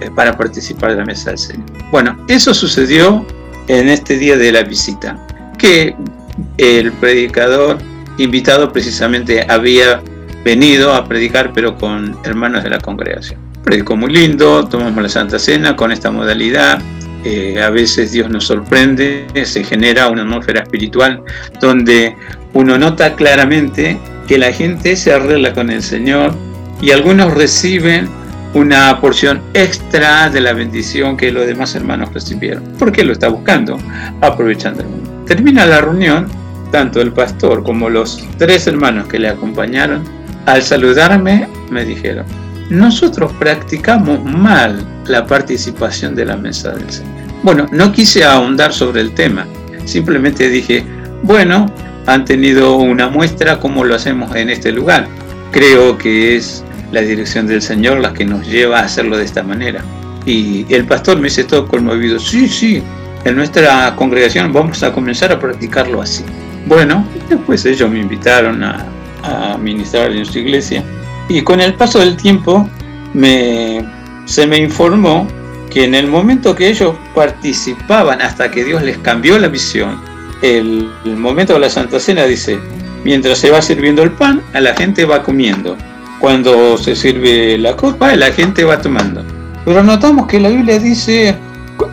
eh, 0.03 0.11
para 0.15 0.37
participar 0.37 0.91
de 0.91 0.97
la 0.99 1.07
mesa 1.07 1.31
del 1.31 1.39
Señor. 1.39 1.65
Bueno, 1.91 2.27
eso 2.29 2.53
sucedió 2.53 3.25
en 3.69 3.89
este 3.89 4.19
día 4.19 4.37
de 4.37 4.53
la 4.53 4.65
visita, 4.65 5.27
que 5.57 5.97
el 6.59 6.93
predicador 6.93 7.79
invitado 8.19 8.71
precisamente 8.71 9.47
había 9.49 10.03
venido 10.45 10.93
a 10.93 11.07
predicar, 11.07 11.53
pero 11.55 11.79
con 11.79 12.19
hermanos 12.25 12.65
de 12.65 12.69
la 12.69 12.81
congregación. 12.81 13.41
Predicó 13.65 13.97
muy 13.97 14.13
lindo, 14.13 14.69
tomamos 14.69 15.03
la 15.03 15.09
Santa 15.09 15.39
Cena 15.39 15.75
con 15.75 15.91
esta 15.91 16.11
modalidad, 16.11 16.83
eh, 17.25 17.61
a 17.63 17.71
veces 17.71 18.13
Dios 18.13 18.31
nos 18.31 18.47
sorprende, 18.47 19.27
se 19.45 19.65
genera 19.65 20.09
una 20.09 20.23
atmósfera 20.23 20.63
espiritual 20.63 21.23
donde 21.61 22.17
uno 22.55 22.79
nota 22.79 23.15
claramente 23.15 23.99
que 24.27 24.39
la 24.39 24.53
gente 24.53 24.97
se 24.97 25.13
arregla 25.13 25.53
con 25.53 25.71
el 25.71 25.83
Señor 25.83 26.35
y 26.81 26.93
algunos 26.93 27.35
reciben 27.35 28.09
una 28.55 29.01
porción 29.01 29.41
extra 29.55 30.29
de 30.31 30.41
la 30.41 30.53
bendición 30.53 31.17
que 31.17 31.31
los 31.31 31.47
demás 31.47 31.75
hermanos 31.75 32.13
recibieron. 32.13 32.65
¿Por 32.79 32.91
qué 32.91 33.05
lo 33.05 33.13
está 33.13 33.29
buscando? 33.29 33.79
Aprovechando. 34.21 34.85
Termina 35.27 35.67
la 35.67 35.81
reunión, 35.81 36.27
tanto 36.73 37.01
el 37.01 37.13
pastor 37.13 37.63
como 37.63 37.89
los 37.89 38.27
tres 38.39 38.67
hermanos 38.67 39.07
que 39.07 39.19
le 39.19 39.29
acompañaron, 39.29 40.03
al 40.47 40.63
saludarme 40.63 41.49
me 41.71 41.85
dijeron, 41.85 42.25
nosotros 42.71 43.33
practicamos 43.35 44.25
mal 44.25 44.87
la 45.07 45.27
participación 45.27 46.15
de 46.15 46.25
la 46.25 46.37
mesa 46.37 46.71
del 46.71 46.89
Señor. 46.89 47.13
Bueno, 47.43 47.67
no 47.73 47.93
quise 47.93 48.25
ahondar 48.25 48.73
sobre 48.73 49.01
el 49.01 49.13
tema, 49.13 49.47
simplemente 49.85 50.49
dije, 50.49 50.85
bueno, 51.23 51.67
han 52.07 52.25
tenido 52.25 52.77
una 52.77 53.09
muestra 53.09 53.59
cómo 53.59 53.85
lo 53.85 53.95
hacemos 53.95 54.35
en 54.37 54.51
este 54.51 54.73
lugar. 54.73 55.09
Creo 55.51 55.99
que 55.99 56.37
es 56.37 56.65
la 56.93 57.01
dirección 57.01 57.47
del 57.47 57.61
Señor 57.61 57.99
la 57.99 58.13
que 58.13 58.25
nos 58.25 58.47
lleva 58.47 58.79
a 58.79 58.85
hacerlo 58.85 59.17
de 59.17 59.25
esta 59.25 59.43
manera. 59.43 59.83
Y 60.25 60.73
el 60.73 60.85
pastor 60.87 61.17
me 61.17 61.25
dice 61.25 61.45
todo 61.45 61.67
conmovido, 61.67 62.19
sí, 62.19 62.49
sí, 62.49 62.83
en 63.25 63.37
nuestra 63.37 63.95
congregación 63.97 64.53
vamos 64.53 64.83
a 64.83 64.93
comenzar 64.93 65.33
a 65.33 65.41
practicarlo 65.41 66.03
así. 66.03 66.25
Bueno, 66.67 67.05
después 67.29 67.65
ellos 67.65 67.91
me 67.91 67.99
invitaron 67.99 68.63
a, 68.63 68.87
a 69.23 69.59
ministrar 69.59 70.13
en 70.13 70.25
su 70.25 70.39
iglesia 70.39 70.85
y 71.31 71.43
con 71.43 71.61
el 71.61 71.75
paso 71.75 72.01
del 72.01 72.17
tiempo 72.17 72.69
se 73.15 74.47
me 74.47 74.59
informó 74.59 75.29
que 75.71 75.85
en 75.85 75.95
el 75.95 76.09
momento 76.09 76.57
que 76.57 76.69
ellos 76.69 76.97
participaban 77.15 78.21
hasta 78.21 78.51
que 78.51 78.65
Dios 78.65 78.83
les 78.83 78.99
cambió 78.99 79.39
la 79.39 79.47
visión, 79.47 80.01
el, 80.43 80.91
el 81.05 81.17
momento 81.17 81.55
de 81.55 81.61
la 81.61 81.71
Santa 81.71 82.01
Cena 82.01 82.25
dice, 82.25 82.59
mientras 83.05 83.39
se 83.39 83.51
va 83.51 83.63
sirviendo 83.63 84.03
el 84.03 84.11
pan, 84.11 84.43
a 84.53 84.61
la 84.61 84.75
gente 84.75 85.05
va 85.05 85.23
comiendo. 85.23 85.77
Cuando 86.19 86.77
se 86.77 86.97
sirve 86.97 87.57
la 87.57 87.77
copa, 87.77 88.17
la 88.17 88.33
gente 88.33 88.65
va 88.65 88.81
tomando. 88.81 89.25
Pero 89.65 89.85
notamos 89.85 90.27
que 90.27 90.41
la 90.41 90.49
Biblia 90.49 90.81
dice, 90.81 91.37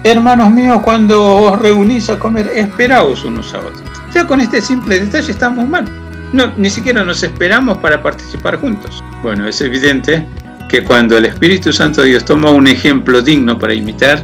hermanos 0.04 0.50
míos, 0.50 0.82
cuando 0.84 1.24
os 1.24 1.60
reunís 1.60 2.10
a 2.10 2.18
comer, 2.18 2.52
esperaos 2.56 3.24
unos 3.24 3.54
a 3.54 3.60
otros. 3.60 3.84
Ya 4.16 4.26
con 4.26 4.42
este 4.42 4.62
simple 4.62 5.00
detalle 5.00 5.32
estamos 5.32 5.70
mal. 5.70 5.86
No, 6.34 6.52
ni 6.58 6.70
siquiera 6.70 7.04
nos 7.04 7.24
esperamos 7.24 7.78
para 7.78 8.02
participar 8.02 8.60
juntos. 8.60 9.04
Bueno, 9.24 9.48
es 9.48 9.62
evidente 9.62 10.26
que 10.70 10.84
cuando 10.84 11.18
el 11.18 11.26
Espíritu 11.26 11.72
Santo 11.72 12.04
Dios 12.04 12.26
toma 12.26 12.52
un 12.52 12.68
ejemplo 12.68 13.22
digno 13.22 13.58
para 13.58 13.74
imitar, 13.74 14.24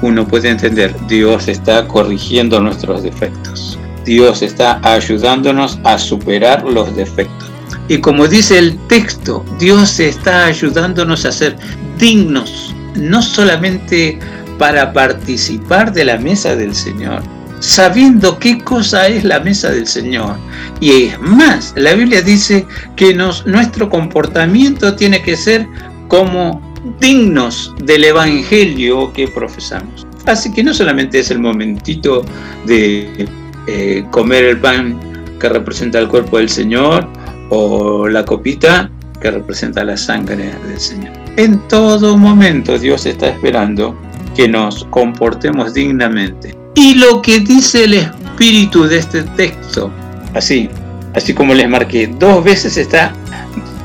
uno 0.00 0.26
puede 0.26 0.48
entender, 0.48 0.94
Dios 1.06 1.48
está 1.48 1.86
corrigiendo 1.86 2.60
nuestros 2.60 3.02
defectos. 3.02 3.78
Dios 4.04 4.42
está 4.42 4.80
ayudándonos 4.82 5.78
a 5.84 5.98
superar 5.98 6.64
los 6.64 6.94
defectos. 6.96 7.50
Y 7.88 7.98
como 7.98 8.26
dice 8.26 8.58
el 8.58 8.78
texto, 8.88 9.44
Dios 9.58 10.00
está 10.00 10.46
ayudándonos 10.46 11.24
a 11.24 11.32
ser 11.32 11.56
dignos, 11.98 12.74
no 12.96 13.22
solamente 13.22 14.18
para 14.58 14.92
participar 14.92 15.92
de 15.92 16.04
la 16.04 16.18
mesa 16.18 16.56
del 16.56 16.74
Señor, 16.74 17.22
sabiendo 17.62 18.38
qué 18.40 18.58
cosa 18.58 19.06
es 19.06 19.22
la 19.24 19.38
mesa 19.38 19.70
del 19.70 19.86
Señor. 19.86 20.36
Y 20.80 21.04
es 21.04 21.20
más, 21.20 21.72
la 21.76 21.94
Biblia 21.94 22.20
dice 22.20 22.66
que 22.96 23.14
nuestro 23.14 23.88
comportamiento 23.88 24.94
tiene 24.96 25.22
que 25.22 25.36
ser 25.36 25.66
como 26.08 26.60
dignos 27.00 27.72
del 27.84 28.04
Evangelio 28.04 29.12
que 29.12 29.28
profesamos. 29.28 30.06
Así 30.26 30.52
que 30.52 30.64
no 30.64 30.74
solamente 30.74 31.20
es 31.20 31.30
el 31.30 31.38
momentito 31.38 32.24
de 32.66 33.28
eh, 33.68 34.04
comer 34.10 34.44
el 34.44 34.58
pan 34.58 34.98
que 35.38 35.48
representa 35.48 36.00
el 36.00 36.08
cuerpo 36.08 36.38
del 36.38 36.48
Señor 36.48 37.08
o 37.50 38.08
la 38.08 38.24
copita 38.24 38.90
que 39.20 39.30
representa 39.30 39.84
la 39.84 39.96
sangre 39.96 40.52
del 40.66 40.80
Señor. 40.80 41.12
En 41.36 41.60
todo 41.68 42.16
momento 42.16 42.76
Dios 42.76 43.06
está 43.06 43.28
esperando 43.28 43.96
que 44.34 44.48
nos 44.48 44.84
comportemos 44.86 45.74
dignamente. 45.74 46.61
Y 46.74 46.94
lo 46.94 47.20
que 47.20 47.40
dice 47.40 47.84
el 47.84 47.94
espíritu 47.94 48.84
de 48.84 48.98
este 48.98 49.22
texto, 49.22 49.90
así, 50.34 50.70
así 51.14 51.34
como 51.34 51.54
les 51.54 51.68
marqué, 51.68 52.06
dos 52.06 52.42
veces 52.42 52.76
está 52.76 53.12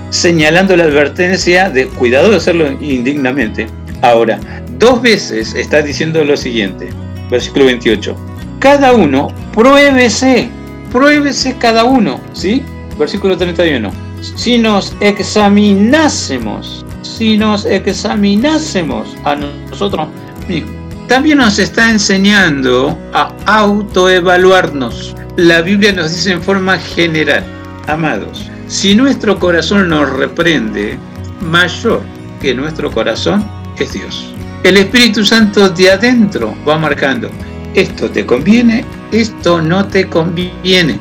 señalando 0.09 0.75
la 0.75 0.85
advertencia 0.85 1.69
de 1.69 1.87
cuidado 1.87 2.29
de 2.29 2.37
hacerlo 2.37 2.71
indignamente. 2.81 3.67
Ahora, 4.01 4.39
dos 4.77 5.01
veces 5.01 5.53
está 5.53 5.81
diciendo 5.81 6.23
lo 6.23 6.37
siguiente, 6.37 6.89
versículo 7.29 7.65
28. 7.65 8.15
Cada 8.59 8.93
uno, 8.93 9.27
pruébese, 9.53 10.49
pruébese 10.91 11.57
cada 11.57 11.83
uno, 11.83 12.21
¿sí? 12.33 12.63
Versículo 12.97 13.37
31. 13.37 13.91
Si 14.35 14.57
nos 14.57 14.95
examinásemos, 14.99 16.85
si 17.01 17.37
nos 17.37 17.65
examinásemos 17.65 19.09
a 19.23 19.35
nosotros 19.35 20.07
mismos, 20.47 20.76
también 21.07 21.37
nos 21.37 21.57
está 21.57 21.89
enseñando 21.89 22.97
a 23.13 23.31
autoevaluarnos. 23.45 25.15
La 25.37 25.61
Biblia 25.61 25.93
nos 25.93 26.13
dice 26.13 26.31
en 26.33 26.41
forma 26.41 26.77
general, 26.77 27.43
amados, 27.87 28.49
si 28.67 28.95
nuestro 28.95 29.39
corazón 29.39 29.89
nos 29.89 30.09
reprende, 30.09 30.97
mayor 31.41 32.01
que 32.41 32.53
nuestro 32.53 32.91
corazón 32.91 33.45
es 33.79 33.93
Dios. 33.93 34.33
El 34.63 34.77
Espíritu 34.77 35.23
Santo 35.23 35.69
de 35.69 35.91
adentro 35.91 36.55
va 36.67 36.77
marcando, 36.77 37.29
esto 37.73 38.09
te 38.09 38.25
conviene, 38.25 38.83
esto 39.11 39.61
no 39.61 39.85
te 39.85 40.09
conviene. 40.09 40.99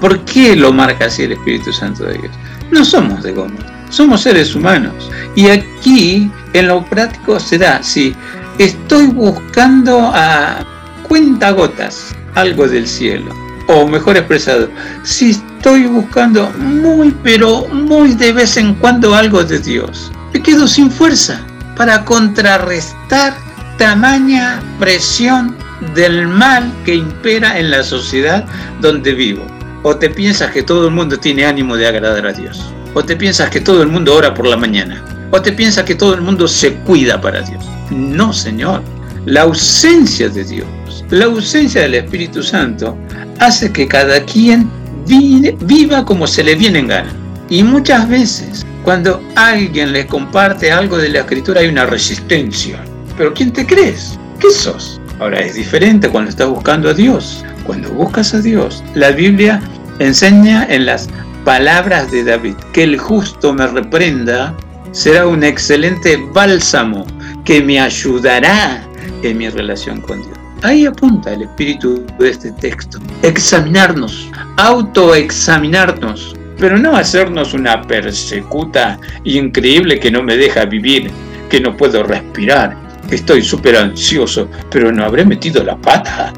¿Por 0.00 0.20
qué 0.20 0.54
lo 0.54 0.72
marca 0.72 1.06
así 1.06 1.24
el 1.24 1.32
Espíritu 1.32 1.72
Santo 1.72 2.04
de 2.04 2.18
Dios? 2.18 2.32
No 2.70 2.84
somos 2.84 3.22
de 3.22 3.32
goma, 3.32 3.58
somos 3.88 4.20
seres 4.20 4.54
humanos. 4.54 5.10
Y 5.34 5.48
aquí, 5.48 6.30
en 6.52 6.68
lo 6.68 6.84
práctico, 6.84 7.40
se 7.40 7.58
da, 7.58 7.82
si 7.82 8.14
estoy 8.58 9.06
buscando 9.08 10.10
a 10.14 10.64
cuentagotas 11.08 12.14
algo 12.34 12.68
del 12.68 12.86
cielo, 12.86 13.34
o 13.68 13.86
mejor 13.86 14.16
expresado, 14.16 14.68
si 15.02 15.30
estoy 15.30 15.86
buscando 15.86 16.50
muy, 16.58 17.14
pero 17.22 17.66
muy 17.68 18.14
de 18.14 18.32
vez 18.32 18.56
en 18.56 18.74
cuando 18.74 19.14
algo 19.14 19.42
de 19.42 19.58
Dios, 19.58 20.10
me 20.32 20.42
quedo 20.42 20.66
sin 20.68 20.90
fuerza 20.90 21.40
para 21.76 22.04
contrarrestar 22.04 23.34
tamaña 23.78 24.60
presión 24.78 25.56
del 25.94 26.26
mal 26.26 26.72
que 26.84 26.94
impera 26.94 27.58
en 27.58 27.70
la 27.70 27.82
sociedad 27.82 28.44
donde 28.80 29.12
vivo. 29.12 29.46
O 29.82 29.96
te 29.96 30.10
piensas 30.10 30.50
que 30.50 30.62
todo 30.62 30.88
el 30.88 30.94
mundo 30.94 31.18
tiene 31.18 31.44
ánimo 31.44 31.76
de 31.76 31.86
agradar 31.86 32.26
a 32.26 32.32
Dios. 32.32 32.72
O 32.94 33.04
te 33.04 33.14
piensas 33.14 33.50
que 33.50 33.60
todo 33.60 33.82
el 33.82 33.88
mundo 33.88 34.14
ora 34.14 34.34
por 34.34 34.46
la 34.46 34.56
mañana. 34.56 35.02
O 35.30 35.40
te 35.40 35.52
piensas 35.52 35.84
que 35.84 35.94
todo 35.94 36.14
el 36.14 36.22
mundo 36.22 36.48
se 36.48 36.74
cuida 36.76 37.20
para 37.20 37.42
Dios. 37.42 37.64
No, 37.90 38.32
Señor. 38.32 38.82
La 39.26 39.42
ausencia 39.42 40.28
de 40.28 40.44
Dios, 40.44 40.68
la 41.10 41.24
ausencia 41.24 41.82
del 41.82 41.94
Espíritu 41.94 42.42
Santo, 42.42 42.96
hace 43.40 43.72
que 43.72 43.88
cada 43.88 44.24
quien 44.24 44.70
viva 45.06 46.04
como 46.04 46.26
se 46.26 46.44
le 46.44 46.54
viene 46.54 46.80
en 46.80 46.88
gana. 46.88 47.12
Y 47.48 47.62
muchas 47.62 48.08
veces, 48.08 48.64
cuando 48.84 49.20
alguien 49.34 49.92
le 49.92 50.06
comparte 50.06 50.70
algo 50.70 50.96
de 50.96 51.08
la 51.08 51.20
Escritura, 51.20 51.60
hay 51.60 51.68
una 51.68 51.86
resistencia. 51.86 52.78
Pero 53.16 53.34
¿quién 53.34 53.52
te 53.52 53.66
crees? 53.66 54.18
¿Qué 54.40 54.50
sos? 54.50 55.00
Ahora 55.18 55.40
es 55.40 55.54
diferente 55.54 56.08
cuando 56.08 56.30
estás 56.30 56.48
buscando 56.48 56.90
a 56.90 56.94
Dios. 56.94 57.44
Cuando 57.64 57.90
buscas 57.90 58.34
a 58.34 58.40
Dios, 58.40 58.84
la 58.94 59.10
Biblia 59.10 59.60
enseña 59.98 60.66
en 60.68 60.86
las 60.86 61.08
palabras 61.44 62.10
de 62.10 62.24
David 62.24 62.54
que 62.72 62.84
el 62.84 62.98
justo 62.98 63.52
me 63.54 63.66
reprenda 63.66 64.54
será 64.92 65.26
un 65.26 65.42
excelente 65.42 66.16
bálsamo 66.32 67.06
que 67.46 67.62
me 67.62 67.80
ayudará 67.80 68.84
en 69.22 69.38
mi 69.38 69.48
relación 69.48 70.00
con 70.02 70.20
Dios. 70.22 70.36
Ahí 70.62 70.84
apunta 70.84 71.32
el 71.32 71.42
espíritu 71.42 72.04
de 72.18 72.30
este 72.30 72.50
texto. 72.52 72.98
Examinarnos, 73.22 74.30
autoexaminarnos, 74.56 76.34
pero 76.58 76.76
no 76.76 76.96
hacernos 76.96 77.54
una 77.54 77.82
persecuta 77.82 78.98
increíble 79.24 80.00
que 80.00 80.10
no 80.10 80.22
me 80.22 80.36
deja 80.36 80.64
vivir, 80.64 81.10
que 81.48 81.60
no 81.60 81.76
puedo 81.76 82.02
respirar. 82.02 82.76
Estoy 83.10 83.42
súper 83.42 83.76
ansioso, 83.76 84.48
pero 84.68 84.90
no 84.90 85.04
habré 85.04 85.24
metido 85.24 85.62
la 85.62 85.76
pata, 85.76 86.32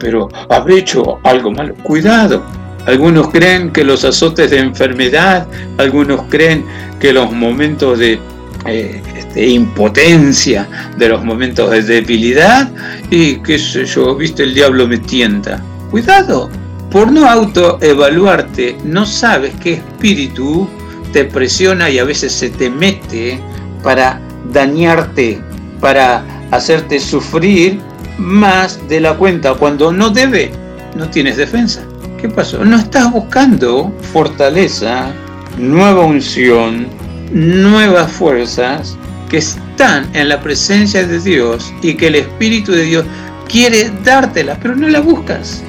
pero 0.00 0.28
habré 0.50 0.78
hecho 0.78 1.20
algo 1.22 1.52
malo. 1.52 1.74
Cuidado. 1.84 2.44
Algunos 2.86 3.28
creen 3.28 3.70
que 3.70 3.84
los 3.84 4.04
azotes 4.04 4.50
de 4.50 4.58
enfermedad, 4.58 5.46
algunos 5.78 6.22
creen 6.28 6.64
que 6.98 7.12
los 7.12 7.30
momentos 7.30 8.00
de 8.00 8.18
eh, 8.66 9.02
este, 9.16 9.48
impotencia, 9.48 10.68
de 10.96 11.08
los 11.08 11.24
momentos 11.24 11.70
de 11.70 11.82
debilidad, 11.82 12.70
y 13.10 13.36
qué 13.36 13.58
sé 13.58 13.84
yo, 13.84 14.14
viste, 14.14 14.44
el 14.44 14.54
diablo 14.54 14.86
me 14.86 14.98
tienta. 14.98 15.62
Cuidado, 15.90 16.50
por 16.90 17.10
no 17.10 17.28
autoevaluarte, 17.28 18.76
no 18.84 19.06
sabes 19.06 19.54
qué 19.62 19.74
espíritu 19.74 20.68
te 21.12 21.24
presiona 21.24 21.90
y 21.90 21.98
a 21.98 22.04
veces 22.04 22.32
se 22.32 22.50
te 22.50 22.70
mete 22.70 23.40
para 23.82 24.20
dañarte, 24.52 25.40
para 25.80 26.24
hacerte 26.50 27.00
sufrir 27.00 27.80
más 28.18 28.78
de 28.88 29.00
la 29.00 29.14
cuenta 29.14 29.54
cuando 29.54 29.92
no 29.92 30.10
debe, 30.10 30.52
no 30.94 31.08
tienes 31.08 31.36
defensa. 31.36 31.82
¿Qué 32.20 32.28
pasó? 32.28 32.64
No 32.64 32.76
estás 32.76 33.10
buscando 33.10 33.92
fortaleza, 34.12 35.12
nueva 35.58 36.04
unción, 36.04 36.86
nuevas 37.32 38.10
fuerzas 38.12 38.96
que 39.28 39.38
están 39.38 40.08
en 40.14 40.28
la 40.28 40.40
presencia 40.40 41.06
de 41.06 41.18
Dios 41.18 41.72
y 41.82 41.94
que 41.94 42.08
el 42.08 42.16
Espíritu 42.16 42.72
de 42.72 42.82
Dios 42.82 43.04
quiere 43.48 43.90
dártelas, 44.04 44.58
pero 44.60 44.76
no 44.76 44.88
las 44.88 45.04
buscas. 45.04 45.62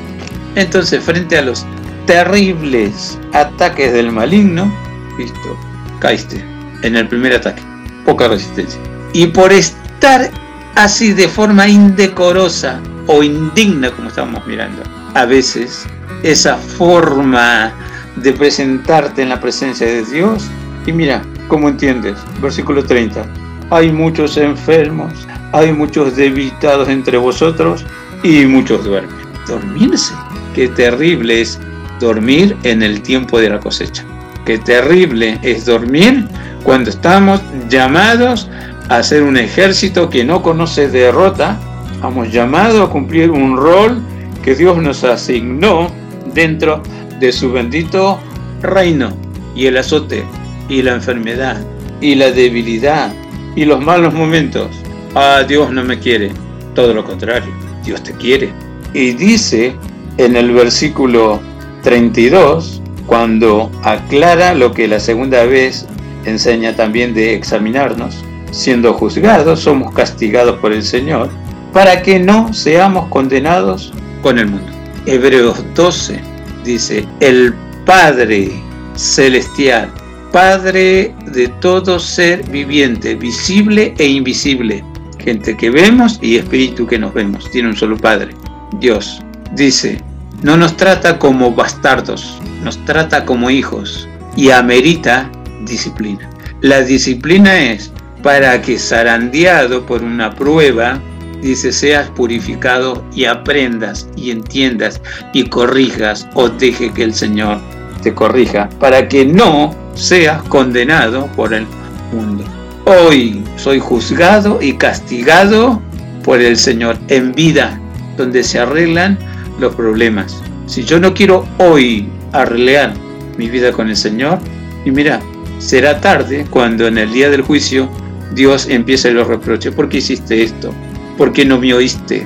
Entonces, 0.56 1.04
frente 1.04 1.38
a 1.38 1.42
los 1.42 1.66
terribles 2.06 3.18
ataques 3.32 3.94
del 3.94 4.12
maligno, 4.12 4.72
listo, 5.18 5.58
caíste 6.00 6.44
en 6.82 6.96
el 6.96 7.08
primer 7.08 7.34
ataque, 7.34 7.62
poca 8.06 8.28
resistencia. 8.28 8.80
Y 9.14 9.28
por 9.28 9.52
estar 9.54 10.30
así 10.76 11.14
de 11.14 11.28
forma 11.28 11.68
indecorosa 11.68 12.82
o 13.08 13.24
indigna, 13.24 13.92
como 13.92 14.10
estamos 14.10 14.46
mirando, 14.46 14.84
a 15.14 15.26
veces 15.26 15.86
esa 16.24 16.58
forma 16.58 17.72
de 18.18 18.34
presentarte 18.34 19.22
en 19.22 19.30
la 19.30 19.40
presencia 19.40 19.88
de 19.88 20.04
Dios, 20.04 20.46
y 20.86 20.92
mira, 20.92 21.22
¿cómo 21.48 21.70
entiendes? 21.70 22.18
Versículo 22.42 22.84
30. 22.84 23.26
Hay 23.70 23.92
muchos 23.92 24.38
enfermos, 24.38 25.28
hay 25.52 25.72
muchos 25.72 26.16
debilitados 26.16 26.90
entre 26.90 27.18
vosotros 27.18 27.86
y 28.24 28.46
muchos 28.46 28.84
duermen. 28.84 29.16
Dormirse. 29.48 30.14
Qué 30.54 30.68
terrible 30.68 31.42
es 31.42 31.60
dormir 32.00 32.56
en 32.64 32.84
el 32.84 33.02
tiempo 33.02 33.40
de 33.40 33.50
la 33.50 33.60
cosecha. 33.60 34.04
Qué 34.46 34.58
terrible 34.58 35.40
es 35.42 35.66
dormir 35.66 36.28
cuando 36.64 36.90
estamos 36.90 37.42
llamados 37.70 38.50
a 38.90 39.02
ser 39.02 39.24
un 39.24 39.38
ejército 39.38 40.10
que 40.10 40.24
no 40.24 40.42
conoce 40.42 40.90
derrota. 40.90 41.58
Estamos 41.94 42.32
llamados 42.32 42.88
a 42.88 42.92
cumplir 42.92 43.32
un 43.32 43.58
rol 43.58 44.02
que 44.44 44.56
Dios 44.56 44.78
nos 44.78 45.04
asignó 45.04 45.90
dentro 46.34 46.84
de 47.20 47.32
su 47.32 47.52
bendito 47.52 48.20
reino. 48.62 49.14
Y 49.56 49.68
el 49.68 49.78
azote, 49.78 50.26
y 50.70 50.82
la 50.82 50.94
enfermedad, 50.94 51.62
y 52.02 52.16
la 52.16 52.32
debilidad, 52.32 53.14
y 53.56 53.66
los 53.66 53.82
malos 53.82 54.14
momentos. 54.14 54.70
Ah, 55.16 55.44
Dios 55.48 55.72
no 55.72 55.84
me 55.84 56.00
quiere. 56.00 56.32
Todo 56.74 56.94
lo 56.94 57.04
contrario, 57.04 57.52
Dios 57.84 58.02
te 58.04 58.14
quiere. 58.14 58.52
Y 58.94 59.12
dice 59.12 59.76
en 60.18 60.36
el 60.36 60.52
versículo 60.52 61.40
32, 61.84 62.82
cuando 63.06 63.72
aclara 63.84 64.54
lo 64.54 64.72
que 64.72 64.88
la 64.88 65.00
segunda 65.00 65.44
vez 65.46 65.86
enseña 66.26 66.76
también 66.76 67.14
de 67.14 67.36
examinarnos, 67.36 68.24
siendo 68.52 68.94
juzgados, 68.94 69.60
somos 69.60 69.94
castigados 69.94 70.60
por 70.60 70.72
el 70.72 70.84
Señor, 70.84 71.30
para 71.74 72.02
que 72.02 72.20
no 72.20 72.54
seamos 72.54 73.10
condenados 73.10 73.94
con 74.22 74.40
el 74.40 74.48
mundo. 74.48 74.72
Hebreos 75.06 75.64
12 75.76 76.20
dice, 76.64 77.06
el 77.20 77.54
Padre 77.86 78.52
celestial, 78.96 79.92
Padre 80.34 81.14
de 81.28 81.48
todo 81.62 82.00
ser 82.00 82.44
viviente, 82.50 83.14
visible 83.14 83.94
e 84.00 84.08
invisible, 84.08 84.84
gente 85.20 85.56
que 85.56 85.70
vemos 85.70 86.18
y 86.24 86.38
espíritu 86.38 86.88
que 86.88 86.98
nos 86.98 87.14
vemos, 87.14 87.52
tiene 87.52 87.70
un 87.70 87.78
solo 87.78 87.96
Padre, 87.98 88.34
Dios. 88.80 89.22
Dice, 89.52 90.02
no 90.42 90.58
nos 90.58 90.76
trata 90.76 91.20
como 91.20 91.52
bastardos, 91.52 92.40
nos 92.64 92.84
trata 92.86 93.26
como 93.26 93.52
hijos 93.52 94.08
y 94.36 94.50
amerita 94.50 95.32
disciplina. 95.68 96.28
La 96.62 96.82
disciplina 96.82 97.72
es 97.72 97.92
para 98.24 98.60
que 98.60 98.80
zarandeado 98.80 99.86
por 99.86 100.02
una 100.02 100.34
prueba, 100.34 101.00
dice, 101.44 101.72
seas 101.72 102.10
purificado 102.10 103.06
y 103.14 103.26
aprendas 103.26 104.10
y 104.16 104.32
entiendas 104.32 105.00
y 105.32 105.44
corrijas 105.44 106.28
o 106.34 106.50
deje 106.50 106.92
que 106.92 107.04
el 107.04 107.14
Señor 107.14 107.62
te 108.04 108.14
corrija, 108.14 108.70
para 108.80 109.08
que 109.08 109.26
no 109.26 109.74
seas 109.96 110.44
condenado 110.44 111.28
por 111.36 111.54
el 111.54 111.66
mundo. 112.12 112.44
Hoy 112.86 113.44
soy 113.56 113.80
juzgado 113.80 114.60
y 114.62 114.74
castigado 114.74 115.82
por 116.24 116.42
el 116.42 116.58
Señor 116.58 116.98
en 117.08 117.32
vida, 117.32 117.80
donde 118.18 118.44
se 118.44 118.60
arreglan 118.60 119.18
los 119.60 119.74
problemas. 119.76 120.42
Si 120.66 120.84
yo 120.84 121.00
no 121.00 121.14
quiero 121.14 121.46
hoy 121.58 122.08
arreglar 122.34 122.94
mi 123.38 123.50
vida 123.50 123.72
con 123.72 123.90
el 123.90 123.96
Señor, 123.96 124.40
y 124.86 124.92
mira, 124.92 125.22
será 125.60 126.02
tarde 126.02 126.46
cuando 126.50 126.88
en 126.88 126.98
el 126.98 127.12
día 127.12 127.30
del 127.30 127.42
juicio 127.42 127.90
Dios 128.36 128.68
empiece 128.70 129.12
los 129.12 129.28
reproches. 129.28 129.74
¿Por 129.74 129.88
qué 129.90 129.98
hiciste 129.98 130.44
esto? 130.44 130.74
¿Por 131.18 131.32
qué 131.32 131.46
no 131.46 131.60
me 131.60 131.74
oíste? 131.74 132.26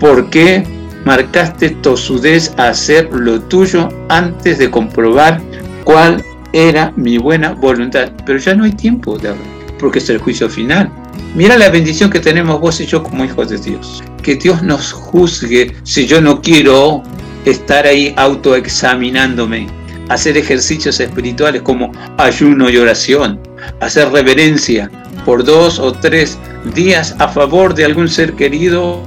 ¿Por 0.00 0.30
qué 0.30 0.64
marcaste 1.04 1.70
tosudez 1.70 2.52
a 2.56 2.68
hacer 2.68 3.08
lo 3.12 3.40
tuyo 3.40 3.88
antes 4.08 4.58
de 4.58 4.70
comprobar 4.70 5.40
cuál 5.84 6.24
era 6.52 6.92
mi 6.96 7.18
buena 7.18 7.52
voluntad? 7.52 8.10
Pero 8.24 8.38
ya 8.38 8.54
no 8.54 8.64
hay 8.64 8.72
tiempo 8.72 9.18
de 9.18 9.30
hablar, 9.30 9.46
porque 9.78 9.98
es 9.98 10.08
el 10.10 10.18
juicio 10.18 10.48
final. 10.48 10.90
Mira 11.34 11.56
la 11.56 11.70
bendición 11.70 12.10
que 12.10 12.20
tenemos 12.20 12.60
vos 12.60 12.80
y 12.80 12.86
yo 12.86 13.02
como 13.02 13.24
hijos 13.24 13.48
de 13.48 13.58
Dios. 13.58 14.02
Que 14.22 14.36
Dios 14.36 14.62
nos 14.62 14.92
juzgue 14.92 15.74
si 15.82 16.06
yo 16.06 16.20
no 16.20 16.40
quiero 16.40 17.02
estar 17.44 17.86
ahí 17.86 18.14
autoexaminándome, 18.16 19.66
hacer 20.08 20.36
ejercicios 20.36 21.00
espirituales 21.00 21.62
como 21.62 21.90
ayuno 22.18 22.70
y 22.70 22.76
oración, 22.76 23.40
hacer 23.80 24.10
reverencia 24.10 24.90
por 25.24 25.44
dos 25.44 25.78
o 25.78 25.92
tres 25.92 26.38
días 26.74 27.14
a 27.18 27.28
favor 27.28 27.74
de 27.74 27.84
algún 27.84 28.08
ser 28.08 28.34
querido 28.34 29.02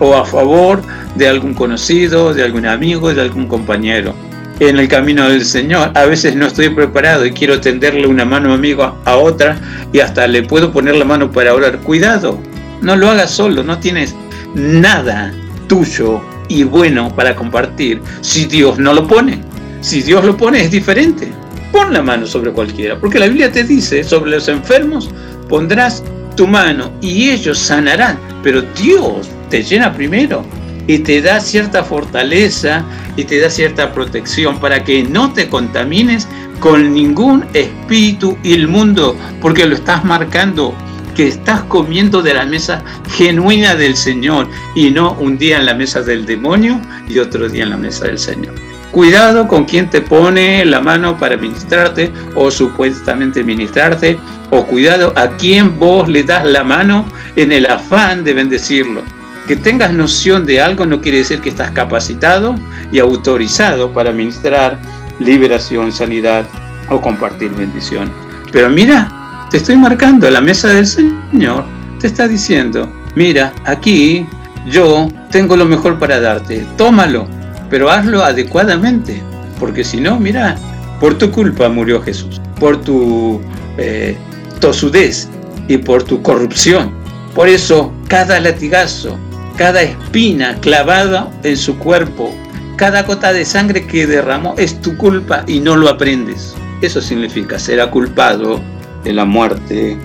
o 0.00 0.16
a 0.16 0.24
favor 0.24 0.82
de 1.14 1.28
algún 1.28 1.54
conocido, 1.54 2.34
de 2.34 2.42
algún 2.42 2.66
amigo, 2.66 3.14
de 3.14 3.22
algún 3.22 3.46
compañero. 3.46 4.14
En 4.58 4.78
el 4.78 4.88
camino 4.88 5.28
del 5.28 5.44
Señor, 5.44 5.92
a 5.94 6.04
veces 6.04 6.34
no 6.36 6.46
estoy 6.46 6.68
preparado 6.70 7.24
y 7.24 7.32
quiero 7.32 7.60
tenderle 7.60 8.06
una 8.06 8.24
mano 8.24 8.52
amigo 8.52 8.94
a 9.04 9.16
otra 9.16 9.58
y 9.92 10.00
hasta 10.00 10.26
le 10.26 10.42
puedo 10.42 10.72
poner 10.72 10.96
la 10.96 11.04
mano 11.04 11.30
para 11.30 11.54
orar. 11.54 11.78
Cuidado, 11.78 12.38
no 12.82 12.96
lo 12.96 13.08
hagas 13.08 13.30
solo, 13.30 13.62
no 13.62 13.78
tienes 13.78 14.14
nada 14.54 15.32
tuyo 15.66 16.20
y 16.48 16.64
bueno 16.64 17.14
para 17.14 17.36
compartir 17.36 18.02
si 18.20 18.44
Dios 18.44 18.78
no 18.78 18.92
lo 18.92 19.06
pone. 19.06 19.40
Si 19.80 20.02
Dios 20.02 20.24
lo 20.24 20.36
pone 20.36 20.62
es 20.62 20.70
diferente. 20.70 21.32
Pon 21.72 21.92
la 21.92 22.02
mano 22.02 22.26
sobre 22.26 22.50
cualquiera, 22.50 22.98
porque 22.98 23.18
la 23.18 23.28
Biblia 23.28 23.52
te 23.52 23.62
dice, 23.64 24.02
sobre 24.02 24.32
los 24.32 24.48
enfermos 24.48 25.08
pondrás 25.48 26.02
tu 26.36 26.46
mano 26.46 26.90
y 27.00 27.30
ellos 27.30 27.58
sanarán, 27.58 28.18
pero 28.42 28.62
Dios 28.62 29.28
te 29.50 29.62
llena 29.62 29.92
primero 29.92 30.44
y 30.86 30.98
te 31.00 31.20
da 31.20 31.40
cierta 31.40 31.84
fortaleza 31.84 32.84
y 33.16 33.24
te 33.24 33.38
da 33.38 33.50
cierta 33.50 33.92
protección 33.92 34.58
para 34.58 34.82
que 34.82 35.02
no 35.02 35.32
te 35.32 35.48
contamines 35.48 36.26
con 36.58 36.92
ningún 36.94 37.44
espíritu 37.54 38.36
inmundo, 38.42 39.16
porque 39.40 39.66
lo 39.66 39.74
estás 39.74 40.04
marcando 40.04 40.74
que 41.14 41.28
estás 41.28 41.62
comiendo 41.64 42.22
de 42.22 42.34
la 42.34 42.46
mesa 42.46 42.82
genuina 43.10 43.74
del 43.74 43.96
Señor 43.96 44.48
y 44.74 44.90
no 44.90 45.12
un 45.12 45.38
día 45.38 45.58
en 45.58 45.66
la 45.66 45.74
mesa 45.74 46.02
del 46.02 46.24
demonio 46.24 46.80
y 47.08 47.18
otro 47.18 47.48
día 47.48 47.64
en 47.64 47.70
la 47.70 47.76
mesa 47.76 48.06
del 48.06 48.18
Señor. 48.18 48.54
Cuidado 48.90 49.46
con 49.46 49.66
quien 49.66 49.88
te 49.88 50.00
pone 50.00 50.64
la 50.64 50.80
mano 50.80 51.16
para 51.16 51.36
ministrarte 51.36 52.10
o 52.34 52.50
supuestamente 52.50 53.44
ministrarte, 53.44 54.18
o 54.50 54.66
cuidado 54.66 55.12
a 55.16 55.28
quien 55.36 55.78
vos 55.78 56.08
le 56.08 56.24
das 56.24 56.44
la 56.44 56.64
mano 56.64 57.04
en 57.36 57.52
el 57.52 57.66
afán 57.66 58.24
de 58.24 58.34
bendecirlo. 58.34 59.19
Que 59.50 59.56
tengas 59.56 59.92
noción 59.92 60.46
de 60.46 60.60
algo 60.60 60.86
no 60.86 61.00
quiere 61.00 61.18
decir 61.18 61.40
que 61.40 61.48
estás 61.48 61.72
capacitado 61.72 62.54
y 62.92 63.00
autorizado 63.00 63.92
para 63.92 64.12
ministrar 64.12 64.78
liberación, 65.18 65.90
sanidad 65.90 66.44
o 66.88 67.00
compartir 67.00 67.50
bendición. 67.50 68.12
Pero 68.52 68.70
mira, 68.70 69.48
te 69.50 69.56
estoy 69.56 69.74
marcando 69.76 70.30
la 70.30 70.40
mesa 70.40 70.68
del 70.68 70.86
Señor, 70.86 71.64
te 71.98 72.06
está 72.06 72.28
diciendo, 72.28 72.88
mira, 73.16 73.52
aquí 73.64 74.24
yo 74.68 75.08
tengo 75.32 75.56
lo 75.56 75.64
mejor 75.64 75.98
para 75.98 76.20
darte, 76.20 76.64
tómalo 76.76 77.26
pero 77.68 77.90
hazlo 77.90 78.22
adecuadamente, 78.22 79.20
porque 79.58 79.82
si 79.82 80.00
no, 80.00 80.20
mira, 80.20 80.56
por 81.00 81.18
tu 81.18 81.28
culpa 81.32 81.68
murió 81.68 82.00
Jesús, 82.00 82.40
por 82.60 82.80
tu 82.82 83.40
eh, 83.78 84.16
tosudez 84.60 85.28
y 85.66 85.76
por 85.76 86.04
tu 86.04 86.22
corrupción. 86.22 86.92
Por 87.34 87.48
eso, 87.48 87.92
cada 88.06 88.38
latigazo, 88.38 89.18
cada 89.60 89.82
espina 89.82 90.56
clavada 90.60 91.30
en 91.42 91.54
su 91.54 91.76
cuerpo, 91.76 92.34
cada 92.76 93.02
gota 93.02 93.30
de 93.30 93.44
sangre 93.44 93.86
que 93.86 94.06
derramó 94.06 94.54
es 94.56 94.80
tu 94.80 94.96
culpa 94.96 95.44
y 95.46 95.60
no 95.60 95.76
lo 95.76 95.90
aprendes. 95.90 96.54
Eso 96.80 97.02
significa 97.02 97.58
ser 97.58 97.86
culpado 97.90 98.58
de 99.04 99.12
la 99.12 99.26
muerte, 99.26 99.98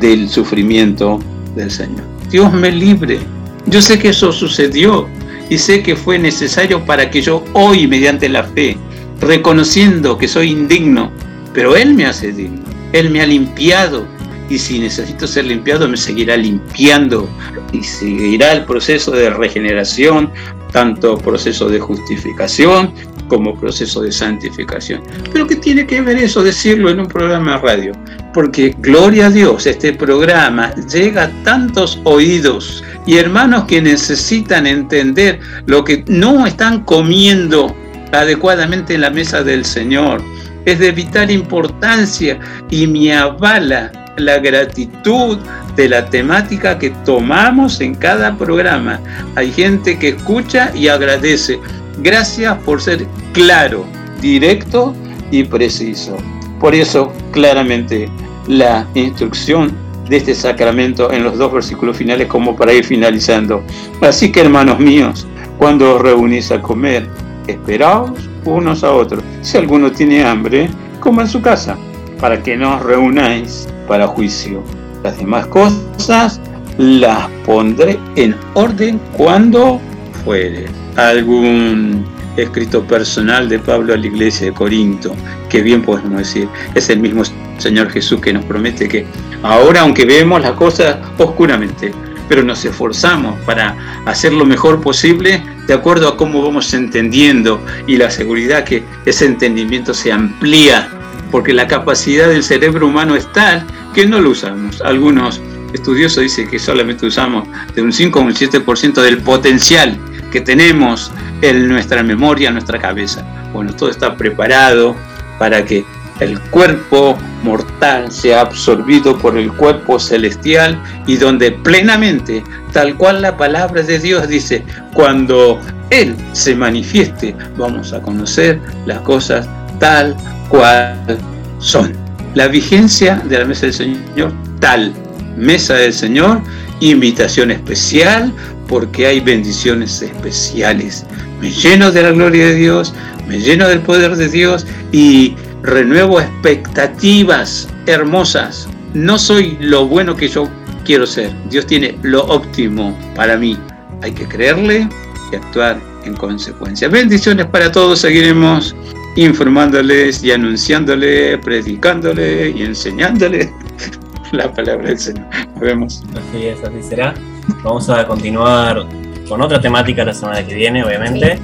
del 0.00 0.30
sufrimiento 0.30 1.20
del 1.54 1.70
Señor. 1.70 2.04
Dios 2.30 2.54
me 2.54 2.72
libre. 2.72 3.18
Yo 3.66 3.82
sé 3.82 3.98
que 3.98 4.08
eso 4.08 4.32
sucedió, 4.32 5.06
y 5.50 5.58
sé 5.58 5.82
que 5.82 5.94
fue 5.94 6.18
necesario 6.18 6.82
para 6.86 7.10
que 7.10 7.20
yo 7.20 7.44
hoy, 7.52 7.86
mediante 7.86 8.30
la 8.30 8.44
fe, 8.44 8.78
reconociendo 9.20 10.16
que 10.16 10.26
soy 10.26 10.52
indigno, 10.52 11.10
pero 11.52 11.76
Él 11.76 11.92
me 11.92 12.06
hace 12.06 12.32
digno, 12.32 12.62
Él 12.94 13.10
me 13.10 13.20
ha 13.20 13.26
limpiado 13.26 14.06
y 14.52 14.58
si 14.58 14.78
necesito 14.78 15.26
ser 15.26 15.46
limpiado 15.46 15.88
me 15.88 15.96
seguirá 15.96 16.36
limpiando 16.36 17.28
y 17.72 17.82
seguirá 17.82 18.52
el 18.52 18.64
proceso 18.64 19.10
de 19.12 19.30
regeneración, 19.30 20.30
tanto 20.72 21.16
proceso 21.18 21.68
de 21.68 21.80
justificación 21.80 22.92
como 23.28 23.58
proceso 23.58 24.02
de 24.02 24.12
santificación. 24.12 25.02
Pero 25.32 25.46
¿qué 25.46 25.56
tiene 25.56 25.86
que 25.86 26.02
ver 26.02 26.18
eso 26.18 26.42
decirlo 26.42 26.90
en 26.90 27.00
un 27.00 27.06
programa 27.06 27.52
de 27.52 27.58
radio? 27.58 27.92
porque 28.32 28.74
gloria 28.78 29.26
a 29.26 29.30
Dios, 29.30 29.66
este 29.66 29.92
programa 29.92 30.74
llega 30.90 31.24
a 31.24 31.30
tantos 31.44 32.00
oídos 32.04 32.82
y 33.06 33.18
hermanos 33.18 33.64
que 33.64 33.82
necesitan 33.82 34.66
entender 34.66 35.40
lo 35.66 35.84
que 35.84 36.04
no 36.08 36.46
están 36.46 36.84
comiendo 36.84 37.74
adecuadamente 38.12 38.94
en 38.94 39.02
la 39.02 39.10
mesa 39.10 39.42
del 39.42 39.64
Señor. 39.64 40.22
Es 40.64 40.78
de 40.78 40.92
vital 40.92 41.30
importancia 41.30 42.38
y 42.70 42.86
me 42.86 43.12
avala 43.14 44.01
la 44.16 44.38
gratitud 44.38 45.38
de 45.76 45.88
la 45.88 46.06
temática 46.06 46.78
que 46.78 46.90
tomamos 47.04 47.80
en 47.80 47.94
cada 47.94 48.36
programa. 48.36 49.00
Hay 49.36 49.52
gente 49.52 49.98
que 49.98 50.08
escucha 50.08 50.70
y 50.74 50.88
agradece. 50.88 51.58
Gracias 51.98 52.56
por 52.58 52.80
ser 52.80 53.06
claro, 53.32 53.84
directo 54.20 54.94
y 55.30 55.44
preciso. 55.44 56.16
Por 56.60 56.74
eso, 56.74 57.12
claramente, 57.32 58.08
la 58.46 58.86
instrucción 58.94 59.72
de 60.08 60.18
este 60.18 60.34
sacramento 60.34 61.10
en 61.10 61.24
los 61.24 61.38
dos 61.38 61.52
versículos 61.52 61.96
finales 61.96 62.26
como 62.26 62.54
para 62.56 62.72
ir 62.72 62.84
finalizando. 62.84 63.62
Así 64.00 64.30
que, 64.30 64.40
hermanos 64.40 64.78
míos, 64.78 65.26
cuando 65.58 65.96
os 65.96 66.02
reunís 66.02 66.50
a 66.50 66.60
comer, 66.60 67.08
esperaos 67.46 68.10
unos 68.44 68.82
a 68.84 68.92
otros. 68.92 69.22
Si 69.40 69.56
alguno 69.56 69.90
tiene 69.90 70.24
hambre, 70.24 70.68
coma 71.00 71.22
en 71.22 71.28
su 71.28 71.40
casa, 71.40 71.76
para 72.22 72.40
que 72.40 72.56
no 72.56 72.76
os 72.76 72.82
reunáis 72.84 73.68
para 73.88 74.06
juicio. 74.06 74.62
Las 75.02 75.18
demás 75.18 75.48
cosas 75.48 76.40
las 76.78 77.28
pondré 77.44 77.98
en 78.14 78.36
orden 78.54 79.00
cuando 79.12 79.80
fuere. 80.24 80.66
Algún 80.94 82.04
escrito 82.36 82.84
personal 82.84 83.48
de 83.48 83.58
Pablo 83.58 83.92
a 83.92 83.96
la 83.96 84.06
iglesia 84.06 84.46
de 84.46 84.52
Corinto, 84.52 85.16
que 85.50 85.62
bien 85.62 85.82
podemos 85.82 86.18
decir, 86.18 86.48
es 86.76 86.88
el 86.90 87.00
mismo 87.00 87.24
Señor 87.58 87.90
Jesús 87.90 88.20
que 88.20 88.32
nos 88.32 88.44
promete 88.44 88.88
que 88.88 89.04
ahora, 89.42 89.80
aunque 89.80 90.04
vemos 90.04 90.40
las 90.42 90.52
cosas 90.52 90.98
oscuramente, 91.18 91.92
pero 92.28 92.44
nos 92.44 92.64
esforzamos 92.64 93.36
para 93.40 93.76
hacer 94.06 94.32
lo 94.32 94.44
mejor 94.44 94.80
posible 94.80 95.42
de 95.66 95.74
acuerdo 95.74 96.06
a 96.06 96.16
cómo 96.16 96.40
vamos 96.40 96.72
entendiendo 96.72 97.60
y 97.88 97.96
la 97.96 98.12
seguridad 98.12 98.62
que 98.62 98.84
ese 99.06 99.26
entendimiento 99.26 99.92
se 99.92 100.12
amplía, 100.12 100.88
porque 101.32 101.54
la 101.54 101.66
capacidad 101.66 102.28
del 102.28 102.44
cerebro 102.44 102.86
humano 102.86 103.16
es 103.16 103.26
tal 103.32 103.66
que 103.94 104.06
no 104.06 104.20
lo 104.20 104.30
usamos. 104.30 104.80
Algunos 104.82 105.40
estudiosos 105.72 106.22
dicen 106.22 106.48
que 106.48 106.58
solamente 106.58 107.06
usamos 107.06 107.48
de 107.74 107.82
un 107.82 107.92
5 107.92 108.20
o 108.20 108.22
un 108.22 108.34
7% 108.34 109.02
del 109.02 109.18
potencial 109.22 109.98
que 110.30 110.42
tenemos 110.42 111.10
en 111.40 111.66
nuestra 111.66 112.02
memoria, 112.02 112.48
en 112.48 112.54
nuestra 112.54 112.78
cabeza. 112.78 113.26
Bueno, 113.52 113.74
todo 113.74 113.88
está 113.88 114.14
preparado 114.14 114.94
para 115.38 115.64
que 115.64 115.84
el 116.20 116.38
cuerpo 116.38 117.18
mortal 117.42 118.12
sea 118.12 118.42
absorbido 118.42 119.18
por 119.18 119.36
el 119.36 119.50
cuerpo 119.52 119.98
celestial 119.98 120.80
y 121.06 121.16
donde 121.16 121.50
plenamente, 121.50 122.44
tal 122.72 122.96
cual 122.96 123.22
la 123.22 123.36
palabra 123.36 123.82
de 123.82 123.98
Dios 123.98 124.28
dice, 124.28 124.64
cuando 124.92 125.58
Él 125.90 126.14
se 126.32 126.54
manifieste, 126.54 127.34
vamos 127.56 127.94
a 127.94 128.02
conocer 128.02 128.60
las 128.86 129.00
cosas 129.00 129.48
tal 129.78 130.16
cual 130.48 131.18
son. 131.58 131.92
La 132.34 132.48
vigencia 132.48 133.22
de 133.28 133.38
la 133.38 133.44
mesa 133.44 133.66
del 133.66 133.74
Señor, 133.74 134.32
tal. 134.60 134.92
Mesa 135.36 135.74
del 135.74 135.92
Señor, 135.92 136.40
invitación 136.80 137.50
especial, 137.50 138.32
porque 138.68 139.06
hay 139.06 139.20
bendiciones 139.20 140.00
especiales. 140.02 141.04
Me 141.40 141.50
lleno 141.50 141.90
de 141.90 142.02
la 142.02 142.10
gloria 142.10 142.46
de 142.46 142.54
Dios, 142.54 142.94
me 143.28 143.38
lleno 143.38 143.68
del 143.68 143.80
poder 143.80 144.16
de 144.16 144.28
Dios 144.28 144.66
y 144.92 145.34
renuevo 145.62 146.20
expectativas 146.20 147.68
hermosas. 147.86 148.68
No 148.94 149.18
soy 149.18 149.56
lo 149.60 149.86
bueno 149.86 150.16
que 150.16 150.28
yo 150.28 150.48
quiero 150.84 151.06
ser. 151.06 151.32
Dios 151.50 151.66
tiene 151.66 151.98
lo 152.02 152.24
óptimo 152.24 152.96
para 153.14 153.36
mí. 153.36 153.58
Hay 154.02 154.12
que 154.12 154.26
creerle 154.26 154.88
y 155.32 155.36
actuar 155.36 155.78
en 156.04 156.14
consecuencia. 156.14 156.88
Bendiciones 156.88 157.46
para 157.46 157.70
todos. 157.70 158.00
Seguiremos 158.00 158.74
informándoles 159.16 160.22
y 160.24 160.32
anunciándole, 160.32 161.38
predicándole 161.38 162.50
y 162.50 162.62
enseñándole 162.62 163.52
la 164.32 164.52
palabra 164.52 164.88
del 164.88 164.98
Señor. 164.98 165.26
Nos 165.52 165.60
vemos. 165.60 166.02
Así 166.10 166.46
es, 166.46 166.62
así 166.62 166.82
será. 166.82 167.14
Vamos 167.62 167.88
a 167.90 168.06
continuar 168.06 168.86
con 169.28 169.42
otra 169.42 169.60
temática 169.60 170.04
la 170.04 170.14
semana 170.14 170.46
que 170.46 170.54
viene, 170.54 170.84
obviamente. 170.84 171.38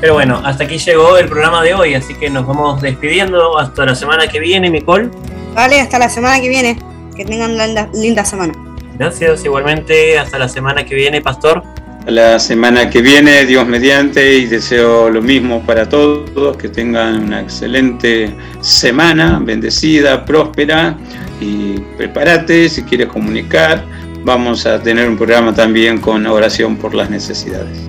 Pero 0.00 0.14
bueno, 0.14 0.40
hasta 0.44 0.64
aquí 0.64 0.78
llegó 0.78 1.16
el 1.16 1.28
programa 1.28 1.62
de 1.62 1.74
hoy, 1.74 1.94
así 1.94 2.14
que 2.14 2.28
nos 2.28 2.46
vamos 2.46 2.82
despidiendo 2.82 3.58
hasta 3.58 3.86
la 3.86 3.94
semana 3.94 4.26
que 4.26 4.40
viene, 4.40 4.68
Nicole. 4.68 5.08
Vale, 5.54 5.80
hasta 5.80 5.98
la 5.98 6.08
semana 6.08 6.40
que 6.40 6.48
viene. 6.48 6.78
Que 7.16 7.24
tengan 7.24 7.52
una 7.52 7.66
linda, 7.66 7.88
linda 7.94 8.24
semana. 8.24 8.52
Gracias, 8.98 9.44
igualmente, 9.44 10.18
hasta 10.18 10.38
la 10.38 10.48
semana 10.48 10.84
que 10.84 10.94
viene, 10.94 11.20
Pastor. 11.20 11.62
La 12.06 12.38
semana 12.38 12.90
que 12.90 13.00
viene, 13.00 13.46
Dios 13.46 13.66
mediante, 13.66 14.34
y 14.34 14.44
deseo 14.44 15.08
lo 15.08 15.22
mismo 15.22 15.62
para 15.62 15.88
todos, 15.88 16.54
que 16.58 16.68
tengan 16.68 17.24
una 17.24 17.40
excelente 17.40 18.34
semana, 18.60 19.40
bendecida, 19.42 20.22
próspera, 20.22 20.98
y 21.40 21.80
prepárate 21.96 22.68
si 22.68 22.82
quieres 22.82 23.08
comunicar. 23.08 23.82
Vamos 24.22 24.66
a 24.66 24.82
tener 24.82 25.08
un 25.08 25.16
programa 25.16 25.54
también 25.54 25.98
con 25.98 26.26
oración 26.26 26.76
por 26.76 26.94
las 26.94 27.08
necesidades. 27.08 27.88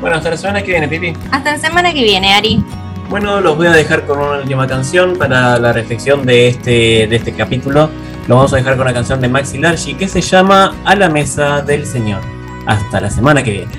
Bueno, 0.00 0.16
hasta 0.16 0.30
la 0.30 0.36
semana 0.36 0.62
que 0.62 0.72
viene, 0.72 0.88
Pipi. 0.88 1.12
Hasta 1.30 1.52
la 1.52 1.58
semana 1.58 1.92
que 1.92 2.02
viene, 2.02 2.34
Ari. 2.34 2.60
Bueno, 3.08 3.40
los 3.40 3.56
voy 3.56 3.68
a 3.68 3.72
dejar 3.72 4.04
con 4.04 4.18
una 4.18 4.38
última 4.38 4.66
canción 4.66 5.16
para 5.16 5.60
la 5.60 5.72
reflexión 5.72 6.26
de 6.26 6.48
este, 6.48 7.06
de 7.06 7.16
este 7.16 7.32
capítulo. 7.32 7.88
Lo 8.26 8.34
vamos 8.34 8.52
a 8.52 8.56
dejar 8.56 8.76
con 8.76 8.84
la 8.84 8.92
canción 8.92 9.20
de 9.20 9.28
Maxi 9.28 9.58
Largi 9.58 9.94
que 9.94 10.08
se 10.08 10.20
llama 10.20 10.74
A 10.84 10.96
la 10.96 11.08
Mesa 11.08 11.62
del 11.62 11.86
Señor. 11.86 12.41
Hasta 12.66 13.00
la 13.00 13.10
semana 13.10 13.42
que 13.42 13.50
viene. 13.52 13.72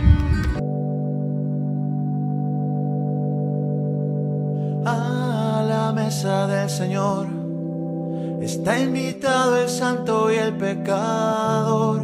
A 4.86 5.64
la 5.68 5.92
mesa 5.94 6.48
del 6.48 6.70
Señor 6.70 7.28
está 8.42 8.80
invitado 8.80 9.58
el 9.58 9.70
santo 9.70 10.32
y 10.32 10.36
el 10.36 10.58
pecador 10.58 12.02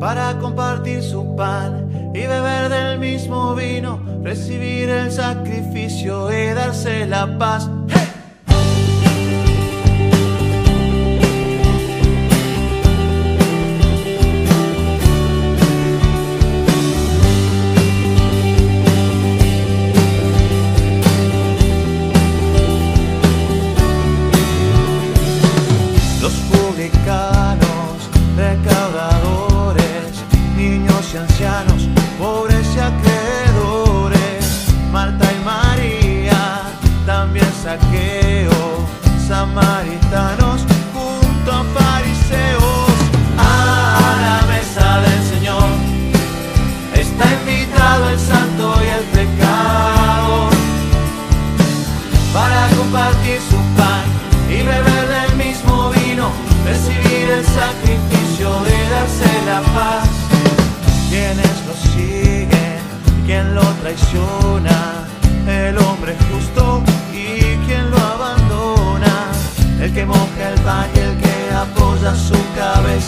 para 0.00 0.38
compartir 0.38 1.02
su 1.02 1.36
pan 1.36 2.10
y 2.14 2.20
beber 2.20 2.68
del 2.68 2.98
mismo 2.98 3.54
vino, 3.54 4.00
recibir 4.22 4.88
el 4.88 5.10
sacrificio 5.12 6.32
y 6.32 6.54
darse 6.54 7.06
la 7.06 7.38
paz. 7.38 7.70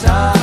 Cabeza. 0.03 0.40